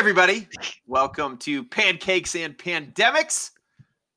[0.00, 0.48] everybody.
[0.86, 3.50] Welcome to Pancakes and Pandemics.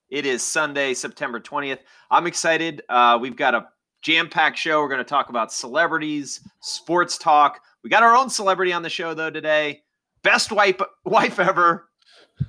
[0.09, 1.79] It is Sunday, September 20th.
[2.09, 2.83] I'm excited.
[2.87, 3.67] Uh, we've got a
[4.01, 4.79] jam packed show.
[4.79, 7.59] We're going to talk about celebrities, sports talk.
[7.83, 9.81] We got our own celebrity on the show, though, today.
[10.23, 11.89] Best wife, wife ever,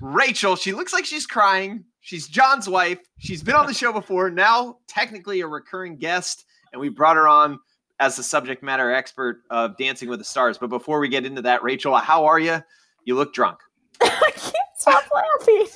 [0.00, 0.54] Rachel.
[0.54, 1.82] She looks like she's crying.
[2.02, 3.00] She's John's wife.
[3.18, 6.44] She's been on the show before, now technically a recurring guest.
[6.72, 7.58] And we brought her on
[7.98, 10.56] as the subject matter expert of Dancing with the Stars.
[10.56, 12.62] But before we get into that, Rachel, how are you?
[13.04, 13.58] You look drunk.
[14.02, 15.66] I can't stop laughing.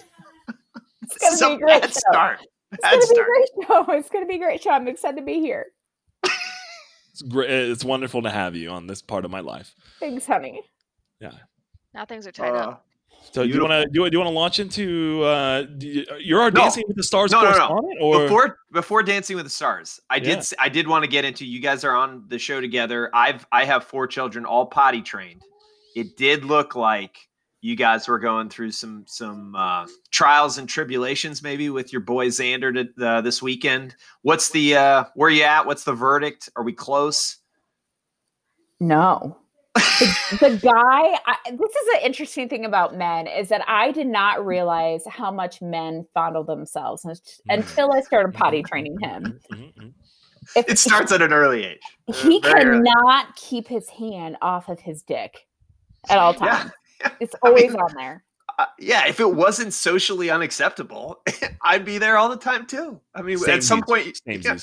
[1.02, 1.90] It's gonna So be a great show.
[2.10, 2.38] start.
[2.72, 3.92] It's Bad gonna be a great show.
[3.92, 4.70] It's gonna be a great show.
[4.70, 5.66] I'm excited to be here.
[7.12, 7.50] It's great.
[7.50, 9.74] It's wonderful to have you on this part of my life.
[10.00, 10.62] Thanks, honey.
[11.20, 11.32] Yeah.
[11.94, 12.84] Now things are tied Uh, up.
[13.32, 16.50] So do you want to do, you want to launch into uh, you, you're our
[16.50, 16.60] No.
[16.62, 17.56] Dancing with the Stars No, no, no.
[17.56, 20.36] correspondent, or before before Dancing with the Stars, I did Yeah.
[20.36, 21.44] s- I did want to get into.
[21.44, 23.10] You guys are on the show together.
[23.12, 25.42] I've I have four children, all potty trained.
[25.98, 27.16] It did look like
[27.60, 32.28] you guys were going through some some uh, trials and tribulations, maybe with your boy
[32.28, 33.96] Xander to, uh, this weekend.
[34.22, 35.66] What's the uh, where are you at?
[35.66, 36.48] What's the verdict?
[36.56, 37.38] Are we close?
[38.80, 39.38] No.
[39.74, 44.08] the, the guy I, this is an interesting thing about men is that i did
[44.08, 47.04] not realize how much men fondle themselves
[47.48, 49.92] until i started potty training him Mhm, mhm.
[50.56, 51.78] if It starts at an early age.
[52.06, 52.78] he very early.
[52.88, 55.46] cannot keep his hand off of his dick
[56.08, 57.10] at all times yeah.
[57.20, 58.22] it's I always mean, on there
[58.58, 61.20] Uh, yeah, if it wasn't socially unacceptable,
[61.62, 63.00] I'd be there all the time too.
[63.14, 64.56] I mean, at some point, yeah,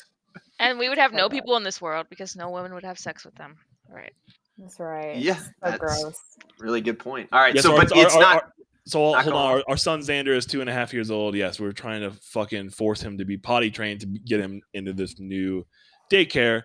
[0.60, 3.24] And we would have no people in this world because no women would have sex
[3.24, 3.56] with them.
[3.90, 4.12] Right.
[4.58, 6.20] that's right Yeah, so that's- gross
[6.60, 7.30] really good point.
[7.32, 8.36] All right, Yes, so our- but our- it's our- not.
[8.36, 8.52] our-
[8.88, 9.52] so not hold going on.
[9.58, 11.34] Our, our son Xander is two and a half years old.
[11.36, 14.94] Yes, we're trying to fucking force him to be potty trained to get him into
[14.94, 15.66] this new
[16.12, 16.64] daycare.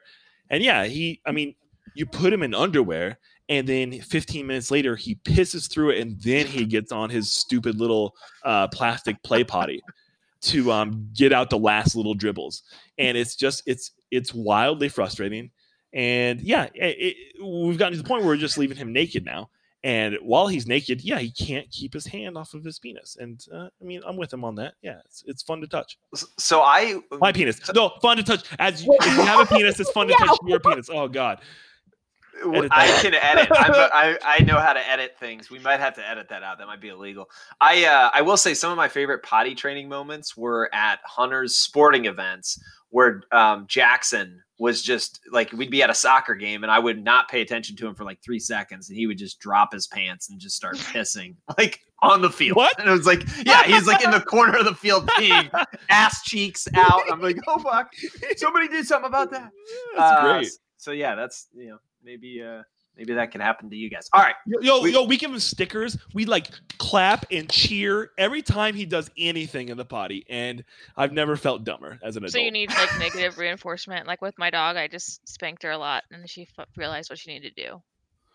[0.51, 1.21] And yeah, he.
[1.25, 1.55] I mean,
[1.95, 3.19] you put him in underwear,
[3.51, 7.31] and then 15 minutes later, he pisses through it, and then he gets on his
[7.31, 8.15] stupid little
[8.45, 9.83] uh, plastic play potty
[10.43, 12.63] to um, get out the last little dribbles.
[12.97, 15.51] And it's just it's it's wildly frustrating.
[15.93, 16.97] And yeah, it,
[17.37, 19.51] it, we've gotten to the point where we're just leaving him naked now.
[19.83, 23.17] And while he's naked, yeah, he can't keep his hand off of his penis.
[23.19, 24.75] And uh, I mean, I'm with him on that.
[24.83, 25.99] Yeah, it's, it's fun to touch.
[26.39, 27.61] So I My penis.
[27.75, 28.45] No, fun to touch.
[28.61, 30.27] As you, if you have a penis, it's fun to Yeah.
[30.27, 30.89] touch your penis.
[30.93, 31.41] Oh God.
[32.43, 33.49] W- edit I can edit.
[33.53, 35.51] I'm a, I I know how to edit things.
[35.51, 36.59] We might have to edit that out.
[36.59, 37.29] That might be illegal.
[37.61, 41.57] I uh, I will say some of my favorite potty training moments were at Hunter's
[41.57, 42.59] sporting events
[42.91, 47.03] where um, Jackson was just like we'd be at a soccer game and I would
[47.03, 49.87] not pay attention to him for like three seconds and he would just drop his
[49.87, 52.57] pants and just start pissing like on the field.
[52.57, 52.79] What?
[52.79, 55.51] And it was like, yeah, he's like in the corner of the field peeing,
[55.89, 57.03] ass cheeks out.
[57.11, 57.93] I'm like, oh fuck,
[58.37, 59.51] somebody do something about that.
[59.97, 60.51] That's Uh, great.
[60.79, 62.63] So yeah, that's you know maybe uh
[62.97, 64.09] maybe that can happen to you guys.
[64.13, 65.97] All right, Yo, yo, we- yo, we give him stickers.
[66.15, 70.25] We like clap and cheer every time he does anything in the potty.
[70.29, 70.65] And
[70.97, 72.33] I've never felt dumber as an adult.
[72.33, 74.07] So you need like negative reinforcement.
[74.07, 77.19] Like with my dog, I just spanked her a lot, and she f- realized what
[77.19, 77.83] she needed to do.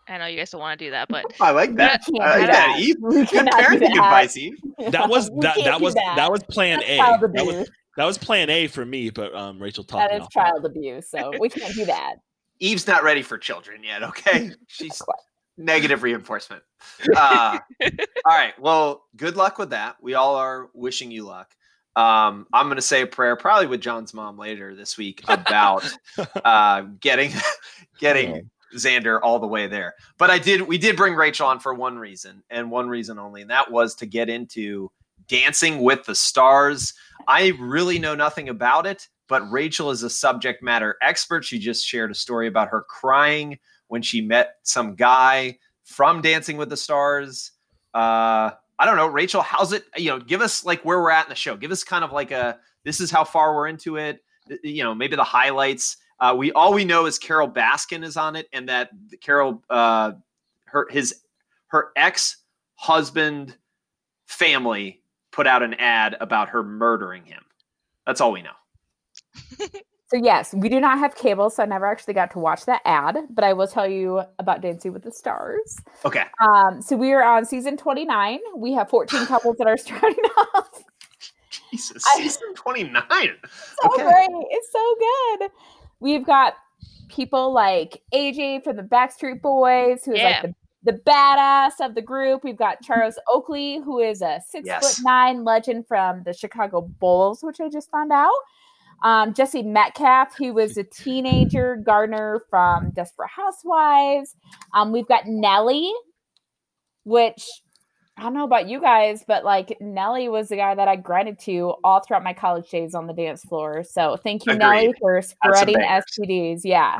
[0.08, 2.02] I know you guys don't want to do that, but I like that.
[2.10, 2.76] We I like that.
[2.76, 2.78] that.
[2.80, 2.96] Eve.
[3.00, 4.54] Good parenting advice, Eve.
[4.90, 6.30] that was that that was that.
[6.30, 7.28] was plan That's A.
[7.34, 10.28] That was that was plan A for me, but um Rachel taught that me is
[10.32, 12.16] child abuse so we can't do that
[12.58, 14.02] Eve's not ready for children yet.
[14.02, 15.02] Okay, she's
[15.58, 16.62] negative reinforcement.
[17.14, 17.90] Uh, all
[18.26, 18.58] right.
[18.60, 19.96] Well, good luck with that.
[20.00, 21.54] We all are wishing you luck.
[21.96, 25.90] Um, I'm going to say a prayer, probably with John's mom later this week, about
[26.44, 27.32] uh, getting
[27.98, 29.94] getting Xander all the way there.
[30.18, 30.62] But I did.
[30.62, 33.94] We did bring Rachel on for one reason and one reason only, and that was
[33.96, 34.90] to get into
[35.26, 36.92] Dancing with the Stars.
[37.26, 41.44] I really know nothing about it, but Rachel is a subject matter expert.
[41.44, 46.56] She just shared a story about her crying when she met some guy from Dancing
[46.56, 47.52] with the Stars.
[47.94, 49.42] Uh, I don't know, Rachel.
[49.42, 49.84] How's it?
[49.96, 51.56] You know, give us like where we're at in the show.
[51.56, 54.22] Give us kind of like a this is how far we're into it.
[54.62, 55.96] You know, maybe the highlights.
[56.20, 58.90] Uh, we all we know is Carole Baskin is on it, and that
[59.20, 60.12] Carole, uh,
[60.64, 61.22] her his
[61.68, 62.38] her ex
[62.74, 63.56] husband
[64.26, 67.42] family put out an ad about her murdering him.
[68.06, 68.50] That's all we know.
[70.08, 72.80] So yes, we do not have cable, so I never actually got to watch that
[72.84, 75.78] ad, but I will tell you about Dancing with the Stars.
[76.04, 76.22] Okay.
[76.40, 78.38] Um, so we are on season 29.
[78.56, 80.22] We have 14 couples that are starting
[80.54, 80.84] off.
[81.72, 82.04] Jesus.
[82.04, 83.02] Season 29.
[83.02, 84.02] So Okay.
[84.04, 84.28] great.
[84.50, 84.94] It's so
[85.40, 85.50] good.
[85.98, 86.54] We've got
[87.08, 90.40] people like AJ from the Backstreet Boys, who is Yeah.
[90.40, 92.44] like the, the badass of the group.
[92.44, 94.80] We've got Charles Oakley, who is a six Yes.
[94.80, 98.30] foot nine legend from the Chicago Bulls, which I just found out.
[99.02, 104.34] Um, Jesse Metcalfe, who was a teenager gardener from Desperate Housewives.
[104.74, 105.92] Um, we've got Nelly,
[107.04, 107.44] which
[108.18, 111.38] I don't know about you guys, but like Nelly was the guy that I grinded
[111.40, 113.84] to all throughout my college days on the dance floor.
[113.84, 114.64] So thank you, Agreed.
[114.66, 115.76] Nelly, for spreading.
[115.76, 116.62] STDs.
[116.64, 116.98] Yeah.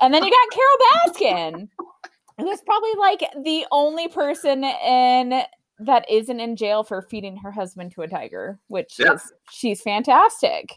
[0.00, 1.68] And then you got Carole Baskin,
[2.38, 5.42] who's probably like the only person in
[5.80, 9.14] that isn't in jail for feeding her husband to a tiger, which Yeah.
[9.14, 10.72] is she's fantastic.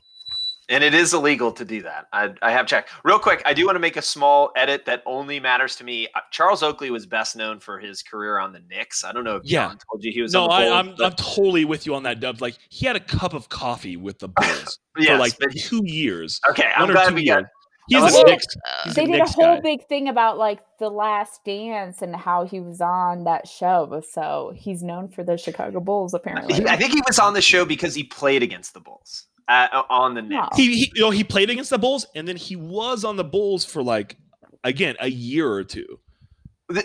[0.72, 2.08] And it is illegal to do that.
[2.14, 2.90] I, I have checked.
[3.04, 6.08] Real quick, I do want to make a small edit that only matters to me.
[6.16, 9.04] Uh, Charles Oakley was best known for his career on the Knicks.
[9.04, 9.68] I don't know if Yeah.
[9.68, 11.86] John told you he was No, on the I, Bulls, I'm but- I'm totally with
[11.86, 12.40] you on that, Dubs.
[12.42, 15.82] Like he had a cup of coffee with the Bulls yes, for like but- two
[15.86, 16.40] years.
[16.50, 17.42] okay, I'm One or glad two we years.
[17.42, 17.50] got
[17.90, 18.46] He's Well, a Knicks.
[18.86, 19.60] He's they a did a whole guy.
[19.60, 24.02] big thing about like the last dance and how he was on that show.
[24.10, 26.66] So he's known for the Chicago Bulls, apparently.
[26.70, 30.14] I think he was on the show because he played against the Bulls uh, on
[30.16, 30.48] the Knicks.
[30.52, 30.56] Oh.
[30.56, 33.24] He, he you know he played against the Bulls and then he was on the
[33.24, 34.18] Bulls for like
[34.64, 36.00] again a year or two.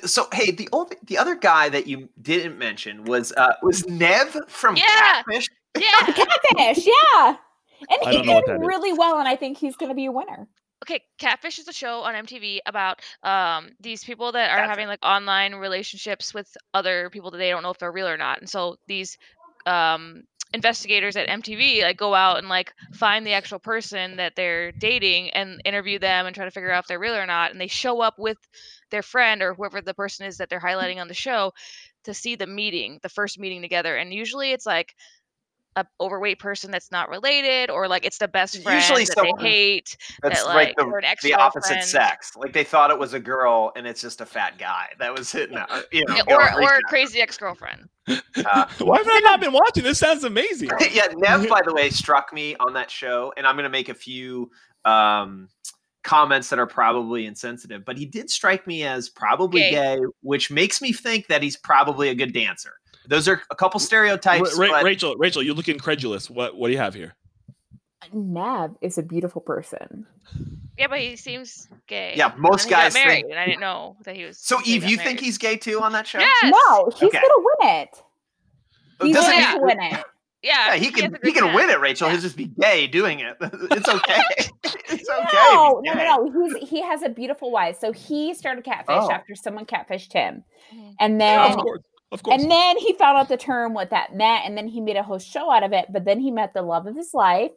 [0.05, 4.37] So hey, the only the other guy that you didn't mention was uh was Nev
[4.49, 4.85] from Yeah.
[5.23, 5.49] Catfish.
[5.79, 6.07] yeah.
[6.07, 7.37] Catfish, yeah.
[7.89, 8.67] And he don't know what did that is.
[8.67, 10.49] really well, and I think he's going to be a winner.
[10.83, 14.71] okay catfish is a show on mtv about um these people that are Catfish.
[14.71, 18.17] having like online relationships with other people that they don't know if they're real or
[18.19, 19.17] not and so these
[19.67, 24.73] um investigators at mtv like go out and like find the actual person that they're
[24.73, 27.61] dating and interview them and try to figure out if they're real or not and
[27.61, 28.39] they show up with
[28.91, 31.53] their friend or whoever the person is that they're highlighting on the show
[32.05, 34.95] to see the meeting the first meeting together and usually it's like
[35.77, 39.43] a overweight person that's not related or like it's the best friend Usually that someone-
[39.43, 42.33] they hate That's that, like like, the, the opposite sex.
[42.35, 44.89] Like they thought it was a girl and it's just a fat guy.
[44.99, 45.51] That was it.
[45.51, 47.89] No, you know, Yeah, or or a crazy ex-girlfriend.
[48.37, 49.83] Uh, Why have I not been watching?
[49.83, 50.69] This sounds amazing.
[50.93, 53.89] yeah, Nev, by the way, struck me on that show, and I'm going to make
[53.89, 54.51] a few
[54.85, 55.49] um,
[56.05, 59.71] comments that are probably insensitive, but he did strike me as probably Gay.
[59.73, 62.75] gay, which makes me think that he's probably a good dancer.
[63.09, 64.57] Those are a couple stereotypes.
[64.59, 66.29] Ra- Ra- but- Rachel, Rachel, you look incredulous.
[66.31, 67.15] What what do you have here?
[68.13, 70.07] Nev is a beautiful person.
[70.79, 72.13] Yeah, but he seems gay.
[72.17, 74.39] Yeah, most then he got guys think- and I didn't know that he was.
[74.39, 76.19] so, Eve, you think he's gay too on that show?
[76.21, 76.53] Yes.
[76.69, 77.19] No, he's Okay.
[77.19, 78.03] going to win it.
[79.03, 80.05] He's Doesn't going he- to win it.
[80.43, 82.07] Yeah, Yeah, he has can a he can win it, Rachel.
[82.07, 82.13] Yeah.
[82.13, 83.37] He'll just be gay doing it.
[83.41, 84.21] It's okay.
[84.63, 85.29] it's okay.
[85.55, 86.49] No, no, no, no.
[86.61, 87.79] He's, he has a beautiful wife.
[87.81, 89.11] So he started Catfish Oh.
[89.11, 90.45] after someone catfished him.
[90.73, 90.95] Mhm.
[91.01, 91.59] And Yeah, then
[92.13, 92.41] of course.
[92.43, 95.03] And then he found out the term what that meant, and then he made a
[95.03, 95.87] whole show out of it.
[95.93, 97.53] But then he met the love of his life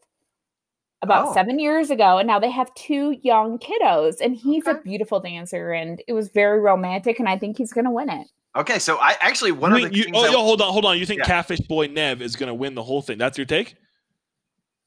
[1.01, 1.33] about Oh.
[1.33, 4.15] seven years ago, and now they have two young kiddos.
[4.21, 7.19] And he's a beautiful dancer, and it was very romantic.
[7.19, 8.27] And I think he's going to win it.
[8.57, 10.85] Okay, so I actually one Wait, of the you- oh, I- yo, hold on, hold
[10.85, 10.97] on.
[10.97, 11.25] You think Yeah.
[11.27, 13.17] Catfish Boy Nev is going to win the whole thing?
[13.19, 13.75] That's your take?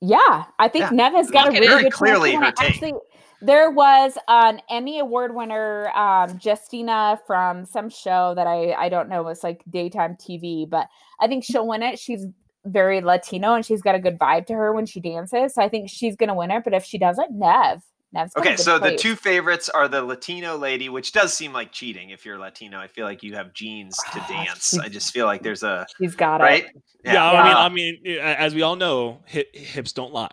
[0.01, 0.91] Yeah, I think Yeah.
[0.91, 2.71] Nev has got Okay, a really very good chance clearly win her take.
[2.71, 2.95] Actually,
[3.43, 9.09] there was an Emmy Award winner, um, Justina from some show that I I don't
[9.09, 9.27] know.
[9.29, 10.87] It's like daytime TV, but
[11.21, 11.99] I think she'll win it.
[11.99, 12.27] She's
[12.65, 15.55] very Latino and she's got a good vibe to her when she dances.
[15.55, 16.63] So I think she's gonna win it.
[16.65, 17.83] But if she doesn't, Nev.
[18.15, 21.33] Nev's got a Okay, good so the two favorites are the Latino lady, which does
[21.33, 22.79] seem like cheating if you're Latino.
[22.79, 24.79] I feel like you have genes to Ah, dance.
[24.79, 26.67] I just feel like there's a she's got right.
[26.67, 26.83] it.
[27.05, 30.29] Yeah, I mean, I mean, as we all know, hip, hips don't lie.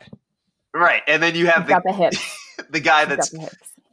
[0.76, 2.49] right, and then you have She's got the the hips.
[2.70, 3.34] the guy that's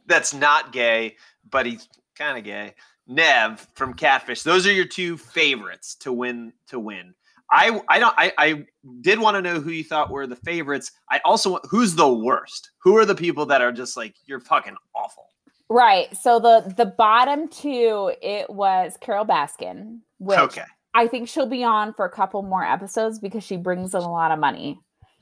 [0.05, 1.15] that's not gay,
[1.49, 2.75] but he's kind of gay.
[3.07, 4.43] Nev from Catfish.
[4.43, 6.53] Those are your two favorites to win.
[6.67, 7.13] To win.
[7.51, 8.13] I I don't.
[8.17, 8.65] I I
[9.01, 10.91] did want to know who you thought were the favorites.
[11.09, 12.71] I also want who's the worst.
[12.79, 15.27] Who are the people that are just like you're fucking awful.
[15.69, 16.15] Right.
[16.15, 20.63] So the the bottom two, it was Carole Baskin, which Okay.
[20.93, 24.11] I think she'll be on for a couple more episodes because she brings in a
[24.11, 24.79] lot of money.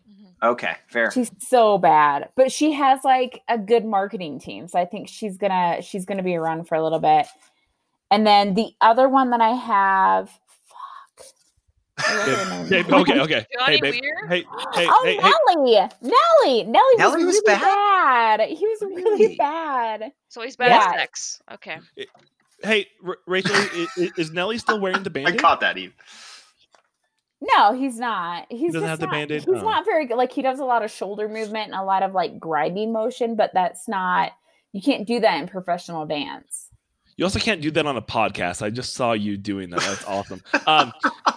[0.10, 0.34] Mhm.
[0.52, 0.76] Okay.
[0.88, 1.12] Fair.
[1.12, 5.38] She's so bad, but she has like a good marketing team, so I think she's
[5.38, 7.26] gonna she's gonna be around for a little bit.
[8.12, 10.30] And then the other one that I have,
[10.68, 11.26] fuck.
[12.08, 13.02] I wrote her name Babe, down.
[13.02, 13.46] okay, okay.
[13.66, 13.94] Hey, babe.
[14.02, 14.28] Weir?
[14.28, 14.42] Hey,
[14.74, 15.22] hey, oh, hey, hey.
[15.22, 18.38] Nelly, Nelly, Nelly, Nelly was, was really bad?
[18.38, 18.50] bad.
[18.50, 19.04] He was Really?
[19.04, 20.12] really bad.
[20.30, 20.92] So he's bad Yeah.
[20.92, 21.42] at sex.
[21.54, 21.80] Okay.
[22.64, 25.28] Hey, R- Rachel, is, is Nelly still wearing the band?
[25.30, 25.94] I caught that, Eve.
[27.56, 28.48] No, he's not.
[28.50, 29.42] He's doesn't just have the not, Band-Aid?
[29.46, 29.62] He's Oh.
[29.64, 30.18] not very good.
[30.18, 33.36] Like he does a lot of shoulder movement and a lot of like grinding motion,
[33.36, 34.32] but that's not.
[34.72, 36.70] You can't do that in professional dance.
[37.18, 38.62] You also can't do that on a podcast.
[38.62, 39.80] I just saw you doing that.
[39.80, 40.42] That's awesome.
[40.68, 40.92] Um,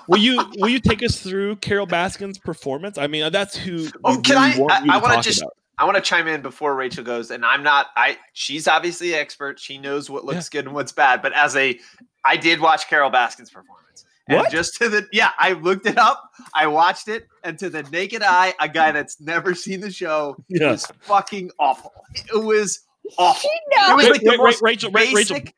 [0.09, 2.99] will you will you take us through Carole Baskin's performance?
[2.99, 3.87] I mean, that's who.
[4.05, 5.53] Oh, we can really I- want I- I to wanna just- about.
[5.81, 7.87] I want to chime in before Rachel goes, and I'm not.
[7.97, 9.61] I she's obviously the expert.
[9.61, 11.23] She knows what looks good and what's bad.
[11.23, 11.79] But as a,
[12.25, 16.31] I did watch Carole Baskin's performance, and just to the yeah, I looked it up.
[16.55, 20.37] I watched it, and to the naked eye, a guy that's never seen the show
[20.49, 20.71] it Yeah.
[20.73, 21.93] was fucking awful.
[22.15, 22.81] It was
[23.19, 23.51] awful.
[23.77, 25.55] No, It was Wait, like the wait, wait, most Rachel, Ra- Rachel, basic-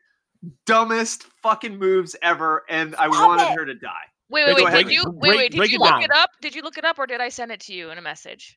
[0.67, 3.59] dumbest fucking moves ever, and I Stop wanted it.
[3.59, 3.91] her to die.
[4.31, 4.87] Wait, Break wait, wait.
[4.87, 5.53] Did you wait, wait?
[5.53, 6.03] Did you it look down.
[6.05, 6.31] it up?
[6.41, 8.57] Did you look it up, or did I send it to you in a message?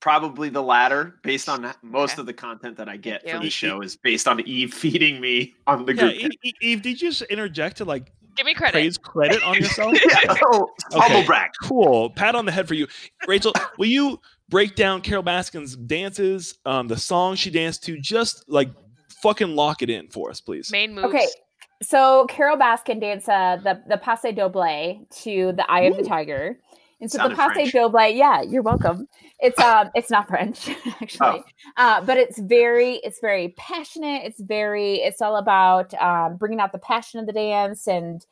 [0.00, 2.20] Probably the latter, based on most Okay.
[2.20, 5.20] of the content that I get Thank for the show is based on Eve feeding
[5.20, 6.14] me on the Yeah, group.
[6.14, 8.72] Eve, Eve- Eve, did you just interject to like Give me credit.
[8.72, 9.94] praise credit on yourself?
[10.06, 11.26] yeah, oh, humble Okay.
[11.26, 11.50] brag.
[11.62, 12.10] Cool.
[12.10, 12.86] Pat on the head for you.
[13.26, 18.44] Rachel, will you break down Carole Baskin's dances, um, the song she danced to, just
[18.48, 18.68] like
[19.22, 20.70] fucking lock it in for us, please?
[20.70, 21.06] Main moves.
[21.08, 21.26] Okay,
[21.82, 26.58] so Carole Baskin danced uh, the the Passe Doble to the Eye of the Tiger,
[27.00, 27.72] and so Sounded the Passe French.
[27.72, 29.08] Doble, yeah, you're welcome.
[29.40, 31.42] It's um, it's not French actually,
[31.76, 34.22] uh, but it's very it's very passionate.
[34.24, 38.24] It's very it's all about um, bringing out the passion of the dance, and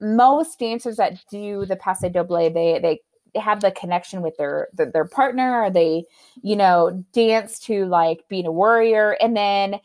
[0.00, 3.00] most dancers that do the Passe Doble, they they
[3.38, 6.04] have the connection with their, their their partner, or they
[6.42, 9.78] you know dance to like being a warrior, and then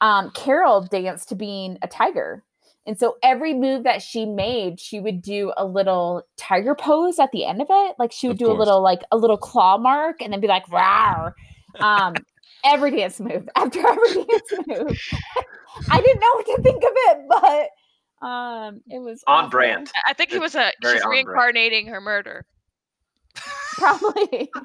[0.00, 2.44] um, Carole danced to being a tiger.
[2.86, 7.30] And so every move that she made, she would do a little tiger pose at
[7.32, 7.94] the end of it.
[7.98, 10.48] Like she would Of do a little like a little claw mark and then be
[10.48, 11.32] like, "Rawr."
[11.80, 12.14] Um,
[12.64, 14.98] every dance move after every dance move.
[15.90, 19.50] I didn't know what to think of it, but um it was On awesome.
[19.50, 19.90] brand.
[19.96, 21.10] I- I think it was a she's on brand.
[21.10, 22.46] reincarnating her murder,
[23.74, 24.50] Probably.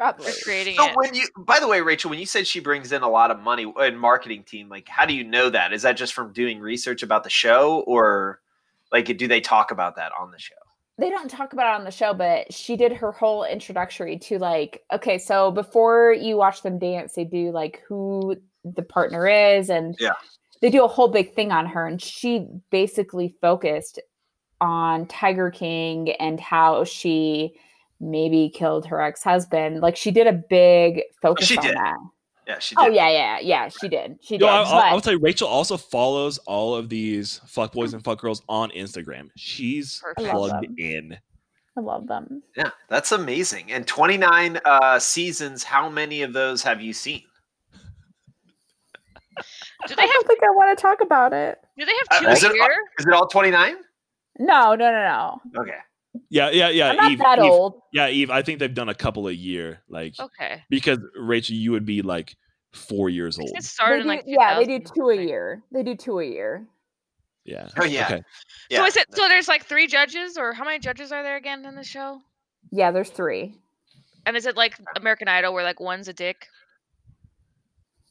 [0.00, 0.32] Probably.
[0.32, 0.96] recreating So it.
[0.96, 3.38] when you, by the way, Rachel, when you said she brings in a lot of
[3.40, 5.74] money in marketing team, like how do you know that?
[5.74, 8.40] Is that just from doing research about the show, or
[8.90, 10.54] like do they talk about that on the show?
[10.98, 14.38] they don't talk about it on the show, but she did her whole introductory to
[14.38, 19.70] like, okay, so before you watch them dance, they do like who the partner is,
[19.70, 20.12] and Yeah.
[20.60, 23.98] they do a whole big thing on her, and she basically focused
[24.60, 27.54] on Tiger King and how she
[28.00, 29.80] maybe killed her ex husband.
[29.80, 31.76] Like she did a big focus she on did.
[31.76, 31.96] that.
[32.46, 32.82] Yeah, she did.
[32.84, 33.68] Oh yeah, yeah, yeah.
[33.68, 34.18] She did.
[34.22, 34.44] She did.
[34.44, 37.72] Yo, I, but I, I will tell you, Rachel also follows all of these fuck
[37.72, 39.28] boys and fuck girls on Instagram.
[39.36, 40.30] She's Perfect.
[40.30, 40.74] Plugged them.
[40.78, 41.18] in.
[41.76, 42.42] I love them.
[42.56, 43.70] Yeah, that's amazing.
[43.70, 47.22] And 29 uh, seasons, how many of those have you seen?
[49.86, 51.58] Do they I have don't think I want to talk about it.
[51.78, 52.74] do they Uh, have two is a it- year?
[52.98, 53.76] Is it all 29?
[54.40, 55.60] No, no, no, no.
[55.62, 55.76] Okay.
[56.28, 56.90] Yeah, yeah, yeah.
[56.90, 57.80] I'm not Eve, that Eve- old.
[57.92, 58.30] Yeah, Eve.
[58.30, 60.62] I think they've done a couple a year, like Okay.
[60.68, 62.36] because Rachel, you would be like
[62.72, 63.48] four years old.
[63.50, 65.62] It They started do, like yeah, they do two a year.
[65.72, 66.66] They do two a year.
[67.44, 67.68] Yeah.
[67.78, 68.04] Oh, yeah.
[68.06, 68.22] Okay.
[68.70, 68.78] Yeah.
[68.80, 71.64] So is it so there's like three judges or how many judges are there again
[71.64, 72.20] in the show?
[72.70, 73.54] Yeah, there's three.
[74.26, 76.46] And is it like American Idol where like one's a dick?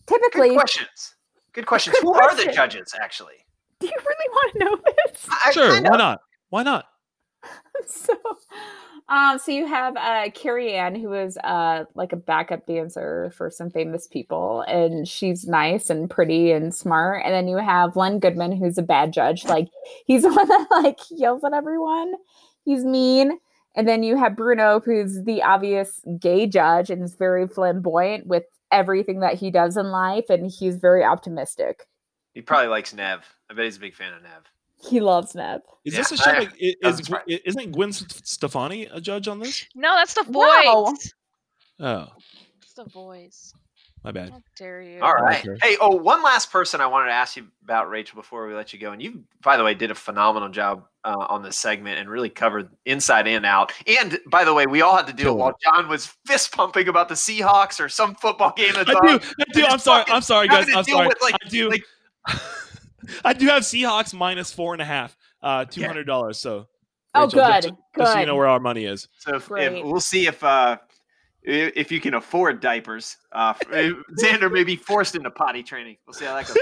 [0.06, 1.16] Good Typically, questions.
[1.54, 1.96] Good questions.
[1.96, 3.36] Good Who are the judges, actually?
[3.80, 5.28] do you really want to know this?
[5.46, 5.74] I Sure.
[5.74, 6.20] kinda- Why not?
[6.50, 6.86] Why not?
[7.88, 8.14] so,
[9.08, 13.50] um, so you have uh, Carrie Ann, who is uh like a backup dancer for
[13.50, 17.24] some famous people, and she's nice and pretty and smart.
[17.26, 19.46] And then you have Len Goodman, who's a bad judge.
[19.46, 19.68] Like
[20.06, 22.14] he's the one that like yells at everyone.
[22.66, 23.40] He's mean.
[23.76, 28.44] And then you have Bruno, who's the obvious gay judge and is very flamboyant with
[28.72, 31.86] everything that he does in life, and he's very optimistic.
[32.34, 33.26] He probably likes Nev.
[33.50, 34.44] I bet he's a big fan of Nev.
[34.82, 35.62] He loves Nev.
[35.86, 36.32] Is Yeah, this a show?
[36.32, 37.24] I- Like, i- is, right.
[37.28, 39.66] isn't Gwen Stefani a judge on this?
[39.76, 40.92] No, that's the No.
[40.92, 41.14] voice.
[41.80, 42.08] Oh,
[42.62, 43.54] It's the voice.
[44.04, 44.30] my bad.
[44.32, 45.02] How dare you?
[45.02, 45.46] All right.
[45.46, 45.58] Okay.
[45.62, 48.72] Hey, oh, one last person I wanted to ask you about, Rachel, before we let
[48.72, 48.92] you go.
[48.94, 52.30] And you, by the way, did a phenomenal job uh, on this segment and really
[52.30, 53.74] covered inside and out.
[53.88, 56.88] And by the way, we all had to do it while John was fist pumping
[56.88, 59.18] about the Seahawks or some football game that's I on.
[59.18, 59.26] do.
[59.40, 59.66] I do.
[59.66, 60.06] I'm sorry.
[60.08, 60.68] I'm sorry, guys.
[60.74, 61.08] I'm sorry.
[61.08, 61.70] with, like- I do.
[61.70, 61.84] like-
[63.26, 66.40] I do have Seahawks minus four and a half, uh, two hundred dollars.
[66.40, 66.68] So,
[67.16, 69.08] Oh, Rachel, just- good, Just, so you know where our money is.
[69.20, 70.78] So if, if we'll see if uh,
[71.42, 73.18] if you can afford diapers.
[73.32, 75.98] Uh, if Xander may be forced into potty training.
[76.06, 76.58] We'll see how that goes.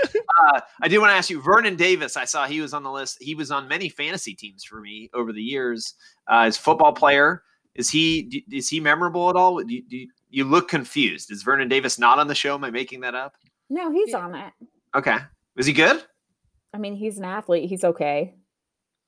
[0.54, 2.16] Uh, I do want to ask you, Vernon Davis.
[2.16, 3.18] I saw he was on the list.
[3.20, 5.96] He was on many fantasy teams for me over the years.
[6.32, 7.44] Uh, as football player,
[7.75, 9.62] is he d- is he memorable at all?
[9.62, 11.32] Do you, do you, you look confused?
[11.32, 12.54] Is Vernon Davis not on the show?
[12.54, 13.36] Am I making that up?
[13.70, 14.18] No, he's Yeah.
[14.20, 14.54] on it.
[14.96, 15.18] Okay,
[15.56, 16.04] was he good?
[16.74, 17.70] I mean, he's an athlete.
[17.70, 18.36] He's okay.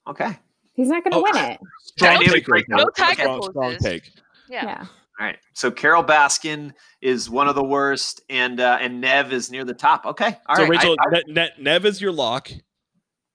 [0.07, 0.37] Okay,
[0.73, 1.59] He's not going to Oh, win I- it.
[1.83, 2.35] Strong Dynamic take.
[2.47, 2.77] right breakdown.
[2.77, 2.85] there.
[2.85, 3.83] No tiger strong, strong poses.
[3.83, 4.11] take.
[4.49, 4.63] Yeah.
[4.65, 4.85] Yeah.
[5.19, 5.37] all right.
[5.53, 9.73] So Carole Baskin is one of the worst, and uh, and Nev is near the
[9.73, 10.05] top.
[10.05, 10.67] Okay, all so right.
[10.67, 12.49] I- Rachel, I- Ne- Ne- Nev is your lock,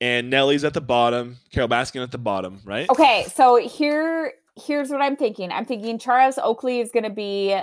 [0.00, 1.36] and Nelly's at the bottom.
[1.52, 2.88] Carole Baskin at the bottom, right?
[2.90, 5.52] Okay, so here here's what I'm thinking.
[5.52, 7.56] I'm thinking Charles Oakley is going to be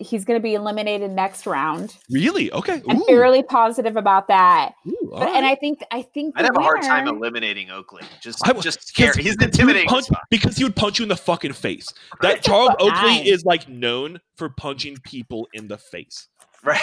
[0.00, 1.96] he's going to be eliminated next round.
[2.10, 2.50] Really?
[2.52, 2.82] Okay.
[2.88, 3.04] I'm Ooh.
[3.06, 4.72] fairly positive about that.
[4.88, 5.46] Ooh, all But, and.
[5.46, 8.02] I think I think I'd the have a hard time eliminating Oakley.
[8.20, 9.08] Just, I w- just scary.
[9.10, 9.88] because He's he would intimidating.
[9.88, 11.86] punch- because he would punch you in the fucking face.
[12.22, 12.42] That Right.
[12.42, 12.90] Charles Fine.
[12.90, 16.28] Oakley is like known for punching people in the face.
[16.64, 16.80] Right.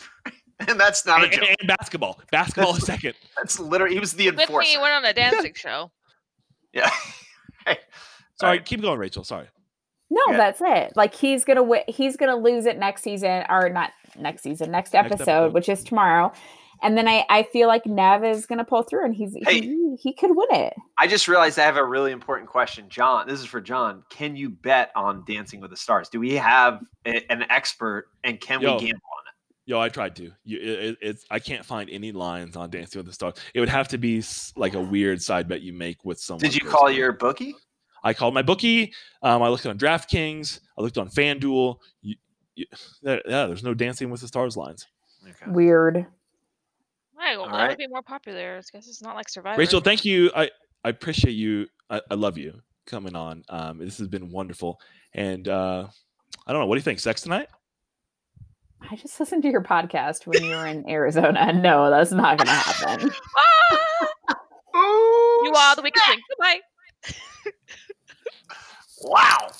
[0.68, 1.42] and that's not a joke.
[1.48, 2.18] and- and basketball.
[2.32, 3.14] Basketball is second.
[3.36, 4.68] That's literally he was the Good thing enforcer.
[4.70, 5.90] he went on a dancing show.
[6.72, 6.90] yeah.
[7.66, 7.78] Hey.
[8.38, 8.64] Sorry, Right.
[8.64, 9.24] keep going, Rachel.
[9.24, 9.46] Sorry.
[10.10, 10.36] No, Yeah.
[10.36, 10.92] that's it.
[10.96, 11.82] Like he's gonna win.
[11.88, 15.52] he's gonna lose it next season or not next season, next episode, episode.
[15.52, 16.32] which is tomorrow.
[16.82, 19.62] And then I, I feel like Nev is gonna pull through and he's Hey.
[19.62, 20.74] he, he could win it.
[20.98, 23.26] I just realized I have a really important question, John.
[23.26, 24.02] This is for John.
[24.10, 26.08] Can you bet on Dancing with the Stars?
[26.10, 28.74] Do we have a- an expert, and can Yo.
[28.74, 29.32] we gamble on it?
[29.68, 30.30] Yo, I tried to.
[30.44, 33.34] You, it, it- it's I can't find any lines on Dancing with the Stars.
[33.54, 34.22] It would have to be
[34.54, 36.42] like a weird side bet you make with someone.
[36.42, 37.54] Did you call to your bookie?
[38.06, 38.92] I called my bookie.
[39.22, 40.60] Um, I looked on DraftKings.
[40.78, 41.78] I looked on FanDuel.
[42.02, 42.14] You,
[42.54, 42.66] you,
[43.02, 44.86] there, yeah, there's no Dancing with the Stars lines.
[45.28, 45.50] Okay.
[45.50, 46.06] Weird.
[47.18, 47.68] Right, well, All that right.
[47.70, 48.58] would be more popular.
[48.58, 49.58] I guess it's not like Survivor.
[49.58, 50.30] Rachel, thank you.
[50.36, 50.50] I,
[50.84, 51.66] I appreciate you.
[51.90, 53.42] I, I love you coming on.
[53.48, 54.80] Um, this has been wonderful.
[55.12, 55.88] And uh,
[56.46, 56.66] I don't know.
[56.66, 57.00] What do you think?
[57.00, 57.48] Sex tonight?
[58.88, 61.52] I just listened to your podcast when you were in Arizona.
[61.52, 63.10] No, that's not gonna happen.
[64.28, 64.36] Ah!
[65.44, 66.22] you are the weakest link.
[66.28, 66.60] Goodbye.
[69.02, 69.50] Wow.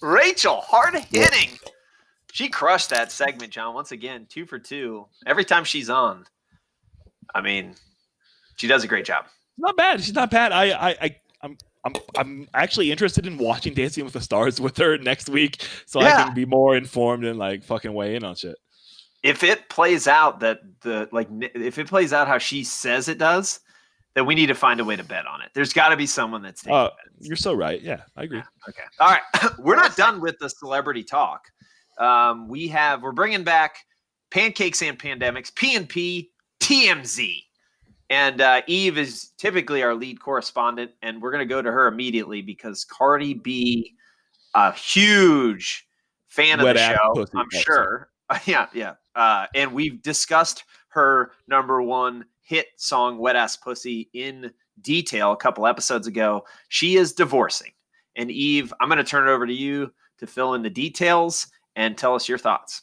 [0.00, 1.58] Rachel, hard hitting.
[2.32, 3.74] She crushed that segment, John.
[3.74, 5.06] Once again, two for two.
[5.26, 6.26] Every time she's on.
[7.34, 7.74] I mean,
[8.56, 9.26] she does a great job.
[9.58, 10.02] Not bad.
[10.02, 10.52] She's not bad.
[10.52, 14.76] I, I, I I'm, I'm, I'm actually interested in watching Dancing with the Stars with
[14.78, 18.34] her next week, so I can be more informed and like fucking weigh in on
[18.34, 18.56] shit.
[19.22, 23.18] If it plays out that the like if it plays out how she says it
[23.18, 23.60] does,
[24.16, 25.50] then we need to find a way to bet on it.
[25.52, 26.90] There's got to be someone that's taking Uh.
[27.20, 27.82] You're so right.
[27.82, 28.42] Yeah, I agree.
[28.66, 28.82] Okay.
[28.98, 29.52] All right.
[29.58, 31.42] we're not done with the celebrity talk.
[31.98, 33.76] Um, we have we're bringing back
[34.30, 36.30] pancakes and pandemics, P&P,
[36.60, 37.42] TMZ.
[38.08, 41.86] And uh, Eve is typically our lead correspondent, and we're going to go to her
[41.86, 43.94] immediately because Cardi B,
[44.54, 45.86] a huge
[46.28, 47.32] fan of the show, pussy.
[47.34, 48.08] I'm sure.
[48.46, 48.94] yeah, yeah.
[49.14, 55.36] Uh, and we've discussed her number one hit song, Wet Ass Pussy, in detail a
[55.36, 56.44] couple episodes ago.
[56.68, 57.72] She is divorcing.
[58.14, 61.48] And Eve, I'm going to turn it over to you to fill in the details
[61.74, 62.82] and tell us your thoughts.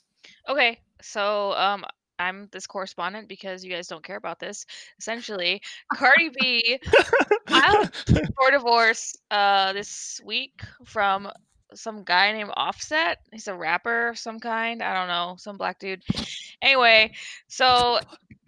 [0.49, 1.85] Okay, so um,
[2.19, 4.65] I'm this correspondent because you guys don't care about this.
[4.99, 5.61] Essentially,
[5.93, 6.79] Cardi B
[7.47, 11.29] filed for divorce uh this week from
[11.73, 13.19] some guy named Offset.
[13.31, 14.83] He's a rapper of some kind.
[14.83, 16.03] I don't know, some black dude.
[16.61, 17.13] Anyway,
[17.47, 17.99] so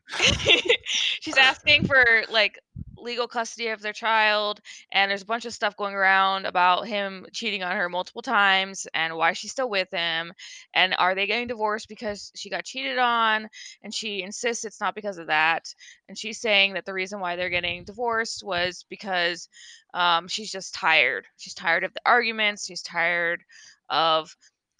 [0.86, 2.60] she's asking for like
[2.98, 4.60] legal custody of their child
[4.91, 8.88] and there's a bunch of stuff going around about him cheating on her multiple times
[8.94, 10.34] and why she's still with him
[10.74, 13.48] and are they getting divorced because she got cheated on?
[13.84, 15.74] And she insists it's not because of that
[16.10, 19.48] and she's saying that the reason why they're getting divorced was because
[19.94, 21.26] um, she's just tired.
[21.38, 23.44] She's tired of the arguments she's tired
[23.89, 24.36] of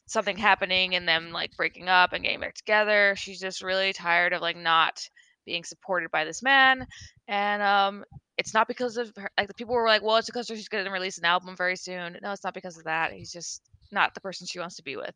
[0.08, 3.16] something happening and them like breaking up and getting back together.
[3.18, 5.08] She's just really tired of like not
[5.45, 6.86] being supported by this man
[7.27, 8.03] and um
[8.38, 10.84] it's not because of her like the people were like well it's because she's going
[10.86, 14.13] to release an album very soon no it's not because of that he's just not
[14.13, 15.13] the person she wants to be with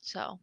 [0.00, 0.38] so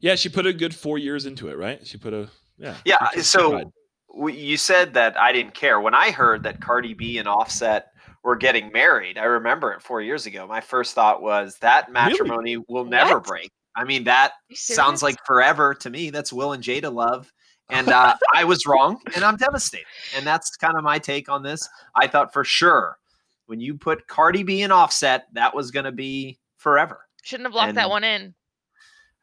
[0.00, 1.86] Yeah, she put a good four years into it, right?
[1.86, 2.28] She put a
[2.58, 2.76] yeah.
[2.84, 2.96] Yeah.
[3.10, 3.72] she- she So
[4.12, 5.80] w- you said that I didn't care.
[5.80, 7.86] When I heard that Cardi B and Offset
[8.24, 10.46] were getting married, I remember it four years ago.
[10.46, 13.24] My first thought was that matrimony will never What?
[13.24, 13.50] break.
[13.76, 16.10] I mean, that sounds like forever to me.
[16.10, 17.32] That's Will and Jada love.
[17.72, 19.86] And uh, I was wrong, and I'm devastated.
[20.16, 21.68] And that's kind of my take on this.
[21.96, 22.98] I thought for sure
[23.46, 27.00] when you put Cardi B and Offset, that was going to be forever.
[27.22, 28.34] shouldn't have locked that one in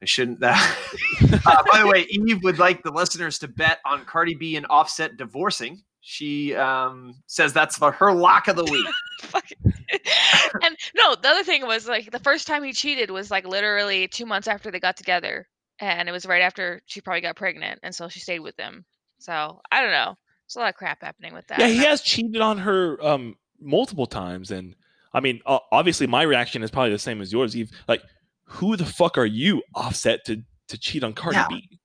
[0.02, 0.40] I shouldn't.
[0.40, 0.78] That.
[1.46, 4.66] uh, by the way, Eve would like the listeners to bet on Cardi B and
[4.70, 5.84] Offset divorcing.
[6.02, 8.88] She um, says that's the, her lock of the week.
[10.64, 14.08] And no, the other thing was like the first time he cheated was like literally
[14.08, 15.48] two months after they got together,
[15.80, 18.86] and it was right after she probably got pregnant, and so she stayed with him.
[19.20, 20.16] So I don't know.
[20.48, 21.60] There's a lot of crap happening with that.
[21.60, 24.76] Yeah, he has cheated on her um multiple times, and
[25.14, 27.56] I mean, o- obviously, my reaction is probably the same as yours.
[27.56, 28.02] Eve, like,
[28.44, 31.48] who the fuck are you, Offset, to to cheat on Cardi Yeah.
[31.50, 31.80] B?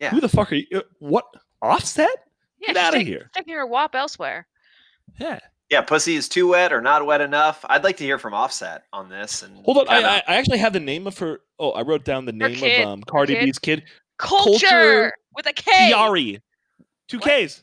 [0.00, 0.10] Yeah.
[0.10, 0.66] Who the fuck are you?
[0.74, 1.24] uh, What
[1.62, 2.08] Offset?
[2.58, 3.30] yeah, Get she's outta taking- here.
[3.34, 4.46] Taking her WAP elsewhere.
[5.20, 5.38] Yeah.
[5.74, 7.64] Yeah, pussy is too wet or not wet enough.
[7.68, 9.42] I'd like to hear from Offset on this.
[9.42, 11.40] And Hold on, I, kinda- I I actually have the name of her.
[11.58, 13.44] Oh, I wrote down the Her name kid, of um Cardi kid.
[13.46, 13.82] B's kid,
[14.18, 15.90] Culture, Culture with a K.
[15.92, 16.40] Kiari.
[17.08, 17.46] Two What?
[17.46, 17.62] Ks.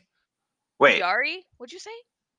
[0.78, 1.00] wait.
[1.02, 1.38] Kiari?
[1.56, 1.90] What'd you say?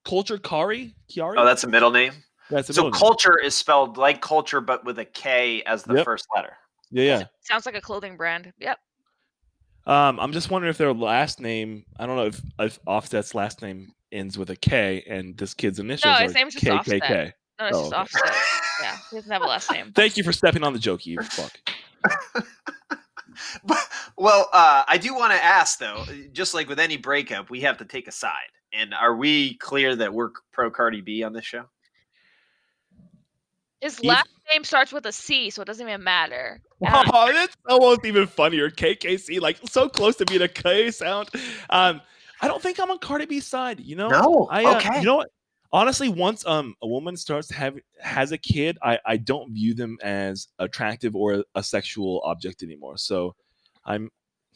[0.05, 0.93] Culture Kari?
[1.11, 1.35] Kiari?
[1.37, 2.13] Oh, that's a middle name.
[2.51, 2.99] that's the So middle name.
[2.99, 6.05] culture is spelled like culture, but with a K as the Yep.
[6.05, 6.55] first letter.
[6.91, 7.23] Yeah, yeah.
[7.41, 8.53] Sounds like a clothing brand.
[8.59, 8.77] Yep.
[9.87, 11.85] Um, I'm just wondering if their last name.
[11.99, 15.79] I don't know if, if Offset's last name ends with a K and this kid's
[15.79, 16.77] initials his are name's just KKK.
[17.01, 17.33] Offset.
[17.59, 18.01] No, it's Oh, just okay.
[18.01, 18.43] offset.
[18.81, 19.91] Yeah, he doesn't have a last name.
[19.93, 21.19] Thank you for stepping on the joke, Eve.
[21.25, 21.51] Fuck.
[23.65, 23.79] But
[24.15, 27.77] Well, uh, I do want to ask though, just like with any breakup, we have
[27.79, 28.31] to take a side.
[28.71, 31.65] And are we clear that we're pro Cardi B on this show?
[33.81, 36.61] His Eve- last name starts with a C, so it doesn't even matter.
[36.85, 38.69] Oh, that's almost even funnier.
[38.69, 41.29] KKC, like so close to being a K sound.
[41.69, 42.01] Um,
[42.43, 43.79] I don't think I'm on Cardi B's side.
[43.79, 44.47] You know, No.
[44.51, 44.99] I uh, okay.
[44.99, 45.29] you know what?
[45.71, 49.97] Honestly, once um a woman starts having has a kid, I I don't view them
[50.03, 52.97] as attractive or a, a sexual object anymore.
[52.97, 53.35] So
[53.85, 54.11] I'm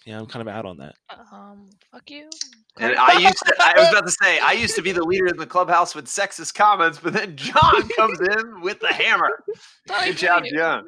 [0.05, 0.95] yeah, I'm kind of out on that.
[1.31, 2.29] Um, fuck you.
[2.77, 5.27] and I used to, I was about to say, I used to be the leader
[5.27, 9.31] in the clubhouse with sexist comments, but then John comes in with the hammer.
[10.05, 10.43] Good job.
[10.55, 10.85] John.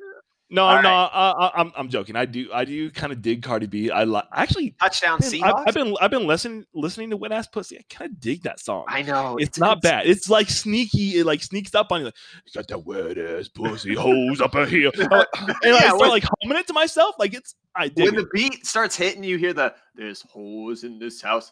[0.51, 1.03] No, All no, right.
[1.13, 2.15] uh, uh, I'm I'm joking.
[2.15, 3.91] I do I do kind of dig Cardi B.
[3.91, 4.71] I like actually.
[4.81, 5.43] Touchdown man, Seahawks.
[5.59, 7.77] I've, I've been I've been listening listening to Wet Ass Pussy.
[7.77, 8.85] I kind of dig that song.
[8.87, 10.07] I know it's a not good bad.
[10.07, 11.17] It's like sneaky.
[11.19, 12.05] It like sneaks up on you.
[12.05, 12.15] Like,
[12.47, 14.91] you got that wet ass pussy hoes up a here.
[14.97, 15.11] And
[15.75, 17.15] I start when- like humming it to myself.
[17.19, 18.17] Like it's I dig when it.
[18.23, 21.51] the beat starts hitting, you hear the "There's holes in this house."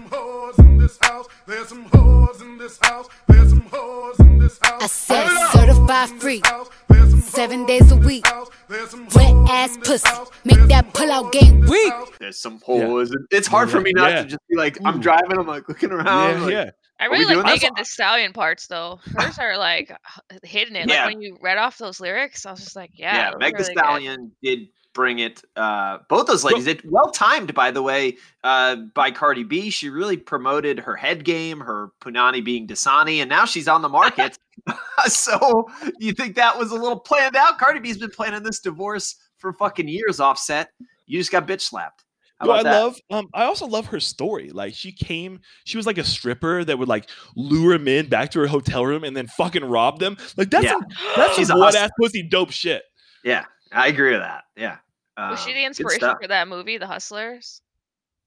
[0.00, 1.26] Some whores in this house.
[1.46, 3.06] There's some whores in this house.
[3.28, 4.82] There's some whores in this house.
[4.82, 6.40] I said certified In this free.
[6.44, 6.68] house.
[6.88, 8.26] There's some Seven days a week.
[8.26, 8.48] house.
[8.68, 10.30] There's some Wet ass in this pussy.
[10.44, 11.92] Make that some pull out game weak.
[12.18, 13.10] There's some holes.
[13.10, 14.22] in- It's hard for me not Yeah.
[14.22, 15.02] to just be like, I'm mm.
[15.02, 15.38] driving.
[15.38, 16.06] I'm like looking around.
[16.06, 16.70] yeah, like, yeah.
[16.98, 17.62] I really like doing this?
[17.62, 19.00] Megan Thee Stallion parts though.
[19.18, 20.88] Hers are like h- hidden it.
[20.88, 21.04] Yeah.
[21.04, 23.16] Like when you read off those lyrics, I was just like, yeah.
[23.16, 23.78] yeah, those Meg are the really good.
[23.84, 24.58] Stallion did
[24.92, 25.42] bring it.
[25.56, 29.70] Uh, both those ladies, it well timed, by the way, uh, by Cardi B.
[29.70, 33.88] She really promoted her head game, her punani being Dasani, and now she's on the
[33.88, 34.38] market.
[35.06, 35.66] so
[35.98, 37.58] you think that was a little planned out?
[37.58, 40.20] Cardi B's been planning this divorce for fucking years.
[40.20, 40.70] Offset,
[41.06, 42.04] you just got bitch slapped.
[42.40, 42.82] How Well, I that?
[42.82, 43.00] love.
[43.10, 44.50] Um, I also love her story.
[44.50, 48.40] Like she came, she was like a stripper that would like lure men back to
[48.40, 50.16] her hotel room and then fucking rob them.
[50.36, 50.72] Like that's Yeah.
[50.72, 52.82] some, that's She's a ass pussy dope shit.
[53.24, 54.44] Yeah, I agree with that.
[54.56, 54.78] Yeah.
[55.18, 57.60] Was she Um, the inspiration for that movie, The Hustlers?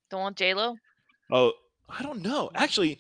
[0.10, 0.76] The one with J Lo?
[1.32, 1.54] Oh,
[1.90, 2.52] I don't know.
[2.54, 3.00] Actually,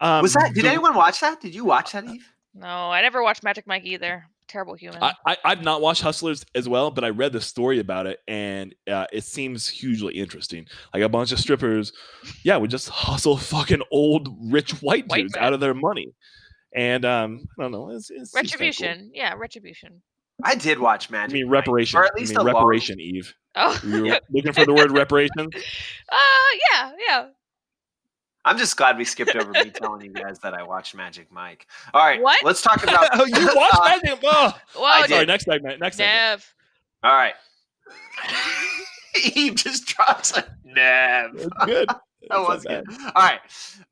[0.00, 0.52] um, Was that?
[0.54, 1.40] Did the- anyone watch that?
[1.40, 2.26] Did you watch that, Eve?
[2.54, 4.26] No, I never watched Magic Mike either.
[4.48, 5.00] Terrible human.
[5.00, 8.18] I, I, I've not watched Hustlers as well, but I read the story about it,
[8.26, 10.66] and uh, it seems hugely interesting.
[10.92, 11.92] Like a bunch of strippers,
[12.42, 15.44] yeah, would just hustle fucking old rich white White dudes men.
[15.44, 16.12] out of their money,
[16.74, 17.90] and um, I don't know.
[17.90, 18.42] It's, it's, it's cool.
[18.42, 19.12] retribution.
[19.14, 20.02] Yeah, retribution.
[20.44, 21.30] I did watch Magic.
[21.34, 21.98] I mean reparation.
[21.98, 23.34] or at I least mean a long- reparation, Eve.
[23.56, 25.38] Oh, You were looking for the word reparation?
[26.12, 26.18] uh,
[26.72, 27.26] yeah, yeah.
[28.44, 31.66] I'm just glad we skipped over me telling you guys that I watched Magic Mike.
[31.92, 32.38] All right, What?
[32.42, 33.08] let's talk about.
[33.12, 34.18] oh, you watched Uh, Magic?
[34.24, 35.10] Oh, Well, did.
[35.10, 35.26] sorry.
[35.26, 35.80] Next segment.
[35.80, 36.14] Next segment.
[36.16, 36.54] Nev.
[37.02, 37.34] All right.
[39.14, 41.32] he just drops a nev.
[41.34, 41.88] That's good.
[42.28, 42.96] That was not good.
[43.14, 43.40] All right.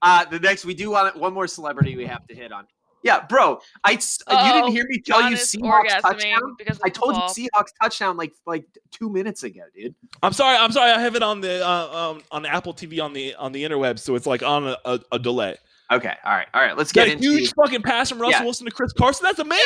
[0.02, 2.66] Uh, the next, we do want one more celebrity we have to hit on.
[3.02, 3.60] Yeah, bro.
[3.84, 6.54] I you Uh-oh, didn't hear me tell John you is Seahawks touchdown.
[6.58, 7.48] because I told you.
[7.48, 9.94] Seahawks touchdown like like two minutes ago, dude.
[10.22, 10.56] I'm sorry.
[10.56, 10.90] I'm sorry.
[10.90, 14.00] I have it on the uh, um, on Apple TV on the on the interwebs,
[14.00, 15.56] so it's like on a, a, a delay.
[15.90, 16.12] Okay.
[16.24, 16.48] All right.
[16.52, 16.76] All right.
[16.76, 18.44] Let's get a into huge fucking pass from Russell Yeah.
[18.44, 19.24] Wilson to Chris Carson.
[19.24, 19.64] That's amazing.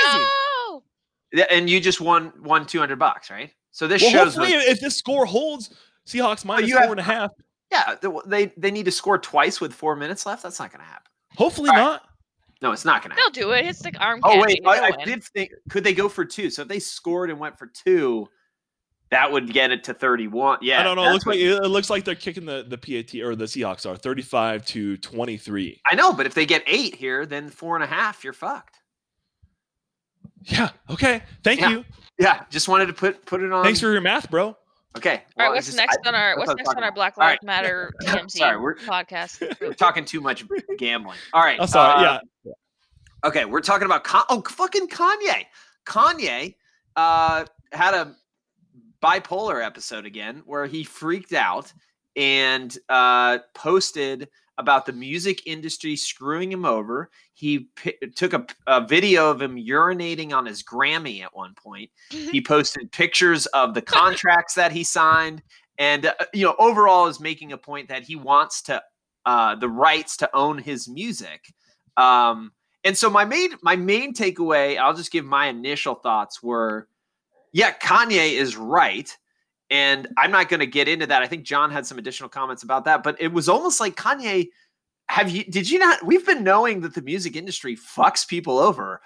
[0.69, 0.83] No!
[1.33, 3.51] Yeah, and you just won won two hundred bucks, right?
[3.71, 4.35] So this Well, shows.
[4.35, 5.75] hopefully, what- if this score holds,
[6.07, 7.31] Seahawks minus you four have- and a half.
[7.73, 7.95] yeah,
[8.27, 10.43] they they need to score twice with four minutes left.
[10.43, 11.11] That's not going to happen.
[11.37, 12.01] Hopefully All right.
[12.63, 12.69] Not.
[12.69, 13.33] No, it's not going to happen.
[13.35, 13.67] They'll do it.
[13.67, 16.49] It's like arm Oh wait, I, I did think could they go for two?
[16.51, 18.29] So if they scored and went for two,
[19.11, 20.61] that would get it to thirty-one.
[20.63, 21.05] Yeah, I don't know.
[21.05, 23.85] It looks what- like it looks like they're kicking the the PAT or the Seahawks
[23.91, 25.81] are 35 to 23.
[25.87, 28.77] I know, but if they get eight here, then four and a half, you're fucked.
[30.45, 30.71] Yeah.
[30.91, 31.23] Okay.
[31.45, 31.71] Thank Yeah.
[31.71, 31.85] you.
[32.19, 33.65] Yeah, just wanted to put put it on.
[33.65, 34.57] Thanks for your math, bro.
[34.97, 35.11] Okay.
[35.11, 36.93] All right, well, what's just- next I- on our what's next on our.
[36.93, 37.43] Black Lives right.
[37.45, 39.57] Matter TMZ Sorry, we're- podcast?
[39.61, 40.45] We're talking too much
[40.79, 41.19] gambling.
[41.33, 41.61] All right.
[41.61, 42.07] I'm sorry.
[42.07, 42.53] uh, yeah.
[43.25, 45.45] Okay, we're talking about Con- oh fucking Kanye.
[45.87, 46.55] Kanye
[46.97, 48.15] uh, had a
[49.03, 51.73] bipolar episode again where he freaked out
[52.17, 54.29] and uh, posted
[54.63, 57.11] about the music industry screwing him over.
[57.35, 61.91] He pi took a, a video of him urinating on his Grammy at one point.
[62.11, 65.43] He posted pictures of the contracts that he signed,
[65.79, 68.83] and uh, you know, overall is making a point that he wants to
[69.27, 71.53] uh, the rights to own his music.
[71.97, 72.53] Um,
[72.85, 76.89] and so my main my main takeaway, I'll just give my initial thoughts were,
[77.53, 79.17] yeah, Kanye is right.
[79.73, 81.23] And I'm not going to get into that.
[81.23, 84.51] I think John had some additional comments about that, but it was almost like Kanye.
[85.09, 85.45] Have you?
[85.45, 86.05] Did you not?
[86.05, 89.01] We've been knowing that the music industry fucks people over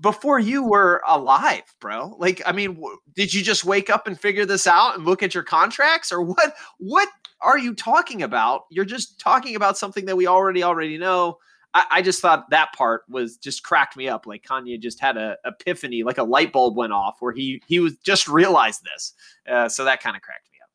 [0.00, 2.16] before you were alive, bro.
[2.18, 5.22] Like, I mean, w- did you just wake up and figure this out and look
[5.22, 6.54] at your contracts, or what?
[6.78, 7.10] What
[7.42, 8.62] are you talking about?
[8.70, 11.36] You're just talking about something that we already already know.
[11.74, 14.26] I, I just thought that part was just cracked me up.
[14.26, 17.80] Like Kanye just had a epiphany, like a light bulb went off, where he he
[17.80, 19.12] was just realized this.
[19.48, 20.70] Uh, so that kind of cracked me up.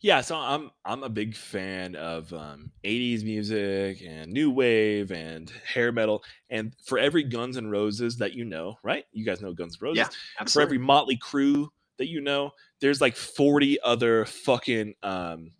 [0.00, 5.50] Yeah, so I'm I'm a big fan of um, 80s music and new wave and
[5.64, 6.24] hair metal.
[6.50, 9.04] And for every Guns and Roses that you know, right?
[9.12, 9.98] You guys know Guns N' Roses.
[10.38, 11.68] Yeah, for every Mötley Crüe
[11.98, 15.52] that you know, there's like 40 other fucking um,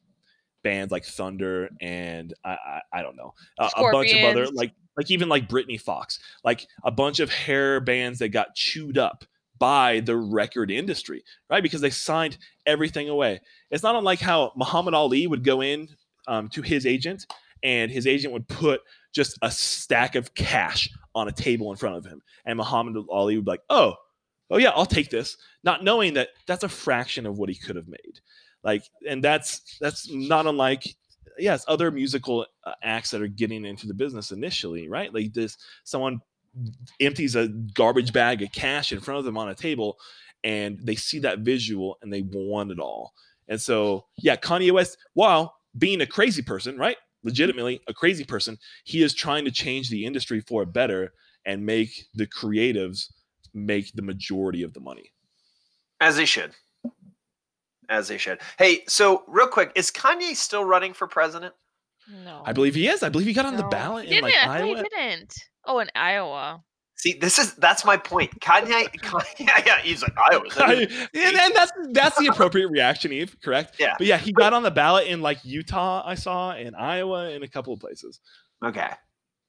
[0.62, 4.72] bands like Thunder and I I, I don't know a, a bunch of other like
[4.96, 9.24] like even like Britny Fox, like a bunch of hair bands that got chewed up
[9.58, 11.62] by the record industry, right?
[11.62, 13.40] Because they signed everything away.
[13.70, 15.88] It's not unlike how Muhammad Ali would go in
[16.26, 17.26] um, to his agent,
[17.62, 18.80] and his agent would put
[19.14, 23.36] just a stack of cash on a table in front of him, and Muhammad Ali
[23.36, 23.94] would be like, "Oh,
[24.50, 27.76] oh yeah, I'll take this," not knowing that that's a fraction of what he could
[27.76, 28.20] have made.
[28.64, 30.84] Like, and that's that's not unlike
[31.38, 35.12] yes, other musical uh, acts that are getting into the business initially, right?
[35.12, 36.20] Like this, someone
[37.00, 39.98] empties a garbage bag of cash in front of them on a table,
[40.44, 43.14] and they see that visual and they want it all.
[43.48, 46.96] And so, yeah, Kanye West, while being a crazy person, right?
[47.22, 51.12] Legitimately a crazy person, he is trying to change the industry for better
[51.44, 53.12] and make the creatives
[53.54, 55.12] make the majority of the money.
[56.00, 56.52] As they should.
[57.88, 58.40] As they should.
[58.58, 61.52] Hey, so real quick, is Kanye still running for president?
[62.24, 62.42] No.
[62.44, 63.02] I believe he is.
[63.02, 64.48] I believe he got on the ballot He in like didn't.
[64.48, 64.76] I Iowa.
[64.76, 65.34] he didn't.
[65.66, 66.62] Oh, in Iowa.
[66.96, 68.30] See, this is that's my point.
[68.40, 69.26] Kanye, Kanye
[69.66, 70.44] yeah, he's like Iowa.
[70.58, 73.36] and, and that's that's the appropriate reaction, Eve.
[73.42, 73.76] Correct.
[73.78, 73.94] Yeah.
[73.98, 77.42] But yeah, he got on the ballot in like Utah, I saw, in Iowa, and
[77.44, 78.20] a couple of places.
[78.64, 78.88] Okay.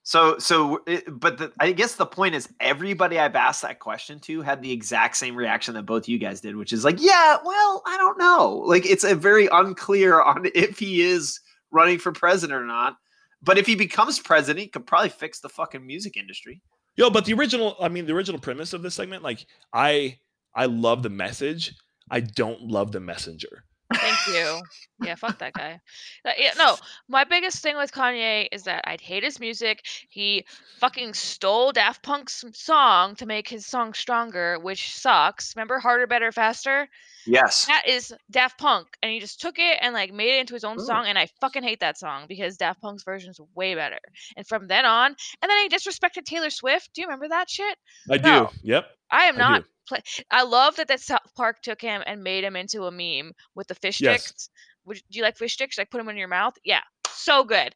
[0.06, 4.20] So, so, it- but the, I guess the point is, everybody I've asked that question
[4.20, 7.38] to had the exact same reaction that both you guys did, which is like, yeah,
[7.44, 8.62] well, I don't know.
[8.66, 11.40] Like, it's a very unclear on if he is
[11.72, 12.96] running for president or not.
[13.42, 16.60] But if he becomes president, he could probably fix the fucking music industry.
[16.96, 20.18] Yo, but the original, I mean, the original premise of this segment, like I,
[20.54, 21.74] I love the message.
[22.10, 23.64] I don't love the messenger.
[23.94, 24.60] Thank you.
[25.02, 25.80] Yeah, fuck that guy.
[26.24, 26.76] Uh, yeah, no,
[27.08, 29.84] my biggest thing with Kanye is that I'd hate his music.
[30.08, 30.46] He
[30.78, 35.54] fucking stole Daft Punk's song to make his song stronger, which sucks.
[35.56, 36.88] Remember Harder, Better, Faster?
[37.26, 37.66] Yes.
[37.66, 40.64] That is Daft Punk, and he just took it and like made it into his
[40.64, 40.84] own Ooh.
[40.84, 43.98] song, and I fucking hate that song because Daft Punk's version is way better.
[44.36, 46.90] And from then on, and then he disrespected Taylor Swift.
[46.94, 47.76] Do you remember that shit?
[48.10, 48.48] I do.
[48.62, 48.86] Yep.
[49.14, 49.62] I am I not.
[49.62, 49.68] do.
[49.88, 53.32] Play- I love that that South Park took him and made him into a meme
[53.54, 54.24] with the fish Yes.
[54.24, 54.48] sticks.
[54.86, 55.76] Would, do you like fish sticks?
[55.78, 56.54] Like put them in your mouth?
[56.64, 57.74] Yeah, so good.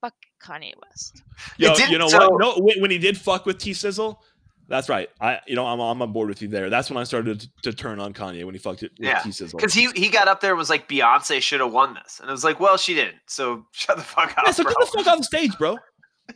[0.00, 1.22] Fuck Kanye West.
[1.58, 2.40] Yo, you know so- what?
[2.40, 4.20] No, when, when he did fuck with T Sizzle,
[4.68, 5.08] that's right.
[5.20, 6.70] I, you know, I'm, I'm on board with you there.
[6.70, 9.18] That's when I started to, to turn on Kanye when he fucked it with Yeah,
[9.20, 9.58] T Sizzle.
[9.58, 12.20] Because he, he got up there and was like, Beyonce should have won this.
[12.20, 13.16] And it was like, well, she didn't.
[13.26, 14.44] So shut the fuck up.
[14.46, 14.72] Yeah, so bro.
[14.72, 15.76] get the fuck off the stage, bro.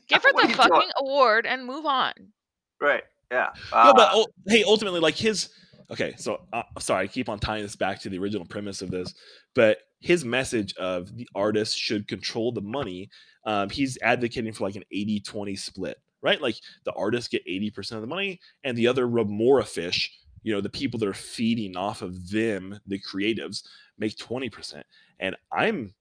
[0.08, 0.56] Give her the are you doing?
[0.56, 2.12] fucking award and move on.
[2.80, 3.02] Right.
[3.30, 3.48] Yeah.
[3.72, 5.48] no, but Uh, ul- hey, ultimately, like his.
[5.90, 8.90] Okay, so uh, sorry, I keep on tying this back to the original premise of
[8.90, 9.14] this,
[9.54, 13.08] but his message of the artist should control the money.
[13.44, 16.40] Um, he's advocating for like an 80 20 split, right?
[16.42, 20.10] Like the artists get 80% of the money, and the other remora fish,
[20.42, 23.62] you know, the people that are feeding off of them, the creatives,
[23.98, 24.82] make 20%.
[25.20, 25.94] And I'm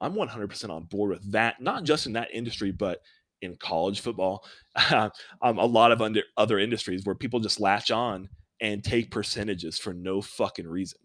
[0.00, 3.02] I'm 100% on board with that, not just in that industry, but
[3.42, 4.44] in college football,
[4.92, 5.10] um,
[5.42, 8.28] a lot of under, other industries where people just latch on
[8.60, 10.98] and take percentages for no fucking reason.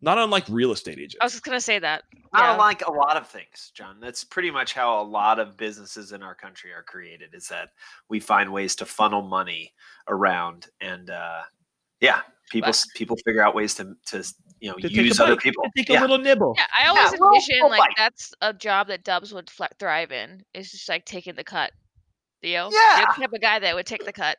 [0.00, 1.16] Not unlike real estate agents.
[1.20, 2.02] I was just gonna say that.
[2.32, 2.46] I Yeah.
[2.48, 4.00] don't like a lot of things, John.
[4.00, 7.30] That's pretty much how a lot of businesses in our country are created.
[7.34, 7.70] Is that
[8.10, 9.72] we find ways to funnel money
[10.08, 11.42] around, and uh,
[12.00, 12.20] yeah,
[12.50, 14.24] people But- people figure out ways to to
[14.64, 15.62] you know To take a use other bite, people.
[15.64, 16.00] to take Yeah.
[16.00, 16.54] a little nibble.
[16.56, 19.64] Yeah, I always well, envision well, like like- that's a job that Dubs would fl-
[19.78, 20.42] thrive in.
[20.54, 21.70] It's just like taking the cut.
[22.42, 22.98] Theo, Yeah.
[22.98, 24.36] you're the type of guy that would take the cut.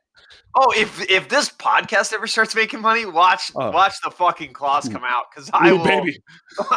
[0.56, 3.72] Oh, if if this podcast ever starts making money, watch Oh.
[3.72, 5.86] watch the fucking claws come out because I Ooh, will.
[5.86, 6.20] baby.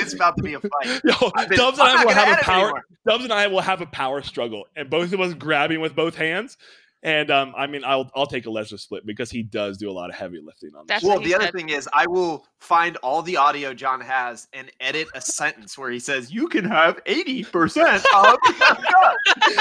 [0.00, 1.00] it's about to be a fight.
[1.04, 2.62] Yo, been- Dubs and I'm I will have a power.
[2.66, 2.84] anymore.
[3.06, 6.14] Dubs and I will have a power struggle, and both of us grabbing with both
[6.16, 6.56] hands.
[7.02, 9.92] And um, I mean, I'll I'll take a lesser split because he does do a
[9.92, 11.08] lot of heavy lifting on That's this.
[11.08, 14.48] what Well, he the other thing is, I will find all the audio John has
[14.52, 18.36] and edit a sentence where he says, "You can have eighty percent of."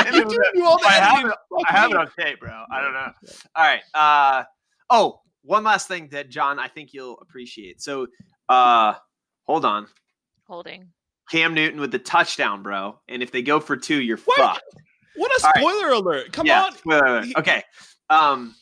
[0.06, 1.36] And You it'll do be- do all the I have it.
[1.70, 2.64] I have it on tape, bro.
[2.72, 3.12] I don't know.
[3.56, 3.82] All right.
[3.94, 4.44] Uh,
[4.90, 7.82] oh, one last thing that John, I think you'll appreciate.
[7.82, 8.08] So,
[8.50, 8.94] uh,
[9.46, 9.88] hold on.
[10.48, 10.90] Holding.
[11.32, 13.00] Cam Newton with the touchdown, bro.
[13.08, 14.38] And if they go for two, you're What?
[14.38, 14.64] fucked.
[15.16, 15.62] What a All right.
[15.62, 16.34] spoiler alert!
[16.34, 16.64] Come yeah.
[16.64, 16.74] on.
[16.86, 17.38] wait, wait.
[17.38, 17.64] Okay.
[18.10, 18.56] Um,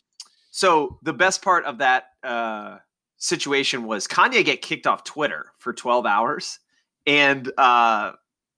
[0.50, 2.78] so the best part of that uh,
[3.16, 6.58] situation was Kanye get kicked off Twitter for 12 hours.
[7.06, 8.12] And uh,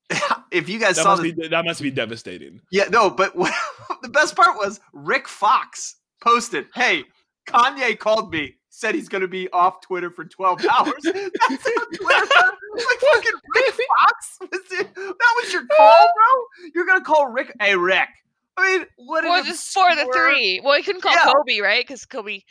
[0.51, 2.61] if you guys That saw this, be that must be devastating.
[2.73, 3.53] yeah, no, but what,
[4.03, 7.05] the best part was Rick Fox posted, "Hey,
[7.47, 10.93] Kanye called me, said he's going to be off Twitter for 12 hours.
[11.03, 12.27] That's on Twitter.
[12.75, 14.39] like fucking Rick Fox.
[14.41, 16.71] that was your call, bro.
[16.75, 17.55] You're going to call Rick.
[17.61, 18.09] Hey, Rick.
[18.57, 20.61] I mean, what well, just for the three.
[20.63, 21.33] Well, he couldn't call yeah.
[21.33, 21.83] Kobe, right?
[21.83, 22.43] Because Kobe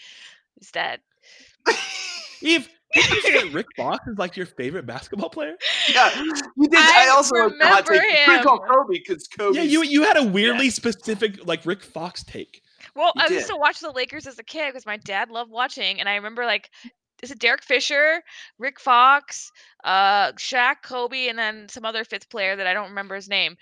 [0.59, 1.01] is dead.
[2.41, 2.69] Eve,
[3.51, 5.55] Rick Fox is like your favorite basketball player.
[5.93, 6.09] Yeah,
[6.57, 6.79] you did.
[6.79, 8.01] I, I also remember him.
[8.01, 8.27] Take.
[8.27, 9.57] You call Kobe because Kobe.
[9.57, 10.71] Yeah, you you had a weirdly yeah.
[10.71, 12.63] specific like Rick Fox take.
[12.99, 13.35] Well, You I did.
[13.35, 16.15] used to watch the Lakers as a kid because my dad loved watching, and I
[16.15, 16.69] remember like,
[17.23, 18.21] is it Derek Fisher,
[18.57, 19.51] Rick Fox,
[19.85, 23.55] uh, Shaq, Kobe, and then some other fifth player that I don't remember his name.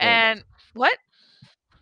[0.00, 0.06] No.
[0.06, 0.96] And what?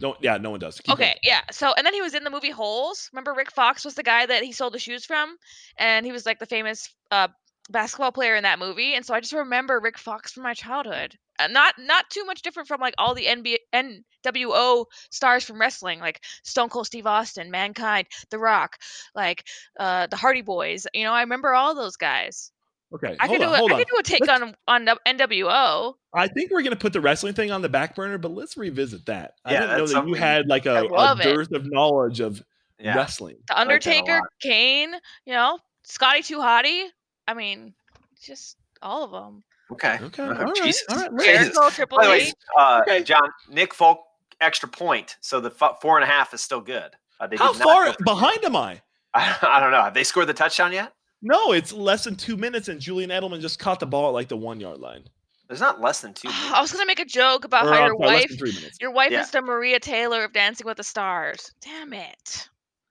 [0.00, 0.80] No, yeah, no one does.
[0.80, 1.14] Keep Okay, going.
[1.22, 1.40] yeah.
[1.52, 3.10] So, and then he was in the movie Holes.
[3.12, 5.36] Remember, Rick Fox was the guy that he sold the shoes from,
[5.76, 7.28] and he was like the famous uh,
[7.70, 8.94] basketball player in that movie.
[8.94, 11.16] And so I just remember Rick Fox from my childhood.
[11.40, 16.00] Uh, not not too much different from like all the NBA NWO stars from wrestling,
[16.00, 18.76] like Stone Cold Steve Austin, Mankind, The Rock,
[19.14, 19.44] like
[19.78, 20.86] uh, the Hardy Boys.
[20.94, 22.50] You know, I remember all those guys.
[22.92, 23.80] Okay, I hold could on, do a, hold I on.
[23.80, 25.94] could do a take Let's- on on NWO.
[26.14, 29.04] I think we're gonna put the wrestling thing on the back burner, but let's revisit
[29.06, 29.34] that.
[29.44, 31.52] I didn't know that's that you had like a love it.
[31.52, 32.42] of knowledge of
[32.80, 32.96] Yeah.
[32.96, 33.36] wrestling.
[33.48, 34.20] The like that a Undertaker.
[34.40, 34.94] Kane,
[35.26, 36.86] you know, Scotty Too Hottie.
[37.28, 37.74] I mean,
[38.20, 39.44] just all of them.
[39.70, 39.98] Okay.
[40.00, 40.82] Okay, Uh, all right, Jesus.
[40.88, 41.10] all right.
[41.20, 41.48] Jesus.
[41.54, 42.34] Jericho, Triple By the way, H.
[42.58, 43.02] uh, Okay.
[43.02, 44.00] John, Nick Folk,
[44.40, 45.16] extra point.
[45.20, 46.90] So the f- four and a half is still good.
[47.20, 48.80] Uh, they How far behind am I?
[49.12, 49.82] I, I don't know.
[49.82, 50.94] Have they scored the touchdown yet?
[51.20, 54.28] No, it's less than two minutes, and Julian Edelman just caught the ball at like
[54.28, 55.04] the one yard line.
[55.48, 56.28] There's not less than two.
[56.32, 58.38] I was gonna make a joke about Or, how uh, your sorry, less wife, than
[58.38, 58.78] three minutes.
[58.80, 59.20] your wife Yeah.
[59.22, 61.52] is the Maria Taylor of Dancing with the Stars.
[61.60, 62.48] Damn it.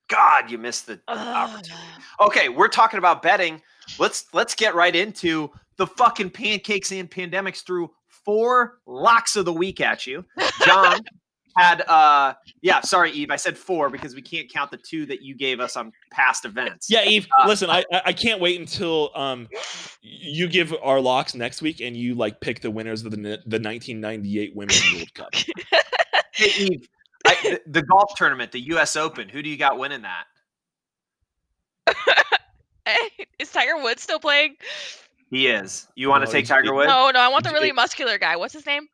[0.10, 1.18] God, you missed the Ugh.
[1.18, 1.84] opportunity.
[2.22, 3.62] Okay, we're talking about betting.
[4.00, 9.54] Let's let's get right into the fucking pancakes and pandemics through four locks of the
[9.54, 10.26] week at you.
[10.66, 11.00] John
[11.58, 13.32] had uh yeah, sorry, Eve.
[13.32, 16.46] I said four because we can't count the two that you gave us on past
[16.46, 16.90] events.
[16.90, 17.28] Yeah, Eve.
[17.38, 19.48] Uh, listen, I I I can't wait until um
[20.02, 23.60] you give our locks next week, and you like pick the winners of the the
[23.60, 25.34] 1998 Women's World Cup.
[26.34, 26.88] Hey, Eve,
[27.26, 30.26] I, the, the golf tournament, the US Open, who do you got winning that?
[32.88, 34.56] Hey, is Tiger Woods still playing?
[35.30, 35.88] He is.
[35.96, 36.74] You want to No, take Tiger.
[36.74, 36.88] Woods?
[36.88, 38.36] No, no, I want the really muscular guy.
[38.38, 38.88] What's his name?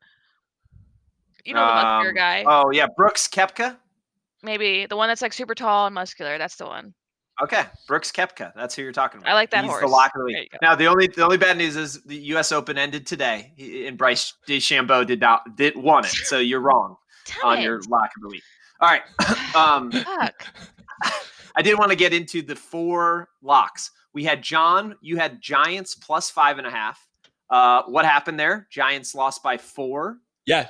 [1.44, 2.44] You know the muscular Um, guy.
[2.46, 3.76] Oh yeah, Brooks Koepka.
[4.42, 6.38] Maybe the one that's like super tall and muscular.
[6.38, 6.94] That's the one.
[7.42, 8.52] Okay, Brooks Koepka.
[8.54, 9.30] That's who you're talking about.
[9.30, 10.52] I like that He's the lock of the week.
[10.62, 12.50] Now the only the only bad news is the U.S.
[12.52, 16.10] Open ended today, he- and Bryce DeChambeau did not did won it.
[16.10, 17.62] So you're wrong Damn on it.
[17.62, 18.42] your lock of the week.
[18.80, 19.02] All right.
[19.54, 20.46] um, Fuck.
[21.56, 23.90] I did want to get into the four locks.
[24.12, 24.96] We had John.
[25.00, 27.06] You had Giants plus five and a half.
[27.50, 28.66] Uh, what happened there?
[28.70, 30.18] Giants lost by four.
[30.46, 30.68] Yeah,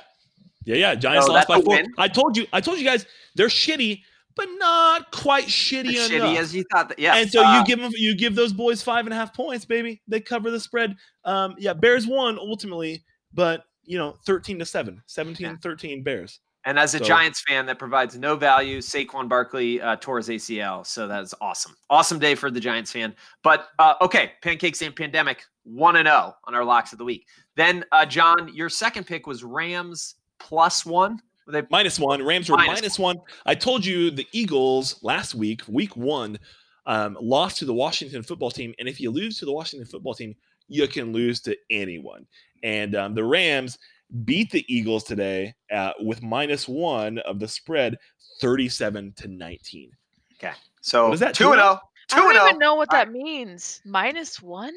[0.65, 0.95] yeah, yeah.
[0.95, 1.75] Giants So lost by four.
[1.75, 1.87] win?
[1.97, 4.01] I told you, I told you guys, they're shitty,
[4.35, 6.29] but not quite shitty As enough.
[6.29, 6.89] shitty as you thought.
[6.89, 7.15] That, yeah.
[7.15, 9.65] And so uh, you give them, you give those boys five and a half points,
[9.65, 10.01] baby.
[10.07, 10.95] They cover the spread.
[11.23, 15.55] Um, yeah, Bears won ultimately, but you know, 13 to 7, 17 Yeah.
[15.61, 16.39] 13 Bears.
[16.65, 18.79] And as a So- Giants fan, that provides no value.
[18.79, 21.75] Saquon Barkley uh, tore his ACL, so that's awesome.
[21.89, 23.15] Awesome day for the Giants fan.
[23.43, 27.27] But uh, okay, pancakes and pandemic one and zero on our locks of the week.
[27.55, 31.21] Then uh, John, your second pick was Rams plus one.
[31.45, 32.23] Were They Minus one.
[32.25, 33.17] Rams were Minus minus one.
[33.45, 36.39] I told you the Eagles last week, week one,
[36.87, 38.73] um, lost to the Washington football team.
[38.79, 40.35] And if you lose to the Washington football team,
[40.67, 42.25] you can lose to anyone.
[42.63, 43.77] And um, the Rams
[44.23, 47.97] beat the Eagles today uh, with minus one of the spread,
[48.41, 49.91] 37 to 19.
[50.37, 50.53] Okay.
[50.81, 51.79] so What is that, two and zero.
[52.11, 52.57] I don't even zero.
[52.59, 53.81] know what All that means.
[53.85, 54.73] Minus one?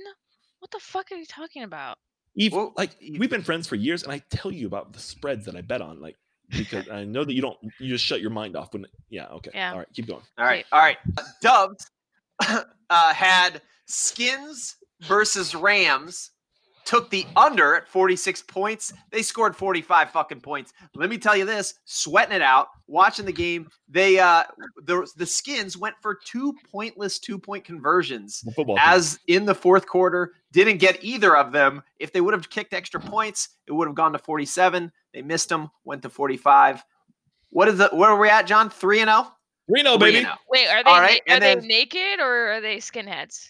[0.60, 1.96] What the fuck are you talking about?
[2.34, 4.98] Eve, Well, like Eve- we've been friends for years, and I tell you about the
[5.00, 6.16] spreads that I bet on, like
[6.50, 9.50] because I know that you don't, you just shut your mind off when, yeah, okay,
[9.54, 9.72] Yeah.
[9.72, 10.22] all right, keep going.
[10.38, 10.96] All right, all right.
[11.18, 11.90] Uh, Dubs
[12.90, 16.30] uh, had Skins versus Rams.
[16.88, 18.94] Took the under at 46 points.
[19.10, 20.72] They scored 45 fucking points.
[20.94, 23.68] Let me tell you this: sweating it out, watching the game.
[23.90, 24.44] They uh
[24.84, 28.84] the the Skins went for two pointless two point conversions The football team.
[28.86, 30.32] as in the fourth quarter.
[30.52, 31.82] Didn't get either of them.
[31.98, 34.90] If they would have kicked extra points, it would have gone to 47.
[35.12, 35.68] They missed them.
[35.84, 36.82] Went to 45.
[37.50, 37.88] What is the?
[37.92, 38.70] Where are we at, John?
[38.70, 39.30] Three and zero.
[39.68, 40.18] Reno, Three baby.
[40.24, 40.34] and oh.
[40.48, 43.48] Wait, are they All right, na- are and they naked or are they skinheads?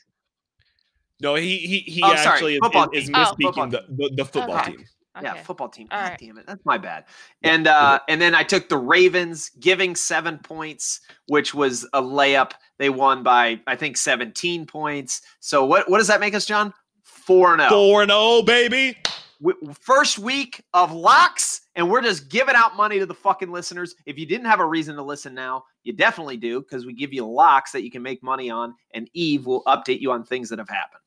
[1.20, 3.14] No, he he he Oh, sorry, actually is- football is, is team.
[3.16, 3.66] Oh.
[3.66, 4.72] the, the, the football Okay.
[4.72, 4.84] team.
[5.20, 5.88] Yeah, football team.
[5.90, 6.18] All God right.
[6.20, 7.04] damn it, that's my bad.
[7.42, 12.00] And you're uh, and then I took the Ravens, giving seven points, which was a
[12.00, 12.52] layup.
[12.78, 15.22] They won by I think seventeen points.
[15.40, 16.72] So what what does that make us, John?
[17.02, 17.70] Four and zero.
[17.70, 18.96] Four and oh, baby.
[19.42, 23.96] W- First week of locks, and we're just giving out money to the fucking listeners.
[24.06, 27.12] If you didn't have a reason to listen now, you definitely do because we give
[27.12, 30.48] you locks that you can make money on, and Eve will update you on things
[30.50, 31.02] that have happened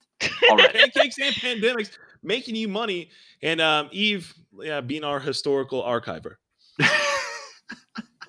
[0.50, 0.80] already.
[0.80, 3.10] Pancakes and pandemics making you money,
[3.42, 6.36] and um, Eve, yeah, being our historical archiver.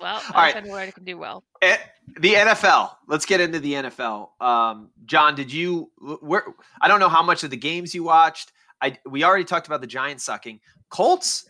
[0.03, 0.53] Well, All right.
[0.53, 1.45] I I can do well.
[1.61, 1.77] Eh,
[2.19, 2.91] the NFL.
[3.07, 4.31] Let's get into the NFL.
[4.41, 5.91] Um, John, did you?
[6.19, 6.43] Where
[6.81, 8.51] I don't know how much of the games you watched.
[8.81, 10.59] I we already talked about the Giants sucking.
[10.89, 11.47] Colts.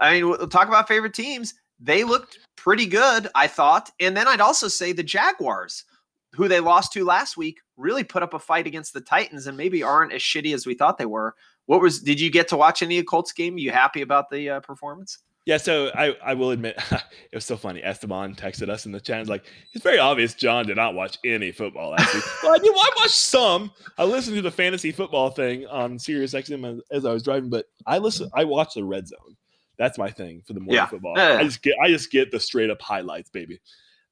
[0.00, 1.52] I mean, we'll talk about favorite teams.
[1.78, 3.90] They looked pretty good, I thought.
[4.00, 5.84] And then I'd also say the Jaguars,
[6.32, 9.56] who they lost to last week, really put up a fight against the Titans, and
[9.56, 11.34] maybe aren't as shitty as we thought they were.
[11.66, 12.00] What was?
[12.00, 13.58] Did you get to watch any of Colts game?
[13.58, 15.18] you happy about the uh, performance?
[15.46, 17.82] Yeah, so I, I will admit it was so funny.
[17.82, 19.26] Esteban texted us in the chat.
[19.26, 22.24] Like, it's very obvious John did not watch any football last week.
[22.42, 22.70] well, I did.
[22.70, 23.70] I watched some.
[23.96, 27.48] I listened to the fantasy football thing on Sirius XM as, as I was driving,
[27.50, 28.30] but I listen.
[28.34, 29.36] I watched the red zone.
[29.78, 30.86] That's my thing for the morning Yeah.
[30.86, 31.14] football.
[31.16, 31.38] Yeah.
[31.38, 33.60] I just get I just get the straight up highlights, baby.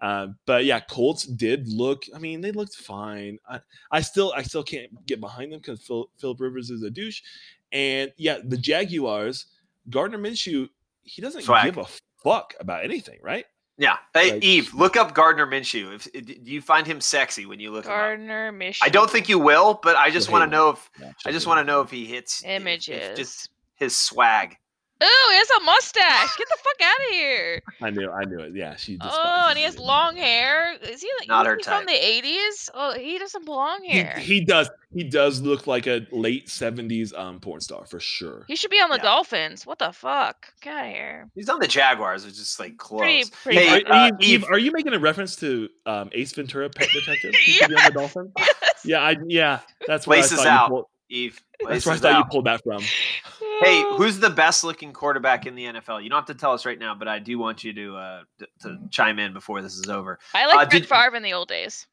[0.01, 2.05] Um, but yeah, Colts did look.
[2.15, 3.39] I mean, they looked fine.
[3.49, 6.91] I, I still I still can't get behind them because Phil, Philip Rivers is a
[6.91, 7.21] douche.
[7.73, 9.47] And yeah, the Jaguars,
[9.91, 10.69] Gardner Minshew,
[11.03, 11.65] he doesn't Swag.
[11.65, 11.87] give a
[12.23, 13.45] fuck about anything, right?
[13.77, 13.97] Yeah.
[14.15, 15.95] Hey, Like- Eve, look up Gardner Minshew.
[15.95, 17.97] If, do you find him sexy when you look at him?
[17.97, 18.79] Gardner Minshew.
[18.83, 21.47] I don't think you will, but I just want to know if Yeah, I just
[21.47, 23.17] want to know if he hits if- if images.
[23.19, 24.57] just his swag.
[25.01, 26.37] Ooh, he has a mustache.
[26.37, 26.48] Get the
[26.79, 27.63] fuck out of here.
[27.83, 28.55] I knew, I knew it.
[28.55, 28.97] Yeah, she.
[28.99, 30.75] Just Oh, and he has long hair.
[30.83, 31.87] Is he like Not her is from type.
[31.89, 32.71] the eighties?
[32.75, 34.15] Oh, he doesn't belong here.
[34.19, 34.71] He, he does.
[34.95, 38.45] He does look like a late seventies um porn star for sure.
[38.49, 39.03] He should be on the Yeah.
[39.03, 39.67] Dolphins.
[39.67, 40.53] What the fuck?
[40.63, 41.29] Get out of here.
[41.35, 43.01] He's on the Jaguars, which is like close.
[43.01, 43.59] Pretty, pretty.
[43.61, 46.71] Hey, Are, uh, Eve, Eve- Eve, are you making a reference to um, Ace Ventura,
[46.71, 47.35] Pet Detective?
[47.45, 48.33] He should be on the Dolphins?
[48.85, 48.85] Yes.
[48.85, 49.59] Yeah, I yeah.
[49.89, 50.63] That's where I thought out.
[50.65, 51.41] you pulled, Eve.
[51.69, 52.81] That's where I laces thought you pulled that from.
[53.61, 56.03] Hey, who's the best looking quarterback in the NFL?
[56.03, 58.21] You don't have to tell us right now, but I do want you to uh,
[58.39, 60.19] t- to chime in before this is over.
[60.35, 61.87] I like uh, Brett did- Favre in the old days.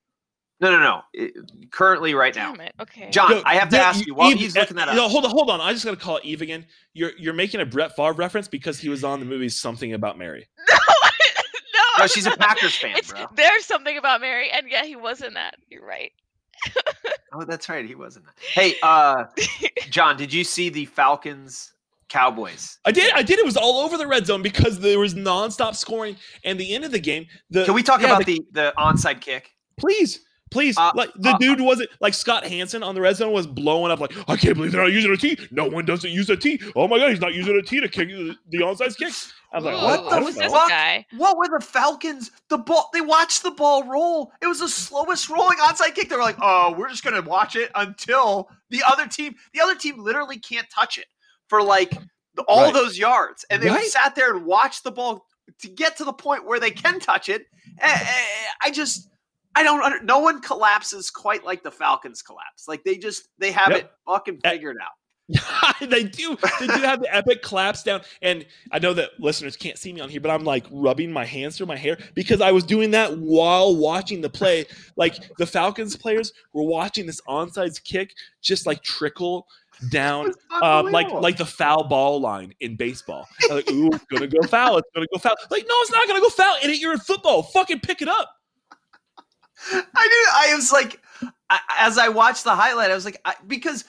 [0.61, 1.01] No, no, no.
[1.13, 1.33] It-
[1.71, 2.51] currently, right now.
[2.51, 2.73] Damn it.
[2.79, 3.09] Okay.
[3.09, 4.95] John, Yo, I have to yeah, ask you while Eve's uh, looking that up.
[4.95, 5.59] No, hold on, hold on.
[5.59, 6.65] I just gotta call Eve again.
[6.93, 10.17] You're you're making a Brett Favre reference because he was on the movie Something About
[10.17, 10.47] Mary.
[10.69, 12.03] no, no.
[12.03, 13.25] No, she's a Packers fan, It's, bro.
[13.35, 15.55] there's something about Mary, and yeah, he was in that.
[15.69, 16.11] You're right.
[17.33, 17.85] Oh, that's right.
[17.85, 18.25] He wasn't.
[18.53, 19.25] Hey, uh,
[19.89, 21.73] John, did you see the Falcons
[22.07, 22.79] Cowboys?
[22.85, 23.39] I did, I did.
[23.39, 26.15] It was all over the red zone because there was nonstop scoring.
[26.45, 28.73] And the end of the game, the Can we talk yeah, about the- the, the
[28.77, 29.51] onside kick?
[29.77, 30.21] please,
[30.51, 30.77] please?
[30.77, 33.91] Uh, like the uh, dude wasn't like Scott Hanson on the red zone was blowing
[33.91, 33.99] up.
[33.99, 35.37] Like I can't believe they're not using a T.
[35.51, 36.59] No one doesn't use a T.
[36.75, 39.13] Oh my god, he's not using a T to kick the, the onside kick.
[39.51, 40.67] I was like, Ooh, what the who's this fuck?
[40.69, 41.05] guy?
[41.17, 42.31] What were the Falcons?
[42.49, 42.89] The ball.
[42.93, 44.31] They watched the ball roll.
[44.41, 46.09] It was the slowest rolling onside kick.
[46.09, 49.35] They were like, "Oh, we're just gonna watch it until the other team.
[49.53, 51.05] The other team literally can't touch it
[51.47, 51.91] for like
[52.35, 52.73] the, all Right.
[52.73, 53.85] those yards, and they Right.
[53.85, 55.25] sat there and watched the ball
[55.59, 57.45] to get to the point where they can touch it.
[57.79, 58.25] Eh, eh,
[58.61, 59.07] I just,
[59.55, 59.81] I don't.
[59.81, 62.67] Under, no one collapses quite like the Falcons collapse.
[62.67, 63.79] Like they just, they have Yep.
[63.79, 64.91] it fucking Eh, figured out.
[65.89, 66.37] they do.
[66.59, 68.01] They do have the epic collapse down.
[68.21, 71.25] And I know that listeners can't see me on here, but I'm like rubbing my
[71.25, 74.65] hands through my hair because I was doing that while watching the play.
[74.97, 79.45] Like the Falcons players were watching this onside kick just like trickle
[79.89, 80.31] down
[80.61, 83.27] um, like like the foul ball line in baseball.
[83.49, 84.77] I'm like, ooh, it's gonna go foul.
[84.77, 85.35] It's gonna go foul.
[85.51, 86.55] Like, no, it's not gonna go foul.
[86.63, 87.43] Idiot, you're in football.
[87.43, 88.29] Fucking pick it up.
[89.95, 90.07] I
[90.43, 90.51] did.
[90.51, 91.01] I was like,
[91.49, 93.85] I, as I watched the highlight, I was like, I, because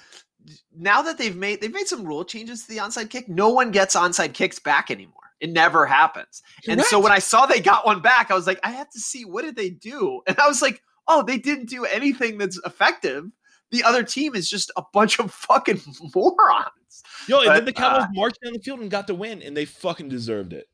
[0.76, 3.70] now that they've made they've made some rule changes to the onside kick, no one
[3.70, 5.14] gets onside kicks back anymore.
[5.40, 6.42] It never happens.
[6.66, 9.00] And so when I saw they got one back, I was like, I have to
[9.00, 12.58] see what did they do, and I was like, oh, they didn't do anything that's
[12.64, 13.24] effective.
[13.72, 15.80] The other team is just a bunch of fucking
[16.14, 17.02] morons.
[17.26, 19.42] Yo, and But, then the Cowboys uh, marched down the field and got the win,
[19.42, 20.66] and they fucking deserved it.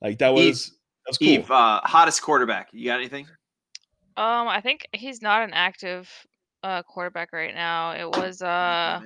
[0.00, 1.28] Like that was that was cool.
[1.28, 2.68] Eve, uh, hottest quarterback.
[2.72, 3.26] You got anything?
[4.16, 6.10] Um, I think he's not an active
[6.62, 7.92] uh quarterback right now.
[7.92, 9.00] It was uh,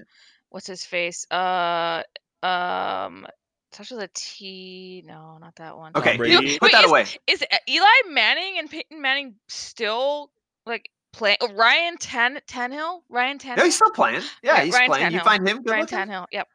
[0.50, 1.26] what's his face?
[1.30, 2.02] Uh,
[2.42, 3.26] um,
[3.72, 5.02] starts with a T.
[5.06, 5.92] No, not that one.
[5.96, 6.32] Okay, Brady.
[6.52, 7.06] you- put Wait, that is- away.
[7.26, 10.30] Is Eli Manning and Peyton Manning still
[10.66, 11.38] like playing?
[11.40, 13.00] Oh, Ryan Tan Tannehill?
[13.08, 13.56] Ryan Tannehill?
[13.58, 14.22] No, he's still playing.
[14.42, 15.12] Yeah, Yeah, he's Ryan playing.
[15.12, 15.98] You find him good Ryan looking?
[15.98, 16.26] Tannehill.
[16.32, 16.48] Yep.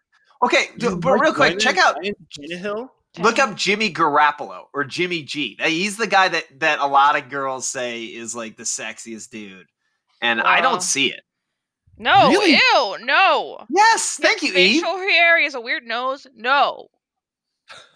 [0.43, 2.89] Okay, You but real quick, Ryan- check out Ryan Tannehill?
[3.19, 3.39] Look Tannehill.
[3.51, 5.57] up Jimmy Garoppolo or Jimmy G.
[5.61, 9.67] He's the guy that that a lot of girls say is like the sexiest dude,
[10.21, 11.21] and I don't see it.
[11.97, 12.51] No, Really?
[12.51, 13.65] ew, no.
[13.69, 14.81] Yes, thank you, Eve.
[14.81, 15.37] Facial hair.
[15.37, 16.27] He has a weird nose.
[16.35, 16.89] No.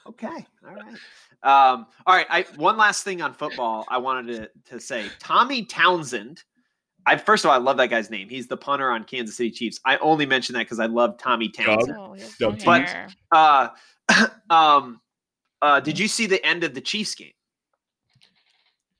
[0.08, 0.94] Okay, all right.
[1.44, 2.26] Um, all right.
[2.30, 3.86] I one last thing on football.
[3.90, 6.44] I wanted to to say Tommy Townsend.
[7.06, 8.28] I first of all, I love that guy's name.
[8.30, 9.80] He's the punter on Kansas City Chiefs.
[9.86, 11.96] I only mention that because I love Tommy Townsend.
[11.96, 12.92] No, he has Dub long teams.
[12.92, 13.08] hair.
[13.32, 13.70] Uh,
[14.50, 15.00] um,
[15.62, 17.32] uh, did you see the end of the Chiefs game?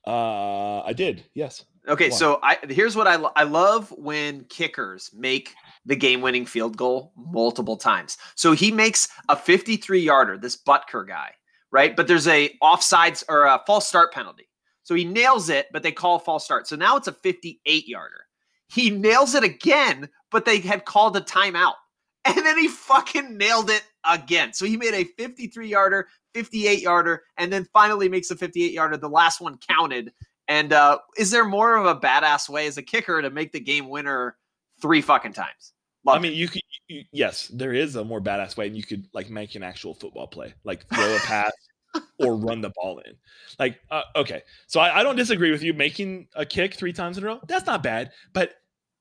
[0.06, 1.24] Uh, I did.
[1.34, 1.64] Yes.
[1.88, 2.16] Okay, Why?
[2.16, 5.54] so I here's what I lo- I love when kickers make
[5.86, 8.18] the game-winning field goal multiple times.
[8.34, 11.32] So he makes a 53 yarder, this Butker guy,
[11.70, 11.96] right?
[11.96, 14.48] But there's a offsides or a false start penalty.
[14.82, 16.66] So he nails it, but they call a false start.
[16.66, 18.26] So now it's a 58 yarder.
[18.68, 21.74] He nails it again, but they had called a timeout.
[22.26, 24.52] And then he fucking nailed it again.
[24.52, 28.98] So he made a 53 yarder, 58 yarder, and then finally makes a 58 yarder.
[28.98, 30.12] The last one counted.
[30.46, 33.60] And uh, is there more of a badass way as a kicker to make the
[33.60, 34.36] game winner
[34.82, 35.72] three fucking times?
[36.04, 38.82] Love I mean, you could, you, yes, there is a more badass way, and you
[38.82, 41.52] could like make an actual football play, like throw a pass
[42.18, 43.14] or run the ball in.
[43.58, 47.18] Like, uh, okay, so I, I don't disagree with you making a kick three times
[47.18, 47.40] in a row.
[47.46, 48.54] That's not bad, but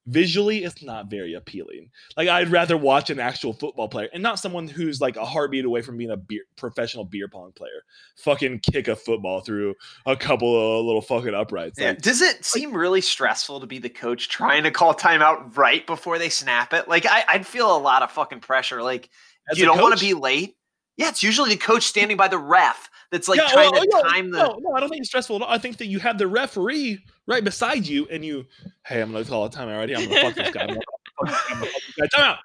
[0.08, 1.90] visually, it's not very appealing.
[2.18, 5.66] Like, I'd rather watch an actual football player and not someone who's like a heartbeat
[5.66, 7.84] away from being a beer, professional beer pong player.
[8.18, 9.76] Fucking kick a football through
[10.06, 11.80] a couple of little fucking uprights.
[11.80, 11.90] Yeah.
[11.90, 15.86] Like, Does it seem really stressful to be the coach trying to call timeout right
[15.86, 16.88] before they snap it?
[16.88, 18.82] Like I, I'd feel a lot of fucking pressure.
[18.82, 19.10] Like
[19.54, 20.56] you don't want to be late.
[20.98, 23.90] Yeah, it's usually the coach standing by the ref that's like Yeah, trying well, to
[23.90, 24.38] no, time the.
[24.38, 25.50] No, no, I don't think it's stressful at all.
[25.50, 27.00] I think that you have the referee
[27.30, 28.46] right beside you, and you,
[28.86, 29.96] hey, I'm going to call a timeout already.
[29.96, 30.62] I'm going to fuck this guy.
[30.64, 31.54] I'm gonna fuck this guy.
[31.54, 32.18] I'm gonna fuck this guy.
[32.18, 32.38] Timeout.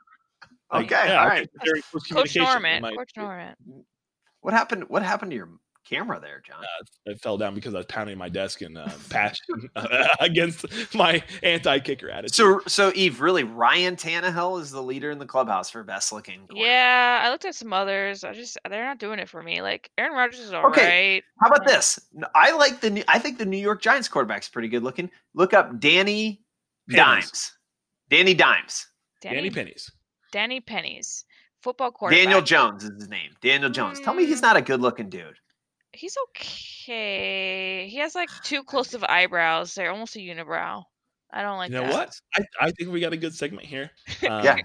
[0.73, 1.51] Like, Okay, yeah, all I right.
[1.51, 2.83] think very close Coach Norman.
[2.83, 3.55] might- Coach Norman.
[4.41, 4.85] What happened?
[4.89, 5.49] What happened to your
[5.89, 6.63] camera there, John?
[6.63, 9.69] Uh, it fell down because I was pounding my desk and uh, patching
[10.21, 10.65] against
[10.95, 12.35] my anti-kicker attitude.
[12.35, 16.41] So, so Eve, really, Ryan Tannehill is the leader in the clubhouse for best looking.
[16.47, 16.65] quarterback.
[16.65, 18.25] Yeah, I looked at some others.
[18.25, 19.63] I just they're not doing it for me.
[19.63, 20.73] Like Aaron Rodgers is alright.
[20.79, 22.01] Okay, How about this?
[22.35, 22.91] I like the.
[22.91, 25.11] New- I think the New York Giants quarterback's pretty good looking.
[25.35, 26.43] Look up Danny
[26.89, 26.97] Pennies.
[27.05, 27.53] Dimes.
[28.11, 28.87] Danny Dimes.
[29.23, 29.91] Danny, Danny Pennies.
[30.33, 31.25] Danny Pennies,
[31.63, 32.25] football quarterback.
[32.25, 33.31] Daniel Jones is his name.
[33.41, 34.01] Daniel Jones.
[34.01, 34.43] Tell me he's Mm.
[34.43, 35.37] not a good looking dude.
[35.95, 37.89] He's okay.
[37.89, 39.75] He has like too close of eyebrows.
[39.75, 40.83] They're almost a unibrow.
[41.33, 41.93] I don't like You know that.
[41.93, 42.21] what?
[42.37, 43.91] I, I think we got a good segment here.
[44.29, 44.57] Um, Yeah.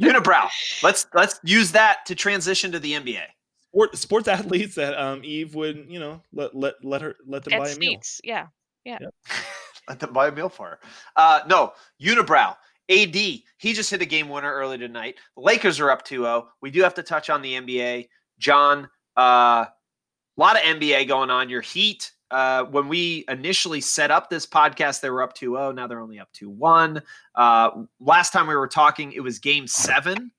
[0.00, 0.48] Unibrow.
[0.82, 3.22] Let's let's use that to transition to the NBA.
[3.68, 7.54] sport, sports athletes that um Eve would you know let let let her let them
[7.54, 7.98] At buy a meal.
[7.98, 8.46] Sneets, yeah.
[8.84, 8.98] yeah.
[9.88, 10.78] Let them buy a meal for her.
[11.16, 12.54] Uh, no, Unibrow.
[12.88, 13.42] AD, he
[13.72, 15.16] just hit a game winner early tonight.
[15.36, 16.46] Lakers are up 2-0.
[16.60, 18.08] We do have to touch on the NBA.
[18.38, 18.88] John,
[20.36, 21.48] a lot of NBA going on.
[21.48, 25.74] Your Heat, uh, when we initially set up this podcast, they were up 2-0.
[25.74, 27.02] Now they're only up 2-1.
[27.34, 27.70] Uh,
[28.00, 30.30] last time we were talking, it was game seven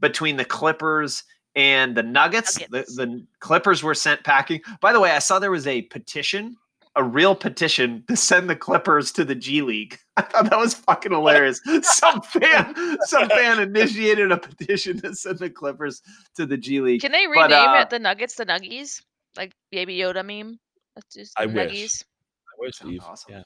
[0.00, 1.24] between the Clippers
[1.54, 2.54] and the Nuggets.
[2.54, 2.96] The, Nuggets.
[2.96, 4.60] the Clippers were sent packing.
[4.80, 6.56] By the way, I saw there was a petition
[6.96, 9.98] a real petition to send the Clippers to the G League.
[10.16, 11.60] I thought that was fucking hilarious.
[11.82, 16.02] some fan, some fan initiated a petition to send the Clippers
[16.34, 17.00] to the G League.
[17.00, 19.02] Can they But, rename uh, it the Nuggets the Nuggies?
[19.36, 20.58] Like Baby Yoda meme?
[20.96, 22.02] Let's just I the wish.
[22.02, 23.00] I wish, Sounds Eve.
[23.04, 23.32] awesome.
[23.34, 23.42] Yeah.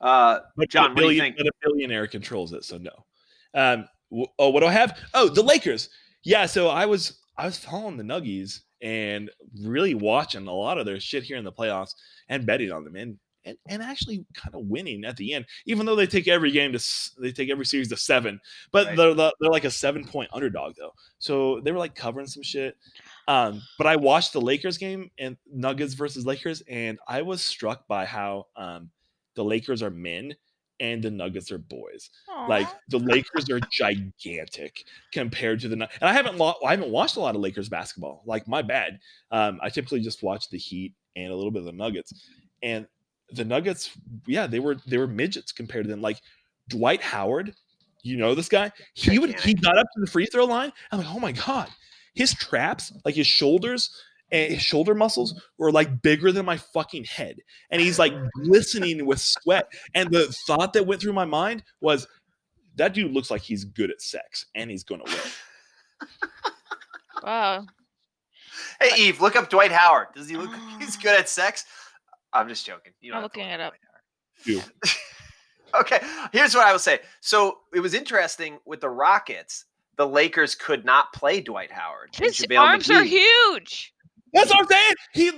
[0.00, 1.36] Uh, But John, a what do you billion- think?
[1.38, 2.90] But a billionaire controls it, so no.
[3.54, 3.88] Um.
[4.10, 4.98] w- Oh, what do I have?
[5.14, 5.88] Oh, the Lakers.
[6.22, 6.46] Yeah.
[6.46, 9.30] So I was I was following the Nuggies and
[9.62, 11.94] really watching a lot of their shit here in the playoffs
[12.28, 15.86] and betting on them and and, and actually kind of winning at the end, even
[15.86, 16.84] though they take every game to
[17.18, 18.38] they take every series to seven,
[18.72, 18.96] but Right.
[18.96, 22.76] they're they're like a seven point underdog though, so they were like covering some shit.
[23.28, 27.88] Um, but I watched the Lakers game and Nuggets versus Lakers, and I was struck
[27.88, 28.90] by how um
[29.34, 30.34] the Lakers are men
[30.78, 32.10] and the Nuggets are boys.
[32.48, 36.90] Like the Lakers are gigantic compared to the Nu- and I haven't lo- I haven't
[36.90, 38.22] watched a lot of Lakers basketball.
[38.26, 38.98] Like my bad.
[39.30, 42.12] Um, I typically just watch the Heat and a little bit of the Nuggets,
[42.62, 42.86] and
[43.30, 43.90] the Nuggets,
[44.26, 46.00] yeah, they were they were midgets compared to them.
[46.00, 46.20] Like
[46.68, 47.54] Dwight Howard,
[48.02, 48.72] you know this guy.
[48.94, 50.72] He would he got up to the free throw line.
[50.90, 51.68] I'm like, oh my god,
[52.14, 53.90] his traps, like his shoulders.
[54.32, 57.36] And his shoulder muscles were like bigger than my fucking head.
[57.70, 58.12] And he's like
[58.42, 59.72] glistening with sweat.
[59.94, 62.08] And the thought that went through my mind was
[62.74, 66.10] that dude looks like he's good at sex and he's going to win.
[67.22, 67.66] Wow.
[68.80, 70.08] hey, Eve, look up Dwight Howard.
[70.14, 70.50] Does he look?
[70.78, 71.00] He's ah.
[71.02, 71.64] good at sex.
[72.36, 72.92] I'm just joking.
[73.00, 73.74] You don't I'm looking look it up.
[74.44, 74.70] Dwight
[75.80, 75.98] okay,
[76.32, 77.00] here's what I will say.
[77.20, 79.64] So it was interesting with the Rockets.
[79.96, 82.10] The Lakers could not play Dwight Howard.
[82.16, 83.94] and His JaVale arms are huge.
[84.34, 84.92] That's what I'm saying.
[85.14, 85.28] He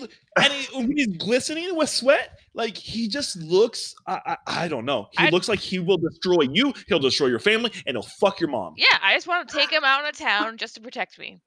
[0.43, 3.95] and he, when he's glistening with sweat, like he just looks.
[4.09, 5.07] I, I, I don't know.
[5.13, 6.73] He I- looks like he will destroy you.
[6.89, 8.75] He'll destroy your family, and he'll fuck your mom.
[8.77, 11.39] Yeah, I just want to take him out of town just to protect me.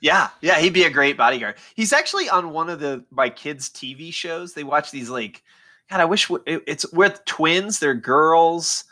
[0.00, 1.56] Yeah, yeah, he'd be a great bodyguard.
[1.74, 4.52] He's actually on one of the my kids' TV shows.
[4.54, 5.42] They watch these like,
[5.90, 7.78] God, I wish it- it's with twins.
[7.78, 8.84] They're girls.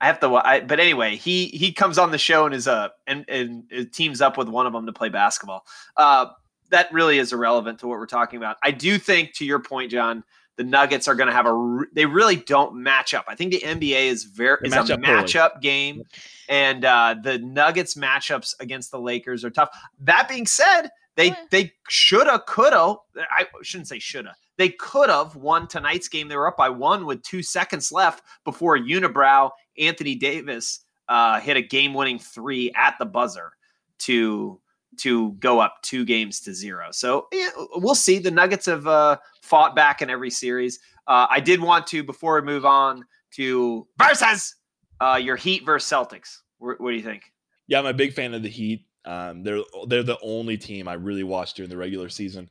[0.00, 2.88] I have to, I, but anyway, he he comes on the show and is uh
[3.06, 5.64] and and teams up with one of them to play basketball.
[5.96, 6.26] Uh,
[6.70, 8.56] that really is irrelevant to what we're talking about.
[8.62, 10.24] I do think, to your point, John,
[10.56, 11.52] the Nuggets are going to have a.
[11.54, 13.24] re- They really don't match up.
[13.28, 15.22] I think the NBA is very They is match a up poorly.
[15.22, 16.02] matchup game,
[16.48, 19.70] and uh, the Nuggets matchups against the Lakers are tough.
[20.00, 21.36] That being said, They Yeah.
[21.50, 22.96] they shoulda, coulda.
[23.16, 24.34] I shouldn't say shoulda.
[24.56, 26.28] They could have won tonight's game.
[26.28, 31.56] They were up by one with two seconds left before Unibrow Anthony Davis uh, hit
[31.56, 33.52] a game-winning three at the buzzer
[33.98, 34.60] to
[34.98, 36.88] to go up two games to zero.
[36.92, 38.18] So yeah, we'll see.
[38.18, 40.78] The Nuggets have uh, fought back in every series.
[41.06, 44.56] Uh, I did want to before we move on to versus
[45.00, 46.38] uh, your Heat versus Celtics.
[46.58, 47.32] What, what do you think?
[47.66, 48.86] Yeah, I'm a big fan of the Heat.
[49.04, 52.48] Um, they're they're the only team I really watched during the regular season,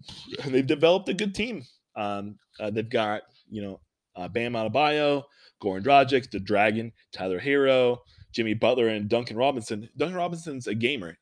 [0.46, 1.64] they've developed a good team.
[1.96, 3.80] Um, uh, they've got you know
[4.16, 5.24] uh, Bam Adebayo,
[5.62, 7.98] Goran Dragic, the Dragon, Tyler Herro,
[8.32, 9.88] Jimmy Butler, and Duncan Robinson.
[9.96, 11.16] Duncan Robinson's a gamer.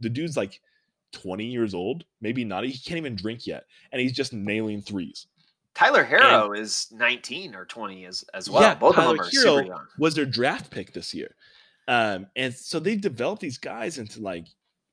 [0.00, 0.60] The dude's like
[1.12, 2.64] 20 years old, maybe not.
[2.64, 5.26] He can't even drink yet, and he's just nailing threes.
[5.74, 8.62] Tyler Herro is 19 or 20 as as well.
[8.62, 9.86] Yeah, Both Tyler of them are Herro super young.
[9.98, 11.34] was their draft pick this year.
[11.88, 14.46] Um, and so they've developed these guys into like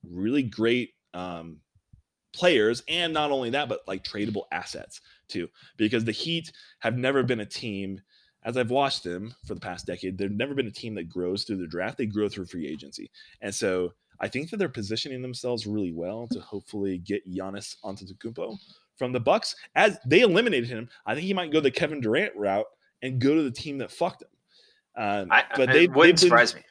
[0.07, 1.57] really great um,
[2.33, 5.49] players, and not only that, but like tradable assets too.
[5.77, 8.01] Because the Heat have never been a team,
[8.45, 11.43] as I've watched them for the past decade, they've never been a team that grows
[11.43, 11.97] through the draft.
[11.97, 13.09] They grow through free agency,
[13.41, 18.57] and so I think that they're positioning themselves really well to hopefully get Giannis Antetokounmpo
[18.97, 19.55] from the Bucks.
[19.75, 22.67] As they eliminated him, I think he might go the Kevin Durant route
[23.01, 24.29] and go to the team that fucked him.
[24.95, 26.61] Um, I, but they wouldn't they've been- surprise me.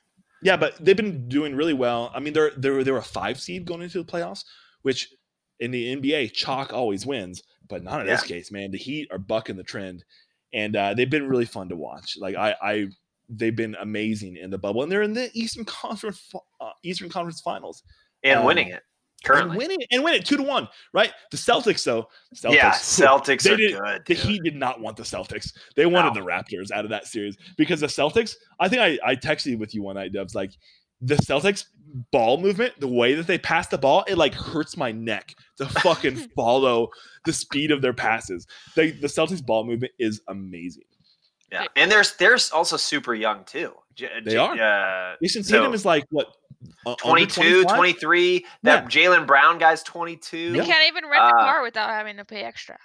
[0.43, 2.11] yeah, but they've been doing really well.
[2.15, 4.45] I mean, they're they're they're a five seed going into the playoffs,
[4.83, 5.13] which
[5.59, 8.71] in the NBA, chalk always wins, but not in this case, man.
[8.71, 10.05] The Heat are bucking the trend,
[10.53, 12.17] and uh, they've been really fun to watch.
[12.19, 12.87] Like I, I,
[13.29, 16.31] they've been amazing in the bubble, and they're in the Eastern Conference
[16.61, 17.83] uh, Eastern Conference Finals
[18.23, 18.83] And um, winning it
[19.25, 19.51] currently.
[19.51, 20.69] and winning and win it two to one.
[20.93, 22.09] Right, the Celtics though.
[22.35, 24.03] Celtics, yeah, Celtics they are did- good.
[24.07, 24.25] the dude.
[24.25, 25.53] Heat did not want the Celtics.
[25.77, 26.21] They wanted No.
[26.21, 28.35] the Raptors out of that series because the Celtics.
[28.61, 30.35] I think I, I texted with you one night, Dubs.
[30.35, 30.53] Like
[31.03, 31.67] the Celtics
[32.11, 35.67] ball movement, the way that they pass the ball, it like hurts my neck to
[35.67, 36.89] fucking follow
[37.27, 38.47] the speed of their passes.
[38.77, 40.85] They, the Celtics ball movement is amazing.
[41.51, 43.75] Yeah, and there's there's also super young too.
[43.95, 44.53] J- They J- are.
[44.55, 46.29] Uh, Jayson So- Tatum is like what
[46.87, 48.47] uh, 22, 23.
[48.63, 50.37] That Jaylen Brown guy's 22.
[50.39, 50.65] You Yeah.
[50.65, 52.79] can't even rent Uh, a car without having to pay extra.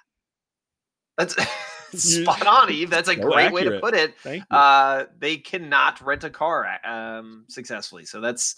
[1.18, 1.46] That's You-
[1.98, 2.90] spot on, Eve.
[2.90, 4.16] That's a So great way to put it.
[4.20, 4.58] Thank you.
[4.58, 8.06] Uh, they cannot rent a car um, successfully.
[8.06, 8.56] So that's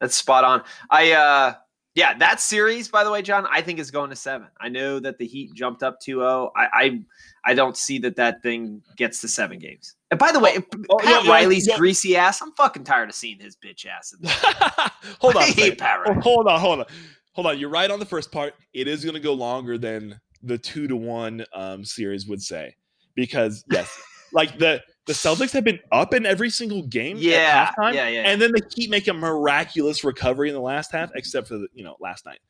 [0.00, 0.62] that's spot on.
[0.90, 1.54] I uh,
[1.94, 4.46] yeah, that series, by the way, John, I think is going to seven.
[4.60, 6.50] I know that the Heat jumped up 2-0.
[6.54, 7.00] I I,
[7.44, 9.96] I don't see that that thing gets to seven games.
[10.10, 10.58] And by the way,
[10.90, 11.76] oh, Pat yeah, yeah, Riley's yeah.
[11.76, 12.40] greasy ass.
[12.40, 14.14] I'm fucking tired of seeing his bitch ass.
[14.14, 14.28] In
[15.18, 15.42] hold on.
[15.42, 16.20] I a hate Pat Oh, Riley.
[16.22, 16.86] hold on, hold on,
[17.32, 17.58] hold on.
[17.58, 18.54] You're right on the first part.
[18.72, 22.76] It is going to go longer than the two to one um, series would say,
[23.14, 24.00] because yes,
[24.32, 27.16] like the the Celtics have been up in every single game.
[27.18, 28.22] Yeah, halftime, yeah, yeah.
[28.22, 31.84] and then they keep making miraculous recovery in the last half, except for the you
[31.84, 32.40] know last night.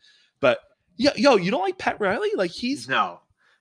[0.41, 0.59] But
[0.97, 2.31] yo, yo, you don't like Pat Riley?
[2.37, 3.21] Like he's no,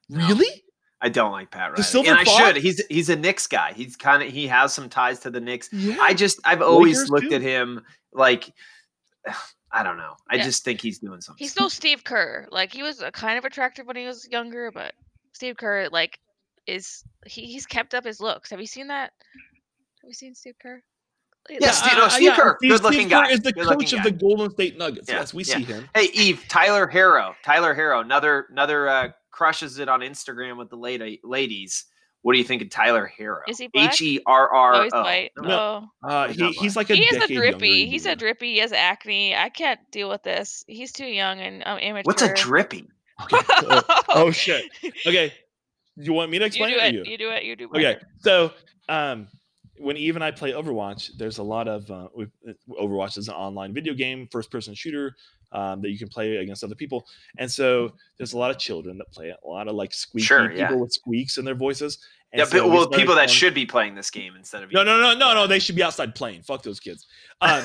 [0.10, 0.28] no.
[0.28, 0.64] really
[1.00, 2.38] I don't like Pat The Riley, Silver and I Fox?
[2.38, 2.56] should.
[2.58, 3.74] He's he's a Knicks guy.
[3.74, 5.70] He's kind of he has some ties to the Knicks.
[5.72, 5.98] yeah.
[6.02, 7.36] I just I've always Lakers looked too?
[7.36, 7.82] at him
[8.14, 8.52] like
[9.72, 10.15] I don't know.
[10.30, 10.43] I Yeah.
[10.43, 11.39] just think he's doing something.
[11.43, 12.47] He's still Steve Kerr.
[12.51, 14.93] Like he was uh, kind of attractive when he was younger, but
[15.34, 16.20] Steve Kerr like
[16.68, 18.49] is he, he's kept up his looks.
[18.49, 19.11] Have you seen that?
[20.01, 20.82] Have you seen Steve Kerr?
[21.49, 23.80] He's Yeah, like- Steve- no, Steve Kerr, Steve- good-looking Steve Kerr guy, is the good-looking
[23.80, 24.03] coach of guy.
[24.03, 25.07] the Golden State Nuggets.
[25.09, 25.55] Yeah, yes, we yeah.
[25.57, 25.89] see him.
[25.95, 30.76] Hey Eve, Tyler Herro, Tyler Herro, another another uh, crushes it on Instagram with the
[30.78, 31.86] lady, ladies.
[32.28, 33.40] What do you think of Tyler Herro?
[33.48, 33.94] Is he black?
[33.94, 35.32] H e r r Oh, he's white.
[35.38, 35.88] No.
[36.04, 36.10] Oh.
[36.10, 37.88] Uh, He's he, he's like a He is a drippy.
[37.88, 38.56] He's a drippy.
[38.56, 39.34] He has acne.
[39.34, 40.66] I can't deal with this.
[40.68, 42.04] He's too young and um, immature.
[42.04, 42.86] What's a drippy?
[43.24, 43.38] Okay.
[43.50, 44.66] Oh, oh, shit.
[45.06, 45.34] Okay.
[45.96, 46.82] You want me to You explain do it?
[46.82, 46.94] or it.
[46.96, 47.12] you?
[47.14, 47.44] You do it.
[47.46, 47.78] You do it.
[47.78, 47.98] Okay.
[48.20, 48.52] So,
[48.90, 49.30] um,
[49.80, 52.28] when Eve and I play Overwatch, there's a lot of uh, we-
[52.70, 55.16] Overwatch is an online video game, first person shooter
[55.54, 57.06] um, that you can play against other people,
[57.38, 60.26] and so there's a lot of children that play it, a lot of like squeaky
[60.26, 60.72] Sure, people yeah.
[60.74, 62.00] with squeaks in their voices.
[62.34, 64.64] And Yeah, so but, we well, started people that should be playing this game instead
[64.64, 65.48] of No, no, no, no, no.
[65.48, 66.42] They should be outside playing.
[66.44, 67.08] Fuck those kids.
[67.42, 67.64] Um,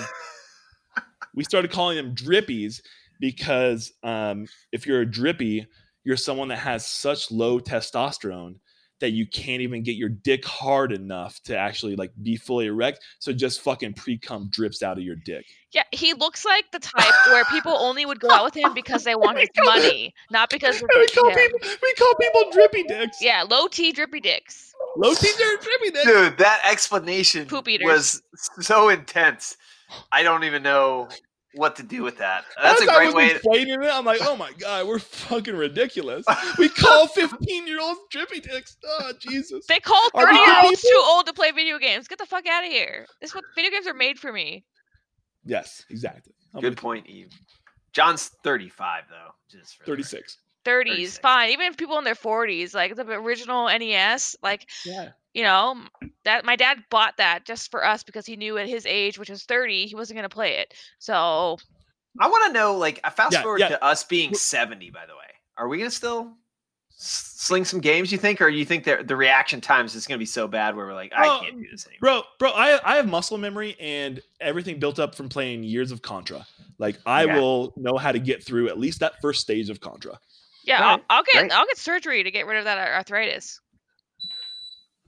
[1.35, 2.81] we started calling them drippies
[3.21, 5.67] because um, if you're a drippy,
[6.05, 8.57] you're someone that has such low testosterone
[9.03, 13.00] that you can't even get your dick hard enough to actually like be fully erect.
[13.18, 15.44] So just fucking pre cum drips out of your dick.
[15.72, 19.03] Yeah, he looks like the type where people only would go out with him because
[19.03, 21.36] they want his money, not because of we call him.
[21.36, 23.18] people we call people drippy dicks.
[23.20, 24.72] Yeah, low T drippy dicks.
[24.96, 26.05] Low T are drippy dicks.
[26.07, 27.86] Dude, that explanation Poop eaters.
[27.86, 28.22] was
[28.64, 29.57] so intense.
[30.12, 31.09] I don't even know
[31.55, 32.44] what to do with that.
[32.61, 33.28] That's a As I great was way.
[33.28, 36.24] To, explaining it, I'm like, oh my god, we're fucking ridiculous.
[36.59, 38.76] We call 15 year olds drippy dicks.
[38.86, 39.66] Oh Jesus.
[39.66, 42.09] They call 30 year olds too old to play video games.
[42.09, 43.07] Get the fuck out of here.
[43.20, 44.64] This is what video games are made for me.
[45.44, 46.32] Yes, exactly.
[46.55, 46.82] I'm good with you.
[46.82, 47.30] point, Eve.
[47.92, 49.32] John's 35 though.
[49.50, 50.38] Just for 36.
[50.64, 51.18] 30s, 36.
[51.18, 51.50] fine.
[51.50, 55.11] Even if people in their 40s, like the original NES, like Yeah.
[55.35, 55.76] You know
[56.24, 59.30] that my dad bought that just for us because he knew at his age, which
[59.30, 60.74] was 30, he wasn't gonna play it.
[60.99, 61.59] So
[62.20, 63.68] I want to know, like, I fast Yeah, forward yeah.
[63.68, 65.20] to us being Wh- 70, by the way.
[65.57, 66.37] Are we going to still
[66.91, 68.41] sling some games, you think?
[68.43, 70.95] Or you think that the reaction times is going to be so bad where we're
[70.95, 71.99] like, I Well, can't do this anymore?
[72.01, 76.03] Bro, bro, I I have muscle memory and everything built up from playing years of
[76.03, 76.47] Contra.
[76.78, 77.35] Like I Okay.
[77.35, 80.18] will know how to get through at least that first stage of Contra.
[80.64, 81.53] yeah, Alright, I'll, I'll get great.
[81.53, 83.61] I'll get surgery to get rid of that arthritis.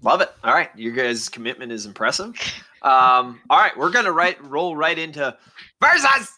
[0.05, 0.31] Love it.
[0.45, 0.71] All right.
[0.77, 2.35] Your guys' commitment is impressive.
[2.83, 3.77] Um, all right.
[3.77, 5.37] We're to right, roll right into
[5.81, 6.31] versus.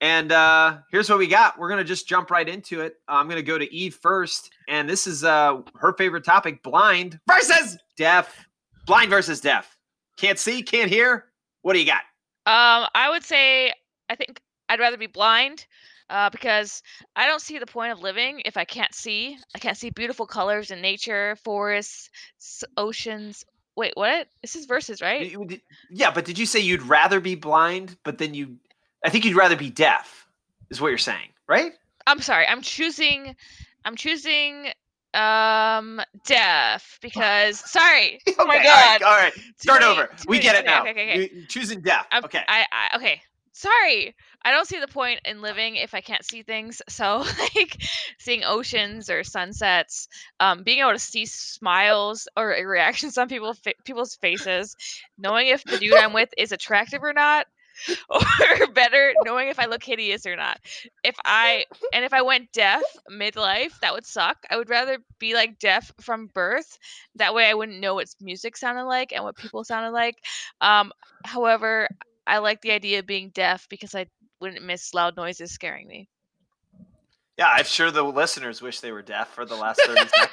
[0.00, 1.58] And uh, here's what we got.
[1.58, 2.96] We're to just jump right into it.
[3.08, 4.50] I'm to go to Eve first.
[4.68, 8.44] And this is uh, her favorite topic blind versus deaf.
[8.86, 9.76] Blind versus deaf.
[10.18, 11.26] Can't see, can't hear.
[11.62, 12.02] What do you got?
[12.46, 13.72] Um, I would say
[14.08, 15.66] I think I'd rather be blind,
[16.10, 16.82] uh, because
[17.14, 19.36] I don't see the point of living if I can't see.
[19.54, 22.10] I can't see beautiful colors in nature, forests,
[22.76, 23.44] oceans.
[23.76, 24.28] Wait, what?
[24.42, 25.34] This is verses, right?
[25.90, 28.56] Yeah, but did you say you'd rather be blind, but then you,
[29.04, 30.26] I think you'd rather be deaf,
[30.70, 31.72] is what you're saying, right?
[32.06, 32.46] I'm sorry.
[32.46, 33.34] I'm choosing.
[33.84, 34.68] I'm choosing
[35.14, 39.32] um deaf because sorry oh my Okay, all right, god All right.
[39.56, 40.10] Start many- over.
[40.28, 40.82] We many- get it now.
[40.82, 41.44] okay, okay, okay.
[41.48, 42.06] Choosing deaf.
[42.10, 42.42] I'm- okay.
[42.46, 43.22] I, I okay.
[43.52, 44.14] Sorry,
[44.46, 46.80] I don't see the point in living if I can't see things.
[46.88, 47.82] So like
[48.18, 53.74] seeing oceans or sunsets, um, being able to see smiles or reactions on people fa-
[53.84, 54.76] people's faces,
[55.18, 57.46] knowing if the dude I'm with is attractive or not,
[58.08, 60.58] or better, knowing if I look hideous or not.
[61.02, 64.38] If I and if I went deaf midlife, that would suck.
[64.48, 66.78] I would rather be like deaf from birth.
[67.16, 70.16] That way, I wouldn't know what music sounded like and what people sounded like.
[70.60, 70.92] Um,
[71.24, 71.88] however,
[72.26, 74.06] I like the idea of being deaf because I
[74.46, 76.08] wouldn't miss loud noises scaring me.
[77.36, 80.32] Yeah, I'm sure the listeners wish they were deaf for the last 30 seconds.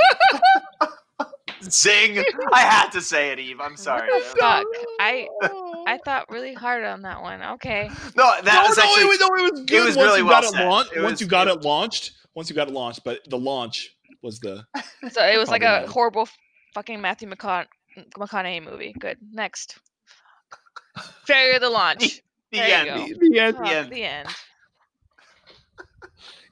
[1.76, 2.24] Zing!
[2.54, 3.60] I had to say it, Eve.
[3.62, 4.10] I'm sorry.
[4.40, 4.66] fuck?
[5.00, 5.28] I
[5.88, 7.42] I thought really hard on that one.
[7.42, 7.90] Okay.
[8.16, 9.04] No, that no, was no, actually.
[9.04, 10.62] it was, no, it was good was once really you well got said.
[10.62, 10.92] it launched.
[10.98, 13.96] Once was- you got it- it launched, once you got it launched, but the launch
[14.22, 14.66] was the
[15.12, 16.30] So it was like a Probably horrible
[16.74, 17.68] fucking Matthew McCona-
[18.18, 18.94] McConaughey movie.
[19.00, 19.18] Good.
[19.32, 19.78] Next.
[21.26, 22.22] Failure of the launch.
[22.54, 22.90] The end.
[23.20, 23.58] the, the end.
[23.58, 23.92] The, end.
[23.92, 24.30] the end.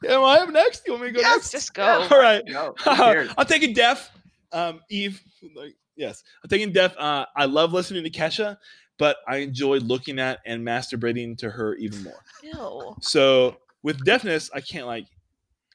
[0.10, 0.82] Am I up next?
[0.88, 1.52] You want me to go Yes, next?
[1.52, 2.08] Just go.
[2.10, 2.44] All right.
[2.48, 3.32] No, who cares?
[3.38, 4.10] I'm taking Deaf.
[4.52, 5.22] Um, Eve,
[5.56, 6.98] like, yes, I'm taking Deaf.
[6.98, 8.58] Uh, I love listening to Kesha,
[8.98, 12.24] but I enjoy looking at and masturbating to her even more.
[12.42, 12.96] Ew.
[13.02, 15.06] So with deafness, I can't like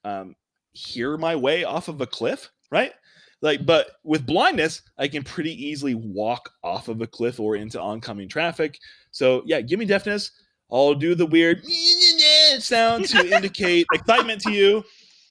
[0.05, 0.35] um,
[0.73, 2.93] hear my way off of a cliff, right?
[3.43, 7.81] Like, but with blindness, I can pretty easily walk off of a cliff or into
[7.81, 8.79] oncoming traffic.
[9.11, 10.31] So yeah, give me deafness.
[10.71, 11.65] I'll do the weird
[12.59, 14.85] sound to indicate excitement to you.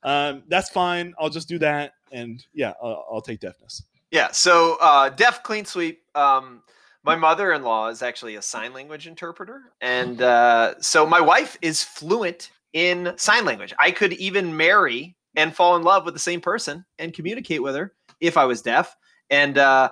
[0.04, 1.14] Um, that's fine.
[1.20, 3.84] I'll just do that, and yeah, I'll, I'll take deafness.
[4.12, 4.32] Yeah.
[4.32, 6.04] So, uh, deaf clean sweep.
[6.16, 6.62] Um,
[7.04, 12.52] my mother-in-law is actually a sign language interpreter, and uh, so my wife is fluent
[12.74, 13.74] in sign language.
[13.80, 17.76] I could even marry and fall in love with the same person and communicate with
[17.76, 18.96] her if I was deaf.
[19.30, 19.90] And uh,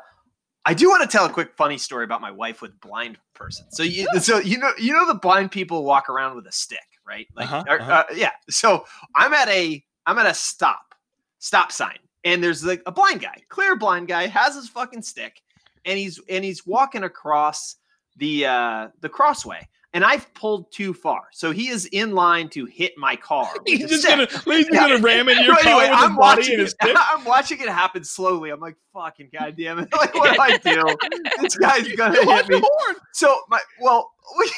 [0.65, 3.65] I do want to tell a quick funny story about my wife with blind person.
[3.71, 6.79] So you, so you know, you know, the blind people walk around with a stick,
[7.05, 7.27] right?
[7.35, 8.05] Like, Uh-huh, or, uh-huh.
[8.09, 8.31] uh, yeah.
[8.49, 8.85] So
[9.15, 10.95] I'm at a, I'm at a stop,
[11.39, 15.41] stop sign, and there's like a blind guy, clear blind guy, has his fucking stick,
[15.85, 17.75] and he's and he's walking across
[18.17, 19.67] the uh the crossway.
[19.95, 23.47] And I've pulled too far, so he is in line to hit my car.
[23.67, 26.39] He's just gonna, he's just gonna ram into your So car with his I'm body
[26.41, 26.97] watching and his it.
[26.99, 28.49] I'm watching it happen slowly.
[28.49, 29.89] I'm like, fucking goddamn it!
[29.95, 30.97] Like, what do I do?
[31.41, 32.59] this guy's gonna Why hit me.
[32.63, 32.95] horn?
[33.11, 34.51] So my well, we,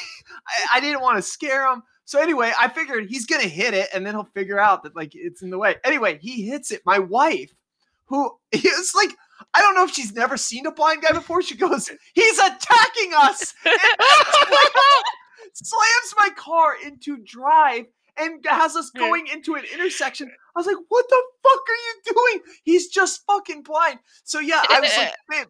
[0.46, 1.82] I, I didn't want to scare him.
[2.06, 5.10] So anyway, I figured he's gonna hit it, and then he'll figure out that like
[5.14, 5.74] it's in the way.
[5.84, 6.80] Anyway, he hits it.
[6.86, 7.52] My wife,
[8.06, 9.10] who is like.
[9.52, 11.42] I don't know if she's never seen a blind guy before.
[11.42, 13.54] She goes, "He's attacking us!"
[15.64, 17.86] Slams my car into drive
[18.18, 20.30] and has us going into an intersection.
[20.54, 23.98] I was like, "What the fuck are you doing?" He's just fucking blind.
[24.24, 25.46] So yeah, I was like, "Man."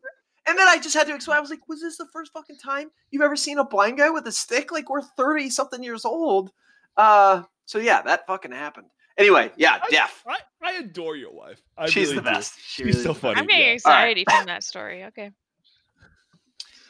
[0.48, 1.38] And then I just had to explain.
[1.38, 4.10] I was like, "Was this the first fucking time you've ever seen a blind guy
[4.10, 4.72] with a stick?
[4.72, 6.50] Like we're thirty something years old."
[6.96, 8.86] Uh, so yeah, that fucking happened.
[9.18, 10.22] Anyway, yeah, I- deaf.
[10.26, 11.60] I, I adore your wife.
[11.76, 12.54] I She's really the best.
[12.60, 13.40] She She's really so funny.
[13.40, 13.72] I'm getting yeah.
[13.72, 15.04] anxiety from that story.
[15.04, 15.30] Okay.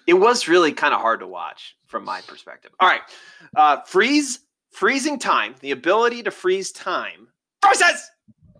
[0.06, 2.72] It was really kind of hard to watch from my perspective.
[2.80, 3.02] All right,
[3.56, 4.40] uh, freeze,
[4.70, 7.28] freezing time, the ability to freeze time
[7.66, 8.10] Process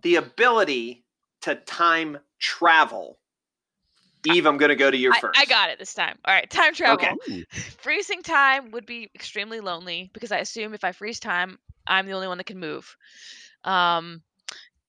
[0.01, 1.05] the ability
[1.41, 3.19] to time travel.
[4.25, 5.39] Eve, I'm going to go to you I, first.
[5.39, 6.17] I got it this time.
[6.25, 6.49] All right.
[6.49, 6.95] Time travel.
[6.95, 7.45] Okay.
[7.79, 12.11] Freezing time would be extremely lonely because I assume if I freeze time, I'm the
[12.11, 12.97] only one that can move.
[13.63, 14.21] Um,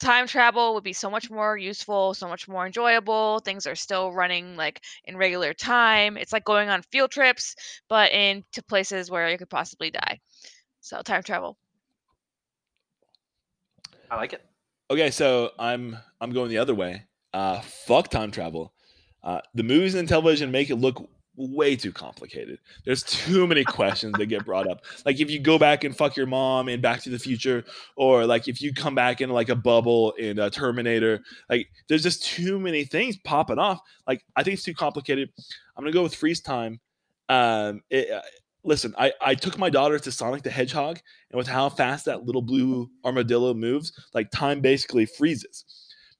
[0.00, 3.40] time travel would be so much more useful, so much more enjoyable.
[3.40, 6.16] Things are still running like in regular time.
[6.16, 7.54] It's like going on field trips,
[7.88, 10.20] but into places where you could possibly die.
[10.80, 11.56] So time travel.
[14.10, 14.44] I like it.
[14.90, 17.04] Okay, so I'm I'm going the other way.
[17.34, 18.72] Uh, fuck time travel.
[19.22, 21.08] Uh, the movies and television make it look
[21.38, 22.58] way too complicated.
[22.84, 24.84] There's too many questions that get brought up.
[25.06, 27.64] Like if you go back and fuck your mom in Back to the Future,
[27.96, 32.02] or like if you come back in like a bubble in a Terminator, like there's
[32.02, 33.80] just too many things popping off.
[34.06, 35.30] Like I think it's too complicated.
[35.76, 36.80] I'm gonna go with freeze time.
[37.28, 38.22] Um, it, uh,
[38.64, 40.98] listen, I I took my daughter to Sonic the Hedgehog,
[41.30, 45.64] and with how fast that little blue armadillo moves, like time basically freezes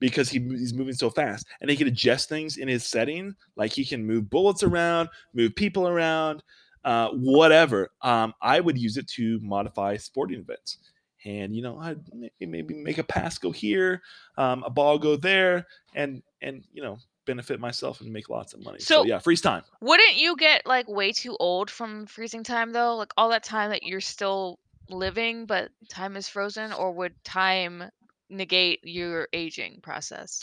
[0.01, 3.73] because he, he's moving so fast and he can adjust things in his setting like
[3.73, 6.43] he can move bullets around move people around
[6.85, 7.91] uh, whatever.
[8.03, 10.79] Um, i would use it to modify sporting events.
[11.25, 11.99] And you know i'd
[12.41, 14.03] maybe make a pass go here
[14.37, 18.65] um, a ball go there and and you know benefit myself and make lots of
[18.65, 18.79] money.
[18.79, 19.63] So, So- yeah freeze time.
[19.83, 22.97] Wouldn't you get like way too old from freezing time though?
[22.97, 27.91] Like all that time that you're still living, but time is frozen, or would time
[28.31, 30.43] negate your aging process?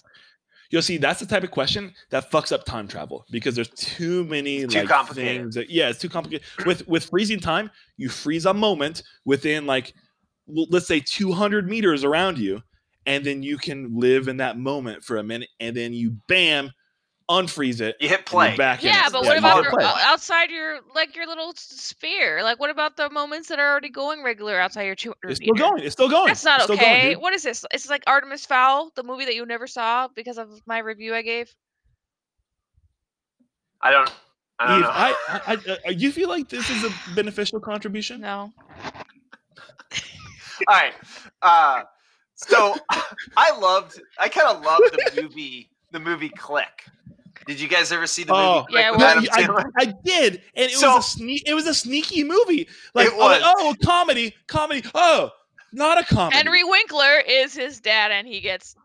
[0.71, 4.23] You'll see that's the type of question that fucks up time travel because there's too
[4.25, 5.41] many It's too like complicated.
[5.43, 6.45] things that yeah, it's too complicated.
[6.65, 9.93] With with freezing time, you freeze a moment within like
[10.47, 12.61] let's say 200 meters around you,
[13.05, 16.71] and then you can live in that moment for a minute, and then you bam,
[17.29, 17.95] unfreeze it.
[17.99, 18.55] You hit play.
[18.55, 19.11] back Yeah, it.
[19.11, 22.43] but Yeah, what about your, outside your like your little sphere?
[22.43, 25.53] Like what about the moments that are already going regular outside your 200 It's still
[25.53, 25.63] meter?
[25.63, 25.83] going.
[25.83, 26.27] It's still going.
[26.27, 27.15] That's not It's still going, okay.
[27.15, 27.65] what is this?
[27.73, 31.21] It's like Artemis Fowl, the movie that you never saw because of my review I
[31.23, 31.53] gave.
[33.81, 34.11] I don't.
[34.59, 34.91] I don't Eve, know.
[34.91, 38.21] I, I, I, you feel like this is a beneficial contribution?
[38.21, 38.53] No.
[40.67, 40.93] All right.
[41.41, 41.83] Uh,
[42.35, 42.75] so
[43.37, 43.99] I loved.
[44.17, 45.69] I kind of loved the movie.
[45.91, 46.85] The movie Click.
[47.47, 50.41] Did you guys ever see the movie Oh, Yeah, with well, Adam I, I did,
[50.55, 51.43] and it So- was a sneak.
[51.47, 52.67] It was a sneaky movie.
[52.93, 54.83] Like, It I'm like, oh, comedy, comedy.
[54.95, 55.29] Oh,
[55.71, 56.37] not a comedy.
[56.37, 58.75] Henry Winkler is his dad, and he gets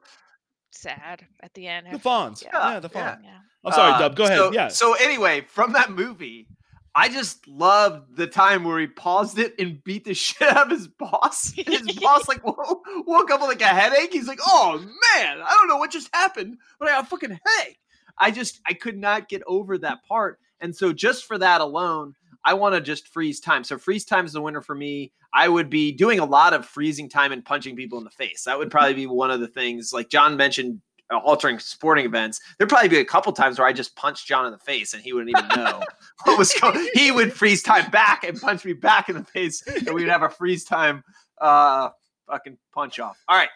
[0.71, 1.87] sad at the end.
[1.91, 2.43] the Fonz.
[2.43, 3.15] Yeah, Yeah, the yeah.
[3.17, 3.25] Fonz.
[3.25, 3.31] Yeah.
[3.65, 4.17] I'm sorry, Uh, Dub.
[4.17, 4.37] Go ahead.
[4.39, 4.69] So, yeah.
[4.69, 6.47] So anyway, from that movie,
[6.95, 10.71] I just loved the time where he paused it and beat the shit out of
[10.71, 11.53] his boss.
[11.53, 14.13] His boss like wo- woke up with like a headache.
[14.13, 17.31] He's like, "Oh man, I don't know what just happened, but I got a fucking
[17.45, 17.79] headache."
[18.21, 22.15] I just I could not get over that part, and so just for that alone,
[22.45, 23.65] I want to just freeze time.
[23.65, 25.13] So freeze time is the winner for me.
[25.33, 28.45] I would be doing a lot of freezing time and punching people in the face.
[28.45, 29.93] That would probably be one of the things.
[29.93, 32.41] Like John mentioned, uh, altering sporting events.
[32.57, 35.03] There'd probably be a couple times where I just punched John in the face and
[35.03, 35.83] he wouldn't even know
[36.25, 36.89] what was going.
[36.95, 40.09] He would freeze time back and punch me back in the face, and we would
[40.11, 41.03] have a freeze time
[41.41, 41.91] uh
[42.29, 43.19] fucking punch off.
[43.29, 43.49] All right,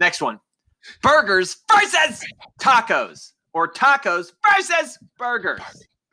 [0.00, 0.40] next one:
[1.02, 2.24] burgers versus
[2.60, 5.62] tacos, or tacos versus burgers.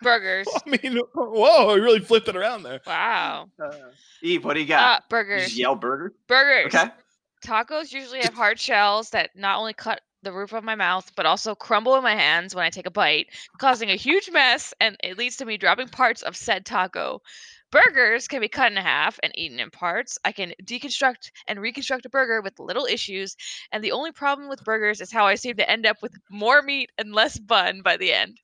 [0.02, 0.48] Burgers.
[0.66, 2.80] I mean, whoa, you really flipped it around there.
[2.88, 3.50] Wow.
[3.62, 3.72] Uh,
[4.22, 5.02] Eve, what do you Uh, got?
[5.02, 5.44] You burgers.
[5.44, 6.14] just yell burger.
[6.28, 6.74] Burgers.
[6.74, 6.90] Okay.
[7.46, 11.26] Tacos usually have hard shells that not only cut the roof of my mouth, but
[11.26, 13.28] also crumble in my hands when I take a bite,
[13.58, 17.22] causing a huge mess, and it leads to me dropping parts of said taco.
[17.74, 20.20] Burgers can be cut in half and eaten in parts.
[20.24, 23.36] I can deconstruct and reconstruct a burger with little issues,
[23.72, 26.62] and the only problem with burgers is how I seem to end up with more
[26.62, 28.40] meat and less bun by the end.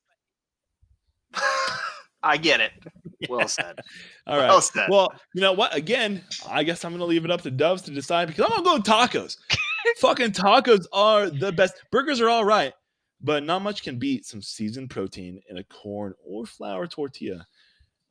[2.22, 2.72] I get it.
[3.28, 3.78] Well said.
[4.26, 4.48] All right.
[4.48, 4.88] Well said.
[4.88, 5.76] Well, you know what?
[5.76, 8.62] Again, I guess I'm gonna leave it up to Doves to decide because I'm gonna
[8.62, 9.36] go with tacos.
[9.98, 11.74] Fucking tacos are the best.
[11.92, 12.72] Burgers are all right,
[13.20, 17.46] but not much can beat some seasoned protein in a corn or flour tortilla.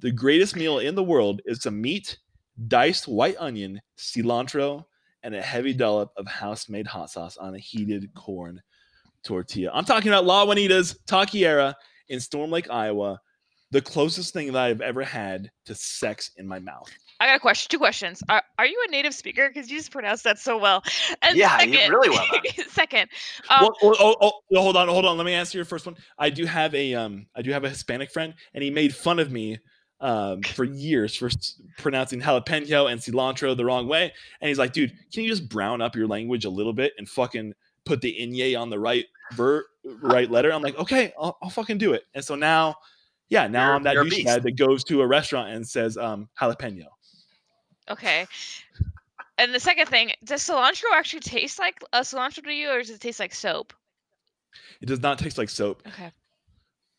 [0.01, 2.17] The greatest meal in the world is some meat,
[2.67, 4.85] diced white onion, cilantro,
[5.23, 8.61] and a heavy dollop of house-made hot sauce on a heated corn
[9.23, 9.71] tortilla.
[9.73, 11.73] I'm talking about La Juanita's Taqueria
[12.07, 13.19] in Storm Lake, Iowa.
[13.71, 16.89] The closest thing that I've ever had to sex in my mouth.
[17.19, 17.69] I got a question.
[17.69, 18.23] Two questions.
[18.29, 19.49] Are, are you a native speaker?
[19.49, 20.81] Because you just pronounced that so well.
[21.21, 22.25] And Yeah, you second, really well
[22.69, 23.09] second,
[23.49, 25.17] um, well, oh, oh, oh, hold on, hold on.
[25.17, 25.97] Let me answer your first one.
[26.17, 29.19] I do have a um, I do have a Hispanic friend, and he made fun
[29.19, 29.59] of me
[30.01, 31.29] um for years for
[31.77, 34.13] pronouncing jalapeno and cilantro the wrong way.
[34.41, 37.07] And he's like, dude, can you just brown up your language a little bit and
[37.09, 37.53] fucking
[37.85, 39.65] put the inye on the right ver
[40.01, 40.51] right letter?
[40.51, 42.03] I'm like, okay, I'll, I'll fucking do it.
[42.13, 42.75] And so now,
[43.29, 46.85] yeah, now You're- I'm that douchebag that goes to a restaurant and says um jalapeno.
[47.89, 48.27] Okay.
[49.37, 52.89] And the second thing, does cilantro actually taste like a cilantro to you, or does
[52.89, 53.73] it taste like soap?
[54.81, 55.81] It does not taste like soap.
[55.87, 56.11] Okay.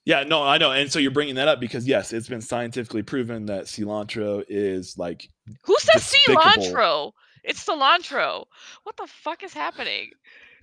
[0.05, 0.72] Yeah, no, I know.
[0.72, 4.96] And so you're bringing that up because yes, it's been scientifically proven that cilantro is
[4.96, 5.28] like
[5.64, 6.42] Who says Despicable.
[6.42, 7.12] cilantro?
[7.44, 8.44] It's cilantro.
[8.84, 10.11] What the fuck is happening?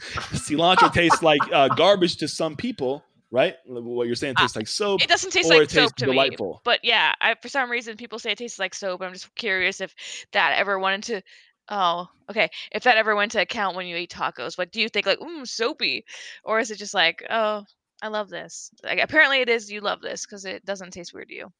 [0.01, 3.55] Cilantro tastes like uh, garbage to some people, right?
[3.65, 5.01] What you're saying Uh, tastes like soap.
[5.01, 6.53] It doesn't taste or like it soap to delightful.
[6.53, 6.59] me.
[6.63, 9.01] But yeah, I, for some reason people say it tastes like soap.
[9.01, 9.93] I'm just curious if
[10.33, 11.23] that ever went into
[11.69, 12.49] oh, okay.
[12.71, 14.57] If that ever went to account when you eat tacos.
[14.57, 16.05] What do you think like, mmm, soapy?
[16.43, 17.63] Or is it just like, oh,
[18.01, 18.71] I love this.
[18.83, 21.51] Like apparently it is you love this because it doesn't taste weird to you.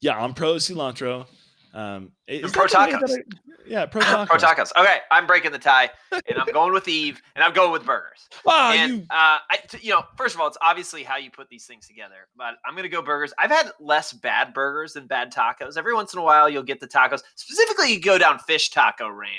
[0.00, 1.26] Yeah, I'm pro cilantro.
[1.74, 3.66] Um, is pro that the way that tacos.
[3.66, 4.26] Yeah, pro tacos.
[4.26, 4.72] Pro tacos.
[4.76, 8.28] Okay, I'm breaking the tie, and I'm going with Eve, and I'm going with burgers.
[8.46, 9.02] Ah, and you.
[9.08, 11.86] uh, I, t- you know, first of all, it's obviously how you put these things
[11.86, 12.28] together.
[12.36, 13.32] But I'm gonna go burgers.
[13.38, 15.76] I've had less bad burgers than bad tacos.
[15.78, 17.22] Every once in a while, you'll get the tacos.
[17.36, 19.30] Specifically, you go down fish taco ran-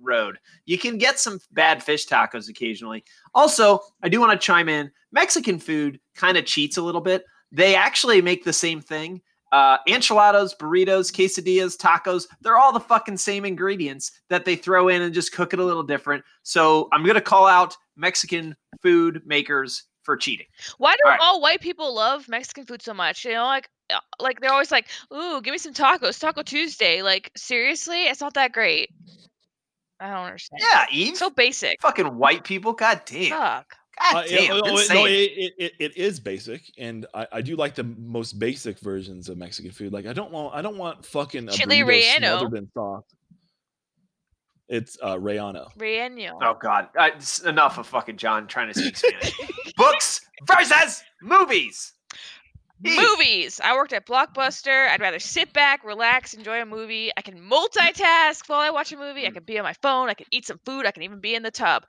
[0.00, 0.38] road.
[0.66, 3.02] You can get some bad fish tacos occasionally.
[3.34, 4.90] Also, I do want to chime in.
[5.12, 7.24] Mexican food kind of cheats a little bit.
[7.50, 9.22] They actually make the same thing.
[9.52, 15.02] Uh, enchiladas, burritos, quesadillas, tacos, they're all the fucking same ingredients that they throw in
[15.02, 16.22] and just cook it a little different.
[16.44, 20.46] So I'm going to call out Mexican food makers for cheating.
[20.78, 21.20] Why do All right.
[21.20, 23.24] all white people love Mexican food so much?
[23.24, 27.02] You know, like uh, like they're always like, "Ooh, give me some tacos, Taco Tuesday."
[27.02, 28.90] Like seriously, it's not that great.
[29.98, 30.62] I don't understand.
[30.62, 31.16] Yeah, Eve.
[31.16, 31.80] So basic.
[31.82, 32.72] fucking white people.
[32.72, 33.30] God damn.
[33.30, 33.74] Fuck.
[34.12, 34.52] God Uh, damn.
[34.52, 34.96] oh, oh, insane.
[34.96, 38.78] no, it, it, it, it is basic, and I, I do like the most basic
[38.80, 39.92] versions of Mexican food.
[39.92, 42.38] Like I don't want I don't want fucking a Chili burrito relleno.
[42.38, 43.04] smothered in sauce.
[44.68, 45.68] It's uh, Rayano.
[45.76, 46.38] Relleno.
[46.40, 46.88] Oh God!
[46.96, 49.32] Uh, it's enough of fucking John trying to speak Spanish.
[49.76, 51.92] Books versus movies.
[52.82, 53.60] Movies.
[53.62, 54.88] I worked at Blockbuster.
[54.88, 57.10] I'd rather sit back, relax, enjoy a movie.
[57.14, 59.24] I can multitask while I watch a movie.
[59.24, 59.28] Mm.
[59.28, 60.08] I can be on my phone.
[60.08, 60.86] I can eat some food.
[60.86, 61.82] I can even be in the tub.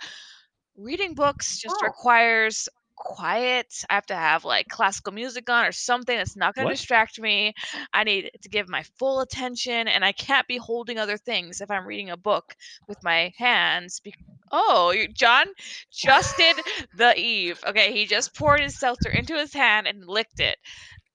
[0.81, 1.85] Reading books just Oh.
[1.85, 3.83] requires quiet.
[3.89, 7.19] I have to have like classical music on or something that's not going to distract
[7.19, 7.53] me.
[7.93, 11.71] I need to give my full attention and I can't be holding other things if
[11.71, 12.55] I'm reading a book
[12.87, 13.99] with my hands.
[14.01, 14.13] Be-
[14.51, 15.47] oh, John
[15.91, 16.57] just did
[16.95, 17.59] the Eve.
[17.65, 20.57] Okay, he just poured his seltzer into his hand and licked it.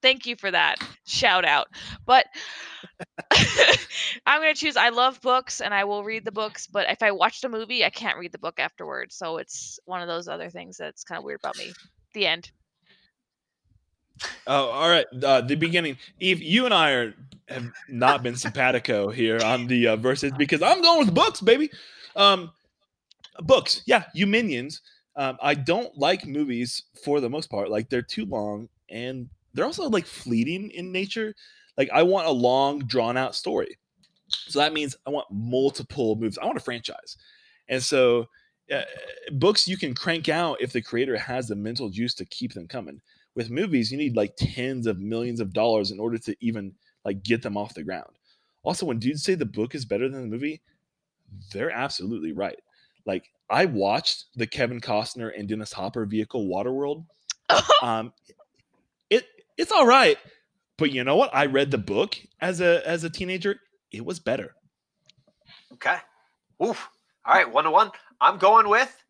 [0.01, 0.77] Thank you for that.
[1.05, 1.67] Shout out.
[2.05, 2.25] But
[4.25, 7.01] I'm going to choose I love books and I will read the books, but if
[7.01, 9.15] I watched a movie, I can't read the book afterwards.
[9.15, 11.73] So it's one of those other things that's kind of weird about me.
[12.13, 12.51] The end.
[14.45, 15.05] Oh, all right.
[15.23, 16.41] Uh, the beginning, Eve.
[16.41, 17.13] You and I are
[17.49, 21.69] have not been simpatico here on the uh, verses because I'm going with books, baby.
[22.15, 22.51] Um,
[23.39, 24.05] books, yeah.
[24.13, 24.81] You minions.
[25.15, 27.69] Um, I don't like movies for the most part.
[27.69, 31.33] Like they're too long and they're also like fleeting in nature.
[31.77, 33.77] Like I want a long, drawn out story.
[34.29, 36.37] So that means I want multiple movies.
[36.37, 37.17] I want a franchise,
[37.67, 38.27] and so
[38.71, 38.81] uh,
[39.31, 42.67] books you can crank out if the creator has the mental juice to keep them
[42.67, 43.01] coming
[43.33, 46.73] with movies you need like tens of millions of dollars in order to even
[47.05, 48.09] like get them off the ground
[48.63, 50.61] also when dudes say the book is better than the movie
[51.53, 52.59] they're absolutely right
[53.05, 57.05] like i watched the kevin costner and dennis hopper vehicle waterworld
[57.81, 58.11] um
[59.57, 60.17] it's all right
[60.77, 63.59] but you know what i read the book as a as a teenager
[63.91, 64.53] it was better
[65.73, 65.97] Okay.
[66.63, 66.89] Oof.
[67.25, 67.91] All right, one to one.
[68.19, 69.03] I'm going with.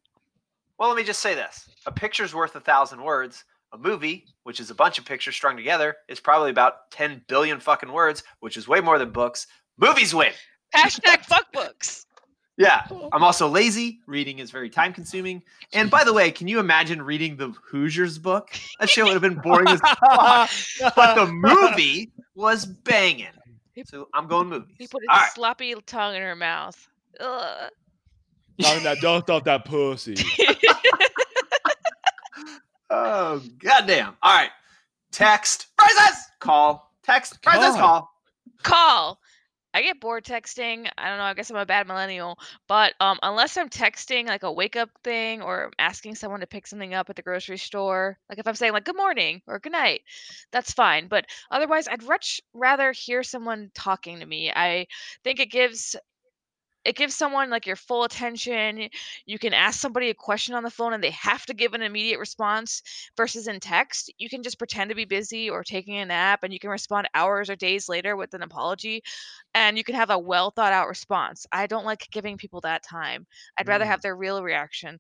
[0.77, 3.43] Well, let me just say this: a picture's worth a thousand words.
[3.73, 7.59] A movie, which is a bunch of pictures strung together, is probably about 10 billion
[7.59, 9.45] fucking words, which is way more than books.
[9.77, 10.31] Movies win.
[10.73, 12.05] Hashtag fuck books.
[12.57, 12.87] Yeah.
[13.13, 13.99] I'm also lazy.
[14.07, 15.43] Reading is very time consuming.
[15.73, 18.49] And by the way, can you imagine reading the Hoosiers book?
[18.79, 20.49] That shit would have been boring as fuck.
[20.95, 23.27] But the movie was banging.
[23.85, 24.75] So I'm going movies.
[24.79, 25.31] He put his All right.
[25.33, 26.87] sloppy tongue in her mouth.
[27.19, 27.69] Ugh.
[28.59, 30.15] Talking that dust off that pussy
[32.89, 34.15] Oh, goddamn.
[34.23, 34.49] All right.
[35.11, 36.91] Text versus call.
[37.03, 38.09] Text versus Call.
[38.63, 39.19] call.
[39.74, 40.89] I get bored texting.
[40.97, 41.24] I don't know.
[41.26, 44.89] I guess I'm a bad millennial, but um, unless I'm texting like a wake up
[45.03, 48.55] thing or asking someone to pick something up at the grocery store, like if I'm
[48.55, 50.01] saying like good morning or good night,
[50.51, 51.07] that's fine.
[51.07, 54.51] But otherwise, I'd much rather hear someone talking to me.
[54.51, 54.88] I
[55.24, 55.95] think it gives
[56.88, 58.89] it gives someone like your full attention.
[59.25, 61.81] You can ask somebody a question on the phone and they have to give an
[61.83, 62.81] immediate response
[63.17, 64.11] versus in text.
[64.17, 67.09] You can just pretend to be busy or taking a nap and you can respond
[67.13, 69.03] hours or days later with an apology
[69.55, 71.45] and you can have a well thought out response.
[71.51, 73.27] I don't like giving people that time.
[73.57, 73.88] I'd rather Mm.
[73.88, 74.99] have their real reaction.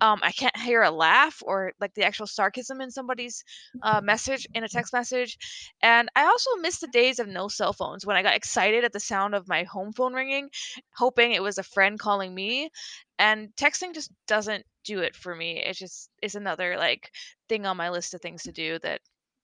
[0.00, 3.44] Um, I can't hear a laugh or like the actual sarcasm in somebody's
[3.82, 5.38] uh, message in a text message.
[5.82, 8.92] And I also miss the days of no cell phones when I got excited at
[8.92, 10.50] the sound of my home phone ringing,
[10.96, 12.70] hoping it was a friend calling me.
[13.18, 15.58] And texting just doesn't do it for me.
[15.64, 17.10] It just is another like
[17.48, 19.00] thing on my list of things to do that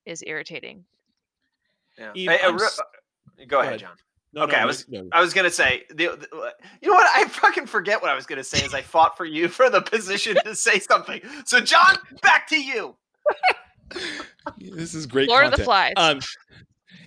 [0.06, 0.84] is irritating.
[1.98, 2.12] Yeah.
[2.14, 2.80] Eve, Hey, uh, I'm re- s-
[3.48, 3.80] go ahead, ahead.
[3.80, 3.96] John.
[4.34, 5.08] No, Okay, no, I was- no.
[5.12, 7.06] I was gonna say, the, the- you know what?
[7.14, 9.80] I fucking forget what I was gonna say as I fought for you for the
[9.82, 11.20] position to say something.
[11.44, 12.96] So, John, back to you.
[14.58, 15.28] This is great.
[15.28, 15.94] Lord of the content.
[15.96, 16.14] Flies.
[16.14, 16.20] Um,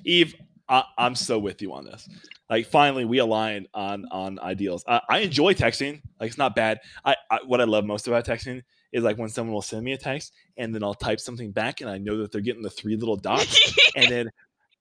[0.05, 0.35] Eve,
[0.67, 2.09] I, I'm so with you on this.
[2.49, 4.83] Like, finally, we align on on ideals.
[4.87, 6.01] I, I enjoy texting.
[6.19, 6.79] Like, it's not bad.
[7.03, 8.61] I, I what I love most about texting
[8.91, 11.81] is like when someone will send me a text and then I'll type something back
[11.81, 14.29] and I know that they're getting the three little dots and then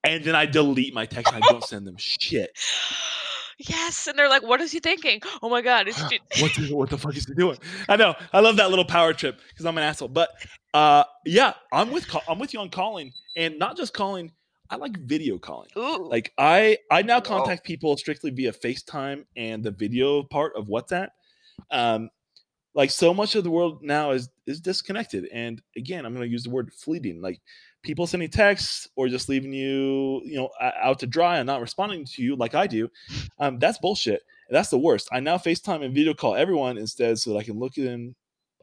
[0.04, 2.50] and then I delete my text and I don't send them shit.
[3.58, 5.20] yes, and they're like, "What is he thinking?
[5.42, 6.00] Oh my god!" It's
[6.40, 7.58] what the, what the fuck is he doing?
[7.88, 8.14] I know.
[8.32, 10.08] I love that little power trip because I'm an asshole.
[10.08, 10.30] But
[10.74, 14.32] uh, yeah, I'm with I'm with you on calling, and not just calling.
[14.70, 15.68] I like video calling.
[15.76, 16.08] Ooh.
[16.08, 17.22] Like I I now Whoa.
[17.22, 21.08] contact people strictly via FaceTime and the video part of WhatsApp.
[21.70, 22.10] Um,
[22.74, 26.32] like so much of the world now is is disconnected, and again, I'm going to
[26.32, 27.20] use the word fleeting.
[27.20, 27.40] Like
[27.82, 32.04] people sending texts or just leaving you, you know, out to dry and not responding
[32.04, 32.90] to you like I do.
[33.38, 34.22] Um, that's bullshit.
[34.50, 35.08] That's the worst.
[35.12, 38.16] I now FaceTime and video call everyone instead, so that I can look at them.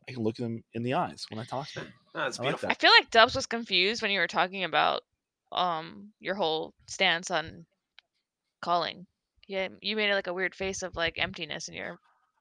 [0.10, 1.94] I can look at them in the eyes when I talk to them.
[2.16, 2.70] Oh, that's I like beautiful.
[2.70, 5.04] I feel like Dubs was confused when you were talking about
[5.52, 7.66] um your whole stance on
[8.64, 9.06] calling.
[9.48, 11.98] Yeah, you made it like a weird face of like emptiness in your.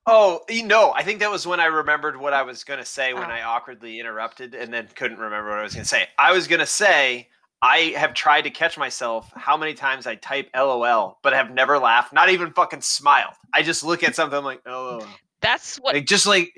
[0.07, 2.87] Oh, you know, I think that was when I remembered what I was going to
[2.87, 3.35] say when Oh.
[3.35, 6.09] I awkwardly interrupted and then couldn't remember what I was going to say.
[6.19, 7.29] I was going to say
[7.63, 11.79] I have tried to catch myself how many times I type LOL, but have never
[11.79, 13.35] laughed, not even fucking smiled.
[13.53, 15.05] I just look at something I'm like, LOL.
[15.41, 15.95] That's what.
[15.95, 16.53] Like just like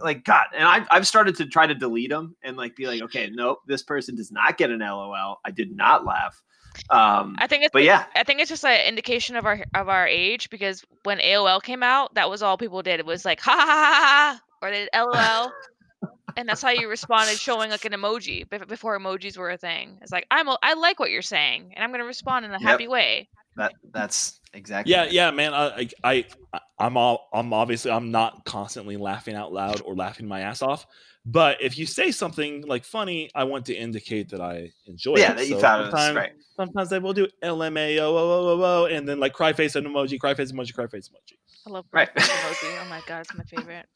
[0.00, 3.02] like- God, and I I've started to try to delete them and like be like,
[3.02, 5.40] okay, nope, this person does not get an LOL.
[5.44, 6.42] I did not laugh.
[6.88, 7.72] Um, I think it's.
[7.72, 11.18] but yeah, I think it's just an indication of our of our age because when
[11.18, 12.98] AOL came out, that was all people did.
[13.00, 15.52] It was like ha ha ha ha, or they did LOL,
[16.38, 19.98] and that's how you responded, showing like an emoji before emojis were a thing.
[20.00, 22.62] It's like I'm I like what you're saying, and I'm gonna respond in a Yep.
[22.62, 23.28] happy way.
[23.56, 25.12] That that's exactly Yeah, it.
[25.12, 25.54] yeah, man.
[25.54, 30.26] I, I, I, I'm all, I'm obviously, I'm not constantly laughing out loud or laughing
[30.26, 30.86] my ass off.
[31.24, 35.16] But if you say something like funny, I want to indicate that I enjoy Yeah,
[35.16, 35.18] it.
[35.28, 36.32] Yeah, that you So thought it was sometimes, right.
[36.56, 39.86] sometimes I will do LMAO, oh, oh, oh, oh, and then like cry face and
[39.86, 41.36] emoji, cry face emoji, cry face emoji.
[41.66, 42.12] I love Right.
[42.16, 42.78] emoji.
[42.84, 43.86] Oh my god, it's my favorite.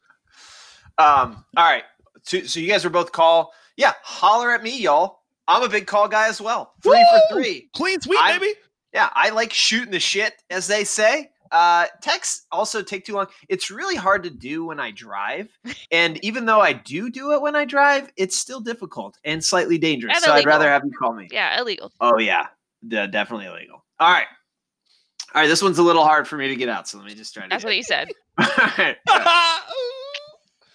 [0.97, 1.83] Um, all right.
[2.23, 3.53] So, so you guys were both call.
[3.75, 5.19] Yeah, holler at me, y'all.
[5.49, 6.73] I'm a big call guy as well.
[6.83, 7.69] Three for three.
[7.73, 8.53] Clean sweep, I'm- baby.
[8.93, 11.29] Yeah, I like shooting the shit, as they say.
[11.51, 13.27] Uh, texts also take too long.
[13.47, 15.47] It's really hard to do when I drive,
[15.91, 19.77] and even though I do do it when I drive, it's still difficult and slightly
[19.77, 20.15] dangerous.
[20.17, 21.27] And so I'd rather have you call me.
[21.31, 21.91] Yeah, illegal.
[22.01, 22.47] Oh yeah,
[22.85, 23.85] De- definitely illegal.
[23.99, 24.25] All right,
[25.33, 25.47] all right.
[25.47, 27.43] This one's a little hard for me to get out, so let me just try
[27.43, 27.49] to.
[27.49, 27.77] That's what it.
[27.77, 28.09] you said.
[28.39, 28.45] All
[28.77, 28.97] right.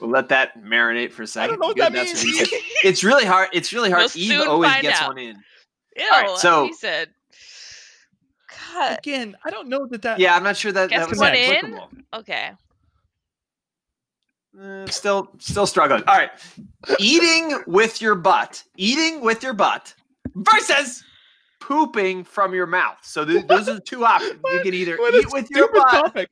[0.01, 1.51] We'll let that marinate for a second.
[1.51, 2.21] don't know what Good, that means.
[2.21, 2.41] he.
[2.83, 3.51] It's really hard.
[3.53, 4.11] It's really hard.
[4.17, 5.11] We'll Eve always gets out.
[5.11, 5.37] one in.
[5.97, 7.11] Ew, right, that's so- what you said.
[8.73, 8.99] God.
[8.99, 10.19] Again, I don't know that that.
[10.19, 11.55] Yeah, I'm not sure that Guess that was one in?
[11.57, 11.89] applicable.
[12.15, 12.53] Okay.
[14.61, 16.03] Uh, still, still struggling.
[16.07, 16.31] All right,
[16.99, 18.63] eating with your butt.
[18.77, 19.95] Eating with your butt
[20.35, 21.03] versus
[21.59, 22.99] pooping from your mouth.
[23.03, 24.41] So th- those are the two options.
[24.53, 25.91] You can either What eat with your stupid butt.
[25.91, 26.31] topic.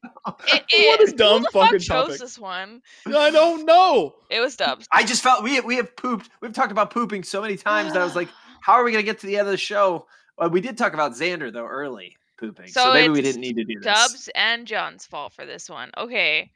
[0.49, 1.13] It What a is.
[1.15, 2.19] dumb Who the fuck fucking chose topic.
[2.21, 2.83] this one?
[3.07, 4.17] I don't know.
[4.29, 4.87] It was Dubs.
[4.93, 6.29] I just felt we we have pooped.
[6.43, 8.29] We've talked about pooping so many times that I was like,
[8.61, 10.07] how are we going to get to the end of the show?
[10.37, 13.57] Well, we did talk about Xander though early pooping, so, So maybe we didn't need
[13.57, 13.85] to do this.
[13.85, 15.91] Dubs and John's fault for this one.
[15.97, 16.51] Okay.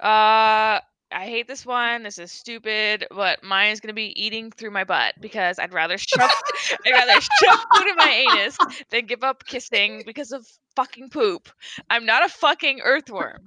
[0.00, 0.80] Uh
[1.12, 2.04] I hate this one.
[2.04, 5.98] This is stupid, but mine is gonna be eating through my butt because I'd rather
[5.98, 6.20] shove
[6.86, 8.56] I'd rather shove food in my anus
[8.90, 11.48] than give up kissing because of fucking poop.
[11.90, 13.42] I'm not a fucking earthworm.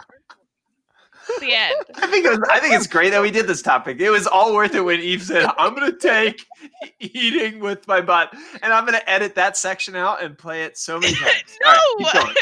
[1.39, 1.75] The end.
[1.95, 3.99] I think it was, I think it's great that we did this topic.
[3.99, 6.45] It was all worth it when Eve said, "I'm going to take
[6.99, 10.77] eating with my butt," and I'm going to edit that section out and play it
[10.77, 11.57] so many times.
[11.65, 12.35] All right, keep going.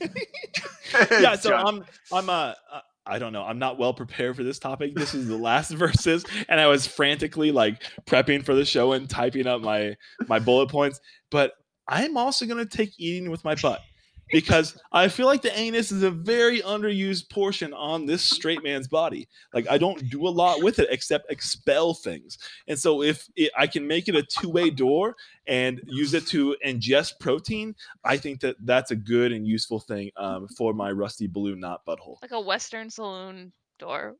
[0.00, 1.20] no.
[1.20, 1.66] yeah, so John.
[1.66, 3.42] I'm I'm uh uh, I don't know.
[3.42, 4.94] I'm not well prepared for this topic.
[4.94, 9.08] This is the last verses, and I was frantically like prepping for the show and
[9.08, 9.96] typing up my
[10.28, 11.00] my bullet points.
[11.30, 11.52] But
[11.88, 13.80] I'm also gonna take eating with my butt
[14.28, 18.88] because I feel like the anus is a very underused portion on this straight man's
[18.88, 19.28] body.
[19.52, 22.38] Like I don't do a lot with it except expel things.
[22.68, 25.16] And so if it, I can make it a two-way door
[25.46, 27.74] and use it to ingest protein,
[28.04, 31.86] I think that that's a good and useful thing um, for my rusty blue knot
[31.86, 32.16] butthole.
[32.22, 34.16] like a western saloon door.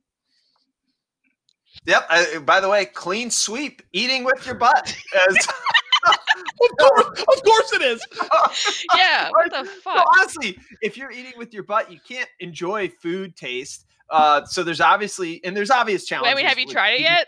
[1.84, 2.06] Yep.
[2.08, 3.82] I, by the way, clean sweep.
[3.92, 4.96] Eating with your butt.
[5.28, 5.48] As,
[6.06, 8.00] Of course, of course it is.
[8.96, 10.06] Yeah, what the So fuck?
[10.18, 13.84] honestly, if you're eating with your butt, you can't enjoy food taste.
[14.10, 16.36] Uh, so there's obviously and there's obvious Wait, challenges.
[16.36, 17.26] Mean, have you tried it yet?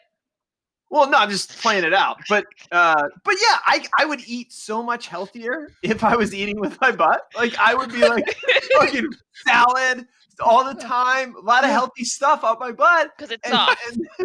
[0.91, 2.17] Well, no, I'm just playing it out.
[2.29, 6.59] But uh but yeah, I I would eat so much healthier if I was eating
[6.61, 7.23] with my butt.
[7.37, 8.25] Like I would be like
[8.79, 9.09] fucking
[9.47, 10.07] salad
[10.41, 13.11] all the time, a lot of healthy stuff out my butt.
[13.17, 13.77] Because it's And, soft.
[13.91, 14.01] and,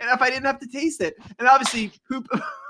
[0.00, 1.16] and if I didn't have to taste it.
[1.38, 2.26] And obviously poop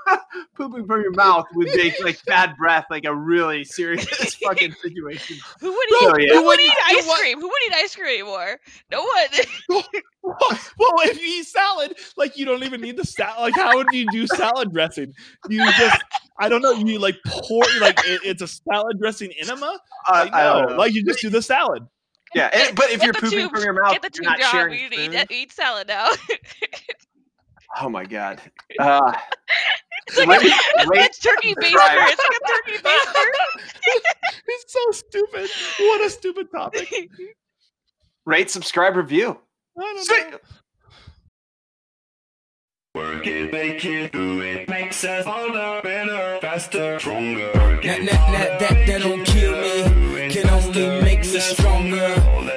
[0.55, 5.37] pooping from your mouth would make like bad breath like a really serious fucking situation.
[5.59, 6.27] Who would Bro, eat?
[6.27, 6.33] yeah.
[6.35, 7.39] Who would eat ice want- cream?
[7.39, 8.57] Who would eat ice cream anymore?
[8.91, 9.85] No one.
[10.23, 13.39] well, if you eat salad, like you don't even need the salad.
[13.39, 15.13] Like, how would you do salad dressing?
[15.49, 16.01] You just,
[16.39, 16.71] I don't know.
[16.71, 19.79] You like pour, like it, it's a salad dressing enema.
[20.07, 20.75] Uh, Like, I don't no, know.
[20.77, 21.83] like you just do the salad.
[22.35, 24.39] yeah, and- but if Get you're pooping tube- from your mouth, Get the you're not
[24.39, 24.51] job.
[24.51, 25.27] sharing You need spoons.
[25.27, 26.09] to eat, eat salad now.
[27.79, 28.41] Oh my god.
[28.79, 29.13] Uh,
[30.07, 31.63] it's like Rate- a, rate, it's turkey baster.
[31.63, 32.09] subscribe.
[32.09, 33.25] It's like a turkey baster.
[34.53, 35.49] It's so stupid.
[35.79, 37.09] What a stupid topic.
[38.25, 39.37] rate, subscribe, review.
[39.77, 40.31] I don't Sweet.
[40.31, 40.37] know.
[42.95, 44.67] Work it, make it, do it.
[44.67, 47.51] Makes us harder, better, faster, stronger.
[47.53, 52.13] That, that, that, that, that don't kill me, can only make me stronger.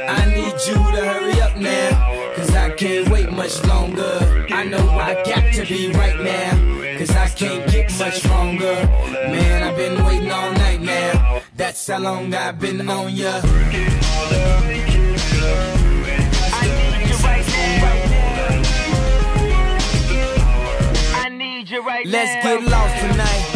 [0.08, 4.46] I need you to hurry up now, cause I can't wait much longer.
[4.50, 6.73] I know I got to be right now, cause I
[7.36, 8.74] can't get much stronger.
[9.12, 13.40] Man, I've been waiting all night now, that's how long I've been on ya.
[13.42, 13.48] I
[16.78, 18.62] need you right now.
[21.16, 23.53] I need you right Let's get lost tonight.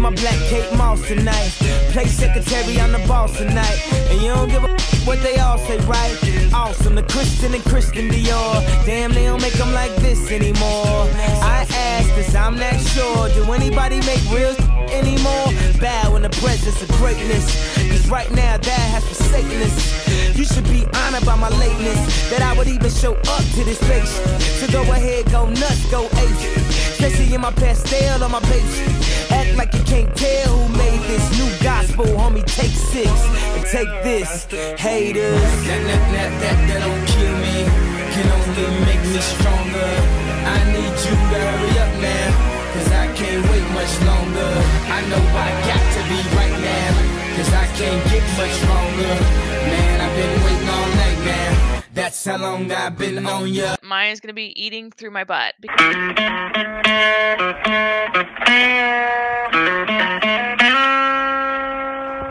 [0.00, 1.50] My black Kate Moss tonight.
[1.92, 3.78] Play secretary, I'm the boss tonight.
[4.08, 6.16] And you don't give a what they all say, right?
[6.54, 8.64] Awesome, the Christian and Christian Dior.
[8.86, 11.06] Damn, they don't make them like this anymore.
[11.42, 13.28] I ask, cause I'm not sure.
[13.34, 14.56] Do anybody make real
[14.88, 15.52] anymore?
[15.80, 17.44] Bow in the presence of greatness.
[17.90, 20.34] Cause right now, that has forsaken us.
[20.34, 22.30] You should be honored by my lateness.
[22.30, 24.12] That I would even show up to this place.
[24.60, 26.69] So go ahead, go nuts, go ape.
[27.02, 28.76] Especially in my Pastelle on my page.
[29.30, 32.44] Act like you can't tell who made this new gospel, homie.
[32.44, 33.08] Take six
[33.56, 34.44] and take this,
[34.76, 35.40] haters.
[35.64, 37.64] That, that, that, that, that don't kill me,
[38.12, 39.90] can only make me stronger.
[40.44, 42.28] I need you to hurry up now,
[42.76, 44.52] cause I can't wait much longer.
[44.92, 46.92] I know I got to be right now,
[47.32, 49.49] cause I can't get much stronger.
[51.92, 53.76] That's how long I've been on ya.
[53.82, 55.54] Mine is gonna be eating through my butt.
[55.60, 55.80] Because